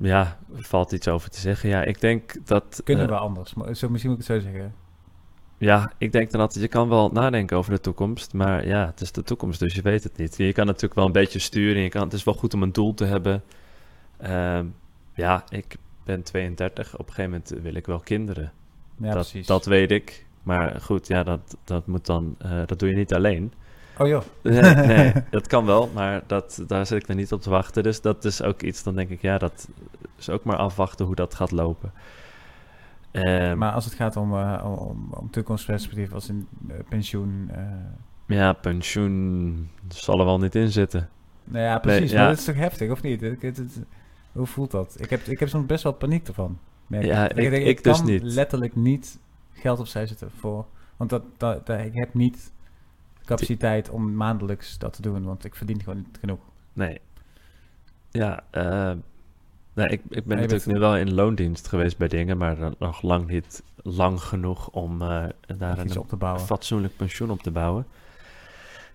Ja, 0.00 0.38
valt 0.52 0.92
iets 0.92 1.08
over 1.08 1.30
te 1.30 1.40
zeggen. 1.40 1.68
Ja, 1.68 1.84
ik 1.84 2.00
denk 2.00 2.46
dat... 2.46 2.80
Kunnen 2.84 3.04
uh, 3.04 3.10
we 3.10 3.18
anders? 3.18 3.54
Maar 3.54 3.74
zo, 3.74 3.88
misschien 3.88 4.10
moet 4.10 4.20
ik 4.20 4.26
het 4.26 4.42
zo 4.42 4.50
zeggen. 4.50 4.74
Ja, 5.58 5.92
ik 5.98 6.12
denk 6.12 6.30
dan 6.30 6.40
altijd, 6.40 6.64
je 6.64 6.70
kan 6.70 6.88
wel 6.88 7.10
nadenken 7.12 7.56
over 7.56 7.72
de 7.72 7.80
toekomst, 7.80 8.32
maar 8.32 8.66
ja, 8.66 8.86
het 8.86 9.00
is 9.00 9.12
de 9.12 9.22
toekomst, 9.22 9.60
dus 9.60 9.74
je 9.74 9.82
weet 9.82 10.02
het 10.02 10.16
niet. 10.16 10.36
Je 10.36 10.52
kan 10.52 10.66
natuurlijk 10.66 10.94
wel 10.94 11.06
een 11.06 11.12
beetje 11.12 11.38
sturen, 11.38 11.82
je 11.82 11.88
kan, 11.88 12.02
het 12.02 12.12
is 12.12 12.24
wel 12.24 12.34
goed 12.34 12.54
om 12.54 12.62
een 12.62 12.72
doel 12.72 12.94
te 12.94 13.04
hebben. 13.04 13.42
Uh, 14.22 14.60
ja, 15.14 15.44
ik 15.48 15.76
ben 16.04 16.22
32, 16.22 16.94
op 16.94 16.98
een 16.98 17.14
gegeven 17.14 17.30
moment 17.30 17.62
wil 17.62 17.74
ik 17.74 17.86
wel 17.86 18.00
kinderen. 18.00 18.52
Ja, 18.96 19.04
dat, 19.04 19.14
precies. 19.14 19.46
dat 19.46 19.64
weet 19.64 19.90
ik, 19.90 20.26
maar 20.42 20.80
goed, 20.80 21.06
ja, 21.06 21.22
dat, 21.22 21.56
dat 21.64 21.86
moet 21.86 22.06
dan, 22.06 22.36
uh, 22.42 22.62
dat 22.66 22.78
doe 22.78 22.88
je 22.88 22.94
niet 22.94 23.14
alleen. 23.14 23.52
Oh 23.98 24.08
joh. 24.08 24.22
Nee, 24.42 24.74
nee, 24.74 25.12
dat 25.30 25.46
kan 25.46 25.66
wel, 25.66 25.90
maar 25.94 26.22
dat, 26.26 26.62
daar 26.66 26.86
zit 26.86 27.00
ik 27.00 27.06
dan 27.06 27.16
niet 27.16 27.32
op 27.32 27.42
te 27.42 27.50
wachten. 27.50 27.82
Dus 27.82 28.00
dat 28.00 28.24
is 28.24 28.42
ook 28.42 28.62
iets, 28.62 28.82
dan 28.82 28.94
denk 28.94 29.10
ik, 29.10 29.22
ja, 29.22 29.38
dat 29.38 29.68
is 30.18 30.30
ook 30.30 30.44
maar 30.44 30.56
afwachten 30.56 31.06
hoe 31.06 31.14
dat 31.14 31.34
gaat 31.34 31.50
lopen. 31.50 31.92
Um, 33.12 33.58
maar 33.58 33.72
als 33.72 33.84
het 33.84 33.94
gaat 33.94 34.16
om, 34.16 34.34
uh, 34.34 34.86
om, 34.88 35.08
om 35.10 35.30
toekomstperspectief 35.30 36.12
als 36.12 36.28
in 36.28 36.48
uh, 36.68 36.74
pensioen... 36.88 37.50
Uh... 37.52 38.36
Ja, 38.36 38.52
pensioen 38.52 39.68
zal 39.88 40.18
er 40.18 40.24
wel 40.24 40.38
niet 40.38 40.54
in 40.54 40.70
zitten. 40.70 41.08
Nou 41.44 41.64
ja, 41.64 41.78
precies. 41.78 42.00
Nee, 42.00 42.10
ja. 42.10 42.18
Maar 42.18 42.28
dat 42.28 42.38
is 42.38 42.44
toch 42.44 42.54
heftig, 42.54 42.90
of 42.90 43.02
niet? 43.02 43.20
Het, 43.20 43.42
het, 43.42 43.56
het, 43.56 43.80
hoe 44.32 44.46
voelt 44.46 44.70
dat? 44.70 44.96
Ik 44.98 45.10
heb, 45.10 45.20
ik 45.20 45.38
heb 45.38 45.48
soms 45.48 45.66
best 45.66 45.82
wel 45.82 45.92
paniek 45.92 46.28
ervan. 46.28 46.58
Ja, 46.86 47.28
ik, 47.28 47.36
ik, 47.36 47.52
ik, 47.52 47.66
ik 47.66 47.82
kan 47.82 47.92
dus 47.92 48.02
niet. 48.02 48.22
letterlijk 48.22 48.76
niet 48.76 49.18
geld 49.52 49.78
opzij 49.78 50.06
zetten 50.06 50.30
voor... 50.38 50.66
Want 50.96 51.10
dat, 51.10 51.22
dat, 51.36 51.66
dat, 51.66 51.80
ik 51.80 51.94
heb 51.94 52.14
niet 52.14 52.52
capaciteit 53.28 53.90
om 53.90 54.14
maandelijks 54.14 54.78
dat 54.78 54.92
te 54.92 55.02
doen, 55.02 55.24
want 55.24 55.44
ik 55.44 55.54
verdien 55.54 55.82
gewoon 55.82 55.98
niet 55.98 56.18
genoeg. 56.20 56.40
Nee. 56.72 57.00
Ja, 58.10 58.44
uh, 58.52 58.92
nee, 59.74 59.88
ik, 59.88 60.02
ik 60.08 60.24
ben 60.24 60.36
nee, 60.36 60.46
natuurlijk 60.46 60.66
nu 60.66 60.78
wel 60.78 60.96
in 60.96 61.14
loondienst 61.14 61.68
geweest 61.68 61.98
bij 61.98 62.08
dingen, 62.08 62.36
maar 62.38 62.56
nog 62.78 63.02
lang 63.02 63.26
niet 63.26 63.62
lang 63.82 64.20
genoeg 64.20 64.68
om 64.70 65.02
uh, 65.02 65.24
daar 65.58 65.78
een, 65.78 65.98
op 65.98 66.08
te 66.08 66.16
bouwen. 66.16 66.42
fatsoenlijk 66.42 66.96
pensioen 66.96 67.30
op 67.30 67.42
te 67.42 67.50
bouwen. 67.50 67.86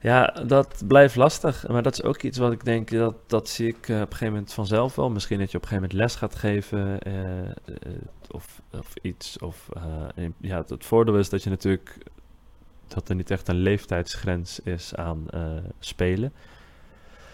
Ja, 0.01 0.25
dat 0.47 0.83
blijft 0.87 1.15
lastig. 1.15 1.67
Maar 1.67 1.83
dat 1.83 1.93
is 1.93 2.03
ook 2.03 2.21
iets 2.21 2.37
wat 2.37 2.51
ik 2.51 2.65
denk, 2.65 2.89
dat, 2.89 3.15
dat 3.27 3.49
zie 3.49 3.67
ik 3.67 3.87
uh, 3.87 3.95
op 3.95 4.01
een 4.01 4.07
gegeven 4.07 4.33
moment 4.33 4.53
vanzelf 4.53 4.95
wel. 4.95 5.09
Misschien 5.09 5.39
dat 5.39 5.51
je 5.51 5.57
op 5.57 5.63
een 5.63 5.69
gegeven 5.69 5.89
moment 5.89 6.09
les 6.09 6.19
gaat 6.19 6.35
geven 6.35 6.99
of, 8.31 8.61
of 8.71 8.93
iets. 9.01 9.37
Of, 9.37 9.69
ja, 10.37 10.63
het 10.67 10.85
voordeel 10.85 11.17
is 11.17 11.29
dat 11.29 11.43
je 11.43 11.49
natuurlijk 11.49 11.97
dat 12.93 13.09
er 13.09 13.15
niet 13.15 13.31
echt 13.31 13.47
een 13.47 13.55
leeftijdsgrens 13.55 14.59
is 14.59 14.95
aan 14.95 15.27
uh, 15.33 15.57
spelen. 15.79 16.33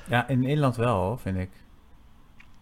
Ja, 0.08 0.28
in 0.28 0.39
Nederland 0.39 0.76
wel, 0.76 1.17
vind 1.17 1.38
ik. 1.38 1.50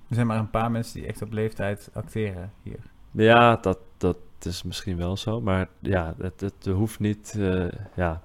Er 0.10 0.16
zijn 0.16 0.28
maar 0.28 0.40
een 0.40 0.50
paar 0.50 0.72
mensen 0.72 1.00
die 1.00 1.08
echt 1.08 1.22
op 1.22 1.32
leeftijd 1.32 1.90
acteren 1.94 2.52
hier. 2.64 2.80
Ja, 3.12 3.56
dat, 3.56 3.80
dat 3.98 4.18
is 4.42 4.64
misschien 4.64 4.98
wel 4.98 5.18
zo. 5.18 5.42
Maar 5.42 5.68
ja, 5.80 6.16
het, 6.18 6.42
het 6.42 6.66
hoeft 6.66 7.00
niet... 7.00 7.34
Uh, 7.38 7.68
ja, 7.96 8.22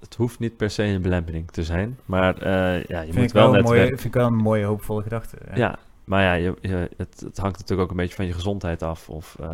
het 0.00 0.14
hoeft 0.14 0.38
niet 0.38 0.56
per 0.56 0.70
se 0.70 0.82
een 0.82 1.02
belemmering 1.02 1.50
te 1.50 1.64
zijn. 1.64 1.98
Maar 2.04 2.36
uh, 2.42 2.84
ja, 2.84 3.00
je 3.00 3.12
vind 3.12 3.16
moet 3.16 3.32
wel, 3.32 3.44
wel 3.44 3.52
net... 3.52 3.64
Mooie, 3.64 3.86
vind 3.86 4.04
ik 4.04 4.14
wel 4.14 4.26
een 4.26 4.34
mooie, 4.34 4.64
hoopvolle 4.64 5.02
gedachte. 5.02 5.38
Ja, 5.48 5.56
ja 5.56 5.78
maar 6.10 6.22
ja, 6.22 6.32
je, 6.32 6.56
je, 6.60 6.90
het, 6.96 7.20
het, 7.20 7.38
hangt 7.38 7.58
natuurlijk 7.58 7.80
ook 7.80 7.90
een 7.90 8.02
beetje 8.02 8.14
van 8.14 8.26
je 8.26 8.32
gezondheid 8.32 8.82
af. 8.82 9.08
Of, 9.08 9.36
uh, 9.40 9.46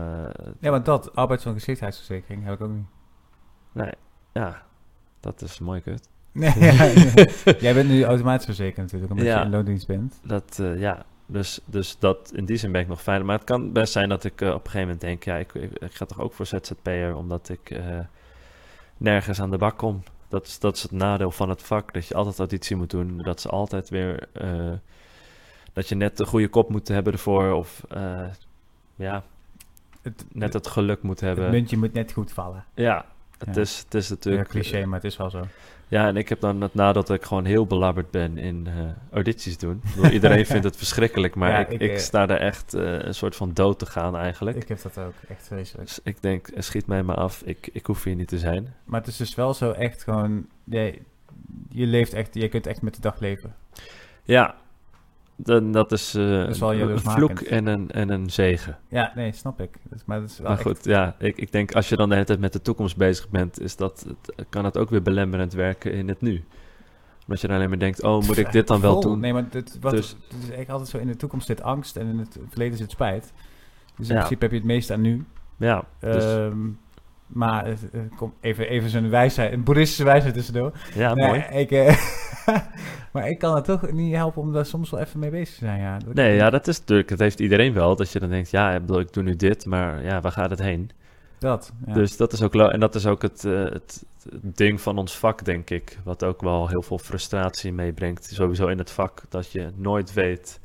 ja, 0.61 0.71
want 0.71 0.85
dat, 0.85 1.15
arbeids- 1.15 1.45
en 1.45 1.53
geschiktheidsverzekering, 1.53 2.45
heb 2.45 2.55
ik 2.55 2.61
ook 2.61 2.71
niet. 2.71 2.87
Nee, 3.73 3.93
ja, 4.37 4.63
dat 5.21 5.43
is 5.43 5.59
mooi 5.59 5.81
kut. 5.81 6.09
Nee, 6.37 6.53
ja. 6.59 6.85
Jij 7.59 7.75
bent 7.75 7.89
nu 7.89 8.05
automatisch 8.05 8.45
verzekerd 8.45 8.77
natuurlijk, 8.77 9.11
omdat 9.13 9.27
Ja. 9.27 9.39
je 9.39 9.45
in 9.45 9.51
loondienst 9.51 9.87
bent. 9.87 10.21
Dat, 10.23 10.59
eh, 10.61 10.81
ja, 10.81 11.05
dus, 11.27 11.61
dus 11.65 11.99
dat, 11.99 12.33
in 12.35 12.45
die 12.45 12.57
zin 12.57 12.73
ben 12.73 12.81
ik 12.81 12.89
nog 12.89 13.03
fijn. 13.03 13.25
Maar 13.25 13.37
het 13.37 13.45
kan 13.45 13.73
best 13.73 13.93
zijn 13.93 14.09
dat 14.09 14.25
ik 14.25 14.41
eh, 14.41 14.49
op 14.49 14.55
een 14.55 14.61
gegeven 14.71 14.81
moment 14.81 15.01
denk, 15.01 15.25
ja, 15.25 15.37
ik, 15.37 15.55
ik, 15.55 15.79
ik 15.79 15.95
ga 15.95 16.05
toch 16.05 16.21
ook 16.21 16.33
voor 16.33 16.47
ZZP'er, 16.47 17.17
omdat 17.17 17.49
ik 17.49 17.71
eh, 17.71 17.99
nergens 18.97 19.41
aan 19.41 19.51
de 19.51 19.59
bak 19.59 19.79
kom. 19.79 20.03
Dat 20.29 20.47
is, 20.47 20.59
dat 20.59 20.77
is 20.77 20.83
het 20.83 20.91
nadeel 20.93 21.31
van 21.31 21.49
het 21.49 21.63
vak, 21.63 21.93
dat 21.95 22.07
je 22.07 22.15
altijd 22.15 22.39
auditie 22.39 22.77
moet 22.77 22.91
doen. 22.91 23.19
Dat 23.19 23.41
ze 23.41 23.49
altijd 23.49 23.89
weer, 23.89 24.29
dat 25.73 25.89
je 25.89 25.95
net 25.95 26.17
de 26.17 26.27
goede 26.27 26.49
kop 26.49 26.69
moet 26.71 26.89
hebben 26.89 27.13
ervoor. 27.13 27.53
Of, 27.53 27.83
ja, 28.97 29.23
het, 30.03 30.25
net 30.33 30.53
het 30.53 30.67
geluk 30.67 31.03
moet 31.03 31.21
hebben. 31.21 31.45
Het 31.45 31.53
muntje 31.53 31.77
moet 31.77 31.93
net 31.93 32.13
goed 32.13 32.33
vallen. 32.33 32.65
Ja, 32.75 33.05
het, 33.39 33.57
Is, 33.57 33.79
het 33.79 33.95
is 33.95 34.09
natuurlijk... 34.09 34.53
Ja, 34.53 34.61
cliché, 34.61 34.85
maar 34.85 35.01
het 35.01 35.11
is 35.11 35.17
wel 35.17 35.31
zo. 35.31 35.47
Ja, 35.89 36.07
en 36.07 36.17
ik 36.17 36.29
heb 36.29 36.41
dan 36.41 36.61
het 36.61 36.75
nadat 36.75 37.11
ik 37.11 37.25
gewoon 37.25 37.45
heel 37.45 37.67
belabberd 37.67 38.11
ben 38.11 38.39
in 38.39 38.67
uh, 38.69 38.91
audities 39.13 39.59
doen. 39.59 39.83
iedereen 40.11 40.47
vindt 40.53 40.65
het 40.65 40.77
verschrikkelijk, 40.77 41.35
maar 41.35 41.71
ik, 41.73 41.81
ik, 41.81 41.99
sta 41.99 42.29
er 42.29 42.41
echt 42.41 42.75
uh, 42.75 42.99
een 42.99 43.15
soort 43.15 43.37
van 43.37 43.53
dood 43.53 43.79
te 43.79 43.87
gaan 43.87 44.17
eigenlijk. 44.17 44.57
Ik 44.57 44.69
heb 44.69 44.83
dat 44.83 44.99
ook, 44.99 45.15
echt 45.29 45.47
vreselijk. 45.47 45.89
Dus 45.89 46.01
ik 46.03 46.23
denk, 46.23 46.49
schiet 46.57 46.87
mij 46.87 47.03
maar 47.03 47.17
af, 47.17 47.43
ik, 47.45 47.69
ik 47.73 47.87
hoef 47.87 48.05
hier 48.05 48.15
niet 48.15 48.29
te 48.29 48.39
zijn. 48.39 48.75
Maar 48.85 49.01
het 49.01 49.09
is 49.09 49.17
dus 49.17 49.35
wel 49.35 49.55
zo 49.55 49.71
echt 49.71 50.03
gewoon, 50.03 50.47
je, 50.65 50.99
je 51.69 51.87
leeft 51.87 52.13
echt, 52.13 52.35
je 52.35 52.49
kunt 52.49 52.67
echt 52.67 52.83
met 52.83 52.95
de 52.95 53.01
dag 53.01 53.21
leven. 53.21 53.55
Ja, 54.23 54.55
dan, 55.37 55.73
dat 55.73 55.93
is, 55.93 56.15
uh, 56.15 56.39
dat 56.39 56.49
is 56.49 56.59
wel 56.59 56.73
een 56.73 56.99
vloek 56.99 57.41
en 57.41 57.67
een, 57.67 57.91
en 57.91 58.09
een 58.09 58.31
zegen. 58.31 58.79
Ja, 58.89 59.13
nee, 59.15 59.33
snap 59.33 59.61
ik. 59.61 59.77
Dus, 59.91 60.05
maar, 60.05 60.21
dat 60.21 60.31
is 60.31 60.39
wel 60.39 60.49
maar 60.49 60.59
goed, 60.59 60.85
ja, 60.85 61.15
ik, 61.19 61.37
ik 61.37 61.53
denk 61.53 61.75
als 61.75 61.89
je 61.89 61.97
dan 61.97 62.09
de 62.09 62.15
hele 62.15 62.27
tijd 62.27 62.41
met 62.41 62.53
de 62.53 62.63
toekomst 62.63 62.97
bezig 62.97 63.29
bent, 63.29 63.61
is 63.61 63.77
dat, 63.77 64.07
kan 64.49 64.65
het 64.65 64.79
ook 64.79 64.91
weer 64.91 65.03
belemmerend 65.03 65.53
werken 65.53 65.93
in 65.93 66.09
het 66.09 66.21
nu. 66.21 66.45
Omdat 67.23 67.41
je 67.41 67.47
dan 67.47 67.57
alleen 67.57 67.69
maar 67.69 67.79
denkt, 67.79 68.03
oh, 68.03 68.23
moet 68.23 68.37
ik 68.37 68.53
dit 68.53 68.67
dan 68.67 68.81
wel 68.81 69.01
doen? 69.01 69.21
Nee, 69.21 69.33
maar 69.33 69.49
dit, 69.51 69.79
wat, 69.81 69.93
dus, 69.93 70.09
het 70.09 70.33
is 70.33 70.39
eigenlijk 70.39 70.71
altijd 70.71 70.89
zo, 70.89 70.99
in 70.99 71.07
de 71.07 71.17
toekomst 71.17 71.47
zit 71.47 71.63
angst 71.63 71.97
en 71.97 72.07
in 72.07 72.19
het 72.19 72.39
verleden 72.49 72.79
zit 72.79 72.91
spijt. 72.91 73.33
Dus 73.97 74.09
in 74.09 74.15
principe 74.15 74.43
heb 74.43 74.51
je 74.51 74.59
het 74.59 74.67
meeste 74.67 74.93
aan 74.93 75.01
nu. 75.01 75.25
Ja, 75.57 75.85
dus, 76.01 76.25
um, 76.25 76.79
maar 77.27 77.69
uh, 77.69 78.01
kom, 78.17 78.35
even, 78.41 78.69
even 78.69 78.91
zo'n 78.91 79.11
wijsheid, 79.11 79.53
een 79.53 79.65
boeddhistische 79.65 80.05
wijsheid 80.05 80.35
tussendoor. 80.35 80.73
Ja, 80.95 81.15
mooi. 81.15 81.41
Ik, 81.41 81.71
uh, 81.71 81.97
maar 83.13 83.29
ik 83.29 83.39
kan 83.39 83.55
het 83.55 83.65
toch 83.65 83.91
niet 83.93 84.15
helpen 84.15 84.43
om 84.43 84.53
daar 84.53 84.67
soms 84.67 84.91
wel 84.91 85.01
even 85.01 85.21
mee 85.21 85.31
bezig 85.31 85.55
te 85.55 85.65
zijn. 85.65 85.81
Ja. 85.81 85.99
nee, 86.13 86.35
ja, 86.35 86.51
dat 86.51 86.69
is 86.69 86.79
natuurlijk, 86.79 87.11
het 87.11 87.19
heeft 87.19 87.41
iedereen 87.41 87.73
wel. 87.73 87.97
Dat 87.97 88.13
je 88.13 88.19
dan 88.21 88.29
denkt, 88.29 88.51
ja, 88.51 88.73
ik, 88.73 89.13
doe 89.13 89.23
nu 89.23 89.37
dit, 89.37 89.67
maar 89.67 90.03
ja, 90.03 90.21
waar 90.21 90.33
gaat 90.33 90.51
het 90.51 90.63
heen? 90.63 90.91
Dat, 91.39 91.73
ja. 91.87 91.93
Dus 91.93 92.17
dat 92.17 92.33
is 92.33 92.43
ook, 92.43 92.55
en 92.55 92.81
dat 92.81 92.95
is 92.95 93.07
ook 93.07 93.23
het, 93.23 93.45
uh, 93.45 93.65
het, 93.65 94.05
het, 94.31 94.57
ding 94.57 94.81
van 94.81 94.99
ons 94.99 95.19
vak, 95.19 95.45
denk 95.45 95.71
ik. 95.71 95.99
Wat 96.05 96.25
ook 96.25 96.41
wel 96.41 96.69
heel 96.69 96.83
veel 96.83 96.99
frustratie 96.99 97.73
meebrengt. 97.73 98.25
Sowieso 98.25 98.67
in 98.67 98.79
het 98.79 98.91
vak, 98.91 99.23
dat 99.29 99.53
je 99.53 99.71
nooit 99.75 100.13
weet 100.13 100.61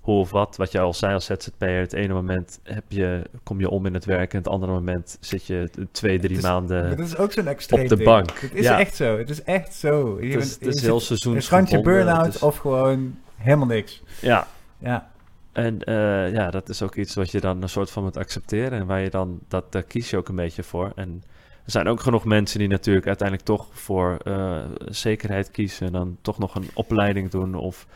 hoe 0.00 0.20
of 0.20 0.30
wat. 0.30 0.56
Wat 0.56 0.72
je 0.72 0.80
al 0.80 0.94
zei 0.94 1.14
als 1.14 1.24
ZZP'er, 1.24 1.80
het 1.80 1.92
ene 1.92 2.12
moment 2.12 2.60
heb 2.62 2.84
je, 2.88 3.22
kom 3.42 3.60
je 3.60 3.70
om 3.70 3.86
in 3.86 3.94
het 3.94 4.04
werk... 4.04 4.32
en 4.32 4.38
het 4.38 4.48
andere 4.48 4.72
moment 4.72 5.16
zit 5.20 5.46
je 5.46 5.70
twee, 5.92 6.18
drie 6.18 6.36
is, 6.36 6.42
maanden 6.42 6.96
dat 6.96 7.06
is 7.06 7.16
ook 7.16 7.32
zo'n 7.32 7.46
extreem 7.46 7.82
op 7.82 7.88
de 7.88 8.04
bank. 8.04 8.38
Het 8.40 8.54
is 8.54 8.66
echt 8.66 8.94
zo, 8.94 9.18
het 9.18 9.30
is 9.30 9.42
echt 9.42 9.74
zo. 9.74 10.18
Je 10.20 10.32
het 10.32 10.42
is, 10.42 10.52
het 10.52 10.74
is 10.74 10.82
heel 10.82 11.00
seizoen. 11.00 11.34
Een 11.34 11.42
schandje 11.42 11.80
burn-out 11.80 12.42
of 12.42 12.56
gewoon 12.56 13.18
helemaal 13.36 13.66
niks. 13.66 14.02
Ja. 14.20 14.46
Ja. 14.78 15.10
En 15.52 15.78
uh, 15.84 16.32
ja, 16.32 16.50
dat 16.50 16.68
is 16.68 16.82
ook 16.82 16.94
iets 16.94 17.14
wat 17.14 17.30
je 17.30 17.40
dan 17.40 17.62
een 17.62 17.68
soort 17.68 17.90
van 17.90 18.02
moet 18.02 18.16
accepteren. 18.16 18.78
En 18.78 18.86
waar 18.86 19.00
je 19.00 19.10
dan, 19.10 19.38
dat, 19.48 19.72
daar 19.72 19.82
kies 19.82 20.10
je 20.10 20.16
ook 20.16 20.28
een 20.28 20.36
beetje 20.36 20.62
voor. 20.62 20.92
En 20.94 21.22
er 21.64 21.70
zijn 21.70 21.88
ook 21.88 22.00
genoeg 22.00 22.24
mensen 22.24 22.58
die 22.58 22.68
natuurlijk 22.68 23.06
uiteindelijk 23.06 23.48
toch 23.48 23.66
voor 23.72 24.18
uh, 24.24 24.58
zekerheid 24.84 25.50
kiezen. 25.50 25.86
En 25.86 25.92
dan 25.92 26.16
toch 26.22 26.38
nog 26.38 26.54
een 26.54 26.70
opleiding 26.74 27.30
doen 27.30 27.54
of... 27.54 27.86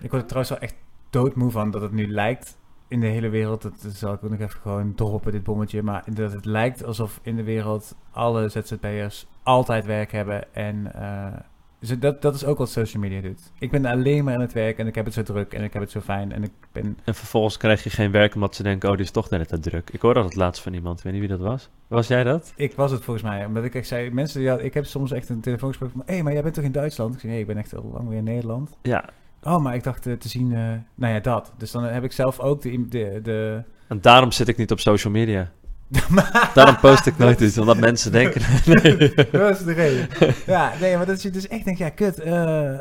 Ik 0.00 0.10
word 0.10 0.22
er 0.22 0.28
trouwens 0.28 0.58
wel 0.58 0.68
echt 0.68 0.74
doodmoe 1.12 1.50
van 1.50 1.70
dat 1.70 1.82
het 1.82 1.92
nu 1.92 2.08
lijkt 2.08 2.58
in 2.88 3.00
de 3.00 3.06
hele 3.06 3.28
wereld, 3.28 3.62
dat, 3.62 3.74
zal 3.94 4.12
ik 4.12 4.24
ook 4.24 4.30
nog 4.30 4.40
even 4.40 4.60
gewoon 4.60 4.94
droppen, 4.94 5.32
dit 5.32 5.42
bommetje, 5.42 5.82
maar 5.82 6.04
dat 6.14 6.32
het 6.32 6.44
lijkt 6.44 6.84
alsof 6.84 7.20
in 7.22 7.36
de 7.36 7.42
wereld 7.42 7.96
alle 8.10 8.48
ZZP'ers 8.48 9.26
altijd 9.42 9.84
werk 9.84 10.12
hebben 10.12 10.54
en 10.54 10.92
uh, 10.96 11.96
dat, 11.98 12.22
dat 12.22 12.34
is 12.34 12.44
ook 12.44 12.58
wat 12.58 12.70
social 12.70 13.02
media 13.02 13.20
doet. 13.20 13.52
Ik 13.58 13.70
ben 13.70 13.84
alleen 13.84 14.24
maar 14.24 14.34
aan 14.34 14.40
het 14.40 14.52
werk 14.52 14.78
en 14.78 14.86
ik 14.86 14.94
heb 14.94 15.04
het 15.04 15.14
zo 15.14 15.22
druk 15.22 15.52
en 15.52 15.62
ik 15.62 15.72
heb 15.72 15.82
het 15.82 15.90
zo 15.90 16.00
fijn 16.00 16.32
en 16.32 16.42
ik 16.42 16.50
ben... 16.72 16.98
En 17.04 17.14
vervolgens 17.14 17.56
krijg 17.56 17.84
je 17.84 17.90
geen 17.90 18.10
werk 18.10 18.34
omdat 18.34 18.54
ze 18.54 18.62
denken, 18.62 18.88
oh, 18.88 18.96
die 18.96 19.04
is 19.04 19.10
toch 19.10 19.30
net 19.30 19.48
te 19.48 19.58
druk. 19.58 19.90
Ik 19.90 20.00
hoorde 20.00 20.20
dat 20.20 20.28
het 20.28 20.38
laatst 20.38 20.62
van 20.62 20.72
iemand, 20.72 20.98
ik 20.98 21.04
weet 21.04 21.12
niet 21.12 21.22
wie 21.22 21.30
dat 21.30 21.40
was. 21.40 21.68
Was 21.88 22.06
jij 22.06 22.24
dat? 22.24 22.52
Ik 22.56 22.74
was 22.74 22.90
het 22.90 23.04
volgens 23.04 23.26
mij, 23.26 23.44
omdat 23.44 23.64
ik 23.64 23.74
echt 23.74 23.86
zei, 23.86 24.10
mensen, 24.10 24.40
ja, 24.40 24.58
ik 24.58 24.74
heb 24.74 24.84
soms 24.84 25.12
echt 25.12 25.28
een 25.28 25.40
telefoongesprek 25.40 25.90
van, 25.90 26.02
hé, 26.06 26.14
hey, 26.14 26.22
maar 26.22 26.32
jij 26.32 26.42
bent 26.42 26.54
toch 26.54 26.64
in 26.64 26.72
Duitsland? 26.72 27.14
Ik 27.14 27.20
zei, 27.20 27.32
nee, 27.32 27.40
ik 27.40 27.46
ben 27.46 27.56
echt 27.56 27.76
al 27.76 27.90
lang 27.92 28.08
weer 28.08 28.18
in 28.18 28.24
Nederland. 28.24 28.76
Ja, 28.82 29.04
Oh, 29.42 29.62
maar 29.62 29.74
ik 29.74 29.82
dacht 29.82 30.06
uh, 30.06 30.14
te 30.14 30.28
zien, 30.28 30.50
uh, 30.50 30.58
nou 30.94 31.14
ja, 31.14 31.20
dat. 31.20 31.52
Dus 31.56 31.70
dan 31.70 31.84
heb 31.84 32.04
ik 32.04 32.12
zelf 32.12 32.40
ook 32.40 32.62
de... 32.62 32.88
de, 32.88 33.20
de... 33.22 33.62
En 33.88 34.00
daarom 34.00 34.32
zit 34.32 34.48
ik 34.48 34.56
niet 34.56 34.70
op 34.70 34.80
social 34.80 35.12
media. 35.12 35.50
daarom 36.54 36.76
post 36.80 37.06
ik 37.06 37.18
nooit 37.18 37.40
iets, 37.40 37.58
omdat 37.58 37.78
mensen 37.78 38.12
denken... 38.20 38.42
nee. 38.64 39.14
dat 39.30 39.58
is 39.58 39.64
de 39.64 39.72
reden. 39.72 40.08
Ja, 40.46 40.72
nee, 40.80 40.96
maar 40.96 41.06
dat 41.06 41.22
je 41.22 41.30
dus 41.30 41.48
echt 41.48 41.64
denkt, 41.64 41.78
ja, 41.78 41.88
kut. 41.88 42.26
Uh, 42.26 42.80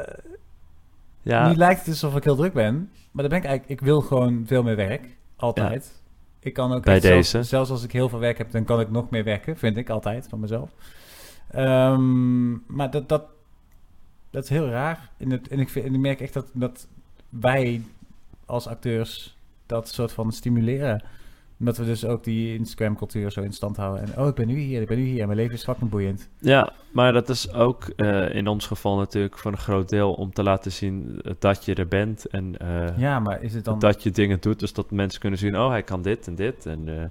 ja. 1.22 1.47
Nu 1.47 1.55
lijkt 1.55 1.80
het 1.80 1.89
alsof 1.89 2.16
ik 2.16 2.24
heel 2.24 2.36
druk 2.36 2.53
ben, 2.53 2.89
maar 3.12 3.24
dan 3.24 3.30
ben 3.30 3.38
ik 3.38 3.45
eigenlijk... 3.45 3.80
Ik 3.80 3.88
wil 3.88 4.01
gewoon 4.01 4.43
veel 4.45 4.64
meer 4.64 4.76
werk, 4.76 5.07
altijd. 5.36 5.91
Ja. 5.93 5.99
Ik 6.39 6.53
kan 6.53 6.74
ook... 6.74 6.84
Bij 6.84 6.99
deze. 6.99 7.30
Zelfs, 7.30 7.49
zelfs, 7.49 7.70
als 7.70 7.84
ik 7.84 7.91
heel 7.91 8.09
veel 8.09 8.20
werk 8.20 8.38
heb, 8.38 8.51
dan 8.51 8.64
kan 8.64 8.80
ik 8.80 8.91
nog 8.91 9.09
meer 9.09 9.24
werken, 9.24 9.57
vind 9.57 9.78
ik 9.78 9.89
altijd, 9.89 10.28
van 10.30 10.39
mezelf. 10.39 10.70
Um, 11.55 12.64
maar 12.68 12.91
dat... 12.91 13.09
dat 13.09 13.24
dat 14.32 14.43
is 14.43 14.49
heel 14.49 14.67
raar. 14.67 15.09
En, 15.17 15.29
het, 15.29 15.47
en, 15.47 15.59
ik, 15.59 15.69
vind, 15.69 15.86
en 15.86 15.93
ik 15.93 15.99
merk 15.99 16.21
echt 16.21 16.34
dat, 16.34 16.49
dat 16.53 16.88
wij 17.29 17.82
als 18.45 18.67
acteurs 18.67 19.38
dat 19.65 19.89
soort 19.89 20.11
van 20.11 20.32
stimuleren. 20.32 21.03
Omdat 21.59 21.77
we 21.77 21.86
dus 21.86 22.05
ook 22.05 22.23
die 22.23 22.57
Instagram-cultuur 22.57 23.32
zo 23.32 23.41
in 23.41 23.53
stand 23.53 23.77
houden. 23.77 24.03
En 24.03 24.21
oh, 24.21 24.27
ik 24.27 24.36
ben 24.36 24.47
nu 24.47 24.57
hier, 24.57 24.82
ik 24.82 24.88
ben 24.88 24.97
nu 24.97 25.03
hier. 25.03 25.21
En 25.21 25.27
mijn 25.27 25.39
leven 25.39 25.55
is 25.55 25.63
fucking 25.63 25.89
boeiend. 25.89 26.29
Ja, 26.39 26.73
maar 26.91 27.13
dat 27.13 27.29
is 27.29 27.53
ook 27.53 27.93
uh, 27.95 28.36
in 28.36 28.47
ons 28.47 28.67
geval 28.67 28.97
natuurlijk 28.97 29.38
voor 29.38 29.51
een 29.51 29.57
groot 29.57 29.89
deel 29.89 30.13
om 30.13 30.34
te 30.34 30.43
laten 30.43 30.71
zien 30.71 31.21
dat 31.39 31.65
je 31.65 31.75
er 31.75 31.88
bent. 31.88 32.27
En 32.27 32.55
uh, 32.61 32.97
ja, 32.97 33.19
maar 33.19 33.43
is 33.43 33.53
het 33.53 33.65
dan... 33.65 33.79
dat 33.79 34.03
je 34.03 34.11
dingen 34.11 34.39
doet. 34.39 34.59
Dus 34.59 34.73
dat 34.73 34.91
mensen 34.91 35.19
kunnen 35.19 35.39
zien, 35.39 35.57
oh, 35.57 35.69
hij 35.69 35.84
kan 35.84 36.01
dit 36.01 36.27
en 36.27 36.36
dit. 36.36 36.65
En 36.65 36.88
uh, 36.88 36.95
uh, 36.95 37.03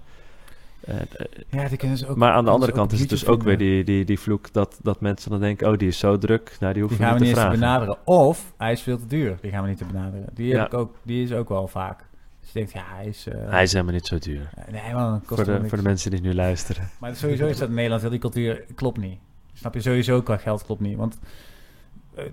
ja, 1.49 1.68
die 1.68 1.76
kunnen 1.76 1.99
ze 1.99 2.07
ook. 2.07 2.16
Maar 2.16 2.32
aan 2.32 2.45
de 2.45 2.51
andere 2.51 2.72
kant 2.72 2.93
is 2.93 3.01
het 3.01 3.09
dus 3.09 3.26
ook 3.26 3.43
weer 3.43 3.59
die, 3.59 3.84
die, 3.84 4.05
die 4.05 4.20
vloek 4.20 4.53
dat, 4.53 4.78
dat 4.82 5.01
mensen 5.01 5.30
dan 5.30 5.41
denken: 5.41 5.68
oh, 5.68 5.78
die 5.78 5.88
is 5.88 5.99
zo 5.99 6.18
druk. 6.18 6.57
Nou, 6.61 6.72
die 6.72 6.82
hoeven 6.82 7.01
die 7.01 7.09
gaan 7.09 7.18
we 7.18 7.24
niet 7.24 7.34
te, 7.34 7.41
te 7.41 7.49
benaderen. 7.49 7.99
Of 8.05 8.53
hij 8.57 8.72
is 8.72 8.80
veel 8.80 8.99
te 8.99 9.07
duur. 9.07 9.38
Die 9.41 9.51
gaan 9.51 9.62
we 9.62 9.68
niet 9.68 9.78
te 9.78 9.84
benaderen. 9.84 10.26
Die, 10.34 10.57
heb 10.57 10.66
ik 10.66 10.74
ook, 10.74 10.97
die 11.03 11.24
is 11.24 11.32
ook 11.32 11.49
wel 11.49 11.68
vaak. 11.68 12.09
Dus 12.41 12.53
je 12.53 12.59
denkt, 12.59 12.72
ja, 12.72 12.82
hij 12.86 13.07
is... 13.07 13.26
Uh, 13.26 13.34
hij 13.51 13.62
is 13.62 13.72
helemaal 13.72 13.95
niet 13.95 14.07
zo 14.07 14.18
duur. 14.18 14.51
nee, 14.70 14.95
man, 14.95 15.20
voor, 15.24 15.45
de, 15.45 15.68
voor 15.68 15.78
de 15.78 15.84
mensen 15.84 16.11
die 16.11 16.20
nu 16.20 16.34
luisteren. 16.34 16.88
Maar 16.99 17.16
sowieso 17.16 17.47
is 17.47 17.59
dat 17.59 17.68
in 17.68 17.74
Nederland, 17.74 18.01
heel 18.01 18.11
die 18.11 18.18
cultuur 18.18 18.64
klopt 18.74 18.99
niet. 18.99 19.18
Snap 19.53 19.74
je? 19.74 19.80
Sowieso 19.80 20.22
qua 20.22 20.36
geld 20.36 20.64
klopt 20.64 20.80
niet. 20.80 20.97
Want 20.97 21.18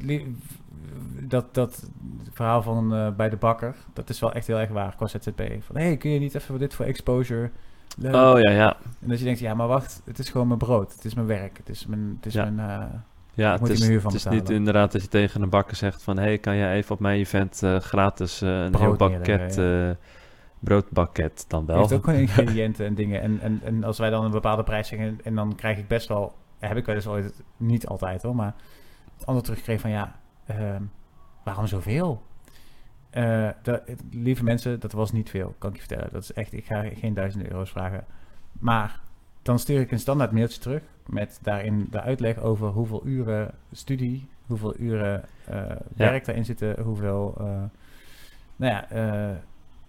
uh, 0.01 0.22
dat, 1.20 1.53
dat 1.53 1.89
verhaal 2.32 2.62
van 2.62 2.93
uh, 2.93 3.10
bij 3.16 3.30
de 3.30 3.36
bakker, 3.36 3.76
dat 3.93 4.10
is 4.10 4.20
wel 4.20 4.34
echt 4.34 4.47
heel 4.47 4.60
erg 4.60 4.70
waar 4.70 4.95
qua 4.95 5.08
ZZP. 5.08 5.41
Van, 5.60 5.76
hé, 5.76 5.84
hey, 5.84 5.97
kun 5.97 6.12
je 6.12 6.20
niet 6.20 6.36
even 6.36 6.60
dit 6.60 6.74
voor 6.74 6.86
exposure... 6.86 7.51
Oh 8.03 8.39
ja, 8.39 8.51
ja. 8.51 8.77
En 9.01 9.09
dat 9.09 9.19
je 9.19 9.25
denkt, 9.25 9.39
ja, 9.39 9.53
maar 9.53 9.67
wacht, 9.67 10.01
het 10.05 10.19
is 10.19 10.29
gewoon 10.29 10.47
mijn 10.47 10.59
brood. 10.59 10.93
Het 10.93 11.05
is 11.05 11.13
mijn 11.13 11.27
werk. 11.27 11.57
Het 11.57 11.69
is 11.69 11.85
mijn... 11.85 12.13
Het 12.15 12.25
is 12.25 12.33
ja. 12.33 12.49
mijn 12.49 12.69
uh, 12.69 12.85
ja, 13.33 13.51
het 13.51 13.69
is, 13.69 13.87
het 13.87 14.13
is 14.13 14.25
niet 14.25 14.49
inderdaad 14.49 14.91
dat 14.91 15.01
je 15.01 15.07
tegen 15.07 15.41
een 15.41 15.49
bakker 15.49 15.75
zegt 15.75 16.03
van... 16.03 16.17
hey, 16.17 16.37
kan 16.37 16.55
jij 16.55 16.75
even 16.75 16.91
op 16.91 16.99
mijn 16.99 17.19
event 17.19 17.61
uh, 17.63 17.79
gratis 17.79 18.41
uh, 18.41 18.63
een 18.63 18.75
heel 18.75 18.95
bakket, 18.95 19.55
ja. 19.55 19.95
broodbakket 20.59 21.45
dan 21.47 21.65
wel? 21.65 21.75
Je 21.75 21.81
hebt 21.81 21.93
ook 21.93 22.03
gewoon 22.03 22.19
ingrediënten 22.27 22.85
en 22.85 22.95
dingen. 22.95 23.21
En, 23.21 23.39
en, 23.39 23.61
en 23.63 23.83
als 23.83 23.97
wij 23.97 24.09
dan 24.09 24.23
een 24.23 24.31
bepaalde 24.31 24.63
prijs 24.63 24.87
zeggen... 24.87 25.19
en 25.23 25.35
dan 25.35 25.55
krijg 25.55 25.77
ik 25.77 25.87
best 25.87 26.07
wel... 26.07 26.33
heb 26.59 26.77
ik 26.77 26.85
wel 26.85 26.95
eens 26.95 27.07
ooit, 27.07 27.43
niet 27.57 27.87
altijd 27.87 28.21
hoor, 28.21 28.35
maar... 28.35 28.53
het 29.17 29.25
andere 29.25 29.45
teruggekregen 29.45 29.81
van 29.81 29.91
ja, 29.91 30.19
ehm, 30.45 30.81
waarom 31.43 31.67
zoveel? 31.67 32.21
Uh, 33.14 33.49
de, 33.62 33.82
lieve 34.12 34.43
mensen, 34.43 34.80
dat 34.80 34.91
was 34.91 35.12
niet 35.12 35.30
veel, 35.30 35.55
kan 35.58 35.70
ik 35.70 35.76
je 35.76 35.82
vertellen. 35.82 36.10
Dat 36.12 36.24
is 36.24 36.34
echt, 36.34 36.53
ik 36.53 36.66
ga 36.66 36.84
geen 36.95 37.14
duizenden 37.14 37.51
euro's 37.51 37.70
vragen. 37.70 38.05
Maar 38.60 38.99
dan 39.41 39.60
stuur 39.60 39.80
ik 39.80 39.91
een 39.91 39.99
standaard 39.99 40.32
mailtje 40.32 40.60
terug 40.60 40.82
met 41.05 41.39
daarin 41.41 41.88
de 41.91 42.01
uitleg 42.01 42.39
over 42.39 42.68
hoeveel 42.68 43.01
uren 43.05 43.51
studie, 43.72 44.28
hoeveel 44.45 44.76
uren 44.78 45.24
uh, 45.49 45.62
werk 45.95 46.26
daarin 46.26 46.45
zitten, 46.45 46.80
hoeveel, 46.82 47.36
uh, 47.41 47.45
nou 48.55 48.74
ja, 48.74 48.88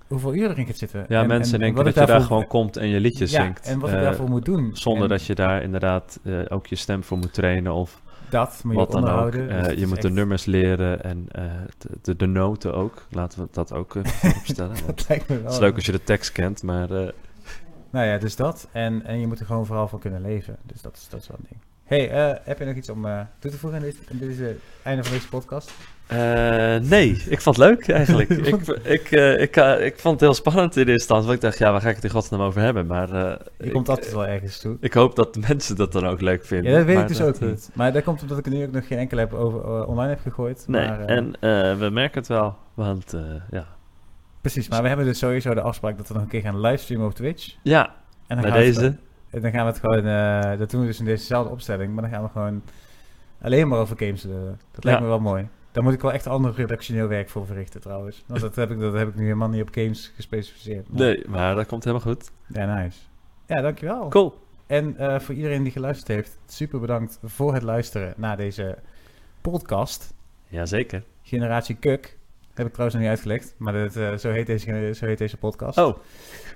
hoeveel 0.07 0.35
uren 0.35 0.51
erin 0.51 0.67
gaat 0.67 0.77
zitten. 0.77 1.07
Ja, 1.09 1.23
en, 1.23 1.29
mensen 1.29 1.55
en 1.55 1.61
denken 1.61 1.85
dat 1.85 1.95
je 1.95 2.07
daar 2.07 2.21
gewoon 2.21 2.47
komt 2.47 2.77
en 2.77 2.89
je 2.89 3.01
liedjes 3.01 3.31
ja, 3.31 3.43
zingt. 3.43 3.67
en 3.67 3.79
wat 3.79 3.91
ik 3.91 4.01
daarvoor 4.01 4.29
moet 4.29 4.45
doen. 4.45 4.71
Zonder 4.77 5.09
dat 5.09 5.25
je 5.25 5.35
daar 5.35 5.63
inderdaad 5.63 6.21
ook 6.49 6.67
je 6.67 6.77
stem 6.77 7.05
voor 7.05 7.19
moet 7.19 7.35
trainen 7.35 7.73
of 7.73 8.03
dat 8.31 8.61
moet 8.65 8.73
je 8.73 8.79
Wat 8.79 8.91
dan 8.91 9.09
ook. 9.09 9.35
Uh, 9.35 9.73
je 9.73 9.87
moet 9.87 10.03
de 10.03 10.11
nummers 10.11 10.45
leren 10.45 11.05
en 11.05 11.27
uh, 11.39 11.45
de, 12.03 12.17
de, 12.17 12.27
noten 12.27 12.75
ook. 12.75 13.07
Laten 13.11 13.41
we 13.41 13.49
dat 13.51 13.73
ook 13.73 13.95
opstellen. 14.39 14.77
dat 14.87 15.09
lijkt 15.09 15.29
me 15.29 15.35
wel. 15.35 15.45
Het 15.45 15.53
is 15.53 15.59
leuk 15.59 15.75
als 15.75 15.87
je 15.87 15.93
de 15.93 16.05
tekst 16.05 16.33
kent, 16.33 16.63
maar... 16.63 16.89
nou 17.91 18.07
ja, 18.07 18.19
dus 18.19 18.37
dat. 18.37 18.69
En, 18.73 19.05
en 19.05 19.21
je 19.21 19.27
moet 19.27 19.41
er 19.41 19.47
gewoon 19.47 19.67
vooral 19.67 19.89
van 19.89 19.99
kunnen 19.99 20.21
leven. 20.21 20.57
Dus 20.63 20.83
dat 20.83 20.97
is, 20.97 21.09
dat 21.09 21.21
is 21.21 21.29
wel 21.29 21.37
een 21.41 21.47
ding. 21.49 21.61
hey, 21.85 22.41
heb 22.45 22.59
je 22.59 22.65
nog 22.65 22.75
iets 22.75 22.89
om 22.89 23.07
toe 23.39 23.51
te 23.51 23.59
voegen 23.59 23.81
dit, 23.81 23.97
dit 24.11 24.31
is 24.31 24.39
het 24.39 24.61
einde 24.83 25.05
van 25.05 25.13
deze 25.13 25.29
podcast? 25.29 25.73
Uh, 26.13 26.77
nee, 26.91 27.23
ik 27.29 27.41
vond 27.41 27.57
het 27.57 27.67
leuk 27.67 27.89
eigenlijk. 27.89 28.29
ik, 28.53 28.67
ik, 28.83 29.11
uh, 29.11 29.41
ik, 29.41 29.57
uh, 29.57 29.85
ik 29.85 29.99
vond 29.99 30.13
het 30.15 30.21
heel 30.21 30.35
spannend 30.35 30.77
in 30.77 30.87
de 30.87 30.93
instantie. 30.93 31.27
Want 31.27 31.37
ik 31.37 31.45
dacht, 31.45 31.59
ja, 31.59 31.71
waar 31.73 31.81
ga 31.81 31.89
ik 31.89 31.95
het 31.95 32.05
in 32.05 32.11
godsnaam 32.11 32.41
over 32.41 32.61
hebben? 32.61 32.87
Maar, 32.87 33.09
je 33.17 33.39
ik, 33.59 33.73
komt 33.73 33.89
altijd 33.89 34.13
wel 34.13 34.27
ergens 34.27 34.59
toe. 34.61 34.77
Ik 34.81 34.93
hoop 34.93 35.17
dat 35.17 35.35
de 35.35 35.41
mensen 35.49 35.77
dat 35.77 35.93
dan 35.93 36.07
ook 36.07 36.21
leuk 36.21 36.45
vinden. 36.45 36.71
Ja, 36.71 36.77
dat 36.77 36.87
weet 36.87 36.99
ik 36.99 37.09
dus 37.09 37.21
ook 37.21 37.41
niet. 37.41 37.71
Maar 37.75 37.93
dat 37.93 38.03
komt 38.05 38.23
omdat 38.23 38.39
ik 38.39 38.47
er 38.47 38.53
nu 38.53 38.65
ook 38.65 38.73
nog 38.73 38.87
geen 38.87 38.99
enkele 38.99 39.21
heb 39.21 39.33
over, 39.35 39.85
online 39.87 40.09
heb 40.09 40.21
gegooid. 40.21 40.65
Nee, 40.67 40.89
maar, 40.89 41.01
en 41.05 41.31
we 41.79 41.89
merken 41.93 42.19
het 42.19 42.29
wel. 42.29 42.57
Want 42.75 43.15
ja, 43.51 43.67
Precies, 44.41 44.69
maar 44.69 44.83
we 44.83 44.89
hebben 44.89 45.07
dus 45.07 45.19
sowieso 45.19 45.55
de 45.55 45.61
afspraak 45.61 45.97
dat 45.97 46.09
we 46.09 46.15
nog 46.15 46.23
een 46.23 46.29
keer 46.29 46.41
gaan 46.41 46.61
livestreamen 46.61 47.07
op 47.07 47.15
Twitch. 47.15 47.55
Ja, 47.63 47.95
En 48.27 48.37
dan 48.37 48.41
Bij 48.41 48.51
gaan 48.51 48.61
we 48.61 48.67
het 48.67 48.75
deze. 48.75 48.97
en 49.31 49.41
dan 49.41 49.51
gaan 49.51 49.65
we 49.67 49.71
het 49.71 49.81
gewoon, 49.81 50.07
eh, 50.07 50.59
dat 50.59 50.71
doen 50.71 50.81
we 50.81 50.87
dus 50.87 50.99
in 50.99 51.05
dezezelfde 51.05 51.51
opstelling, 51.53 51.93
maar 51.95 52.03
dan 52.03 52.13
gaan 52.13 52.23
we 52.23 52.29
gewoon 52.29 52.63
alleen 53.43 53.69
maar 53.69 53.79
over 53.79 53.97
games. 53.99 54.25
eh, 54.25 54.31
dat 54.73 54.85
lijkt 54.85 54.99
Ja. 54.99 55.05
me 55.05 55.11
wel 55.11 55.21
mooi. 55.21 55.49
Daar 55.79 55.87
moet 55.87 55.97
ik 55.97 56.03
wel 56.03 56.13
echt 56.13 56.27
ander 56.27 56.55
redactioneel 56.55 57.09
werk 57.09 57.29
voor 57.29 57.47
verrichten 57.47 57.81
trouwens. 57.81 58.25
Want 58.27 58.41
dat 58.41 58.57
heb 58.57 58.71
ik, 58.71 58.79
dat 58.81 58.93
heb 58.93 59.09
ik 59.09 59.15
nu 59.15 59.23
helemaal 59.23 59.49
niet 59.49 59.63
op 59.63 59.69
games 59.73 60.13
gespecificeerd. 60.15 60.89
Maar- 60.89 60.99
Nee, 61.01 61.25
maar 61.29 61.55
dat 61.55 61.67
komt 61.67 61.85
helemaal 61.85 62.07
goed. 62.15 62.31
Ja, 62.47 62.75
nice. 62.83 62.99
Ja, 63.47 63.61
dankjewel. 63.61 64.09
Cool. 64.09 64.39
En 64.67 64.97
eh, 64.97 65.21
voor 65.21 65.35
iedereen 65.35 65.63
die 65.63 65.73
geluisterd 65.73 66.09
heeft, 66.09 66.39
super 66.47 66.81
bedankt 66.81 67.19
voor 67.25 67.55
het 67.55 67.63
luisteren 67.63 68.15
naar 68.17 68.37
deze 68.37 68.79
podcast. 69.41 70.15
Jazeker. 70.49 71.03
Generatie 71.23 71.75
Kuk. 71.77 72.17
Heb 72.55 72.67
ik 72.67 72.73
trouwens 72.73 72.95
nog 72.95 73.03
niet 73.09 73.17
uitgelegd, 73.19 73.55
maar 73.59 73.73
dat, 73.73 73.97
eh, 73.97 74.15
zo, 74.17 74.31
heet 74.31 74.47
deze, 74.47 74.93
zo 74.95 75.07
heet 75.07 75.19
deze 75.19 75.37
podcast. 75.37 75.79
Oh, 75.79 75.97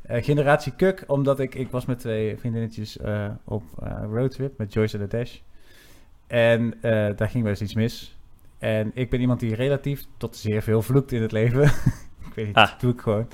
Eh, 0.03 0.25
Generatie 0.25 0.73
Kuk, 0.77 1.05
omdat 1.07 1.41
ik, 1.41 1.55
ik 1.55 1.71
was 1.71 1.85
met 1.87 1.99
twee 1.99 2.37
vriendinnetjes 2.39 2.99
op 3.45 3.63
roadtrip 4.13 4.59
met 4.59 4.73
Joyce 4.73 4.99
en 4.99 5.03
de 5.09 5.17
Dash. 5.17 5.39
En 6.27 6.75
daar 7.17 7.29
ging 7.29 7.43
wel 7.43 7.53
eens 7.53 7.63
iets 7.63 7.75
mis. 7.75 8.17
En 8.63 8.91
ik 8.95 9.11
ben 9.11 9.21
iemand 9.21 9.41
die 9.41 9.55
relatief 9.55 10.05
tot 10.17 10.37
zeer 10.37 10.63
veel 10.63 10.83
vloekt 10.83 11.13
in 11.13 11.23
het 11.23 11.33
leven. 11.33 11.63
ik 12.29 12.35
weet 12.35 12.47
niet, 12.47 12.57
Ah. 12.57 12.71
dat 12.71 12.81
doe 12.81 12.93
ik 12.93 13.01
gewoon. 13.01 13.29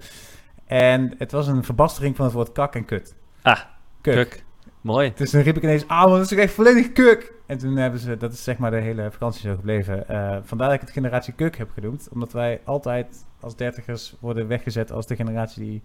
En 0.66 1.14
het 1.18 1.32
was 1.32 1.46
een 1.46 1.64
verbastering 1.64 2.16
van 2.16 2.24
het 2.24 2.34
woord 2.34 2.52
kak 2.52 2.74
en 2.74 2.84
kut. 2.84 3.14
Ah, 3.42 3.60
Kuk. 4.00 4.14
kuk. 4.14 4.44
Mooi. 4.80 5.12
Dus 5.14 5.30
toen 5.30 5.42
riep 5.42 5.56
ik 5.56 5.62
ineens, 5.62 5.88
ah, 5.88 6.10
dat 6.10 6.30
is 6.30 6.32
echt 6.38 6.52
volledig 6.52 6.92
kuk. 6.92 7.32
En 7.46 7.58
toen 7.58 7.76
hebben 7.76 8.00
ze, 8.00 8.16
dat 8.16 8.32
is 8.32 8.44
zeg 8.44 8.58
maar 8.58 8.70
de 8.70 8.76
hele 8.80 9.10
vakantie 9.10 9.48
zo 9.48 9.54
gebleven. 9.54 10.08
Eh, 10.08 10.36
vandaar 10.42 10.66
dat 10.68 10.76
ik 10.76 10.80
het 10.80 10.90
generatie 10.90 11.34
kuk 11.34 11.56
heb 11.58 11.70
genoemd. 11.74 12.08
Omdat 12.12 12.32
wij 12.32 12.60
altijd 12.64 13.26
als 13.40 13.56
dertigers 13.56 14.14
worden 14.20 14.46
weggezet 14.48 14.92
als 14.92 15.06
de 15.06 15.16
generatie 15.16 15.62
die 15.64 15.82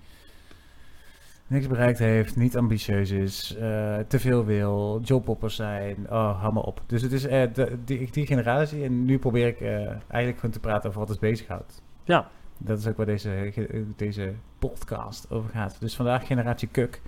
niks 1.48 1.68
bereikt 1.68 2.00
heeft, 2.00 2.36
niet 2.36 2.58
ambitieus 2.58 3.12
is, 3.12 3.56
eh, 3.56 3.98
te 4.08 4.20
veel 4.20 4.46
wil, 4.46 5.02
jobhoppers 5.04 5.56
zijn, 5.56 5.98
oh, 6.10 6.42
hou 6.42 6.54
maar 6.54 6.64
op. 6.64 6.82
Dus 6.86 7.02
het 7.02 7.12
is 7.12 7.26
eh, 7.26 7.54
de, 7.54 7.78
die, 7.86 8.12
die 8.12 8.26
generatie 8.26 8.84
en 8.84 9.06
nu 9.06 9.20
probeer 9.20 9.48
ik 9.48 9.62
eh, 9.62 9.76
eigenlijk 9.88 10.36
gewoon 10.36 10.52
te 10.52 10.60
praten 10.60 10.90
over 10.90 11.00
wat 11.00 11.10
ons 11.10 11.20
bezighoudt. 11.20 11.82
Ja. 12.04 12.30
Dat 12.58 12.80
is 12.80 12.88
ook 12.88 12.98
waar 12.98 13.06
deze, 13.06 13.54
deze 13.96 14.34
podcast 14.60 15.32
over 15.32 15.50
gaat. 15.50 15.78
Dus 15.80 15.96
vandaag 15.96 16.28
generatie 16.28 16.68
kuk. 16.68 17.02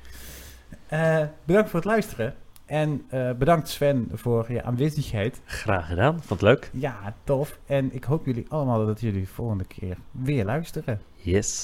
Eh, 0.88 1.24
bedankt 1.44 1.70
voor 1.70 1.80
het 1.80 1.90
luisteren. 1.90 2.34
En 2.66 3.06
bedankt 3.38 3.70
Sven 3.70 4.10
voor 4.14 4.52
je 4.52 4.64
aanwezigheid. 4.64 5.42
Graag 5.46 5.88
gedaan. 5.88 6.14
Vond 6.14 6.30
het 6.30 6.42
leuk? 6.42 6.70
Ja, 6.74 7.14
tof. 7.24 7.60
En 7.66 7.94
ik 7.94 8.04
hoop 8.04 8.26
jullie 8.26 8.46
allemaal 8.50 8.86
dat 8.86 9.02
jullie 9.02 9.30
volgende 9.30 9.66
keer 9.66 9.98
weer 10.12 10.46
luisteren. 10.46 11.02
Yes. 11.14 11.64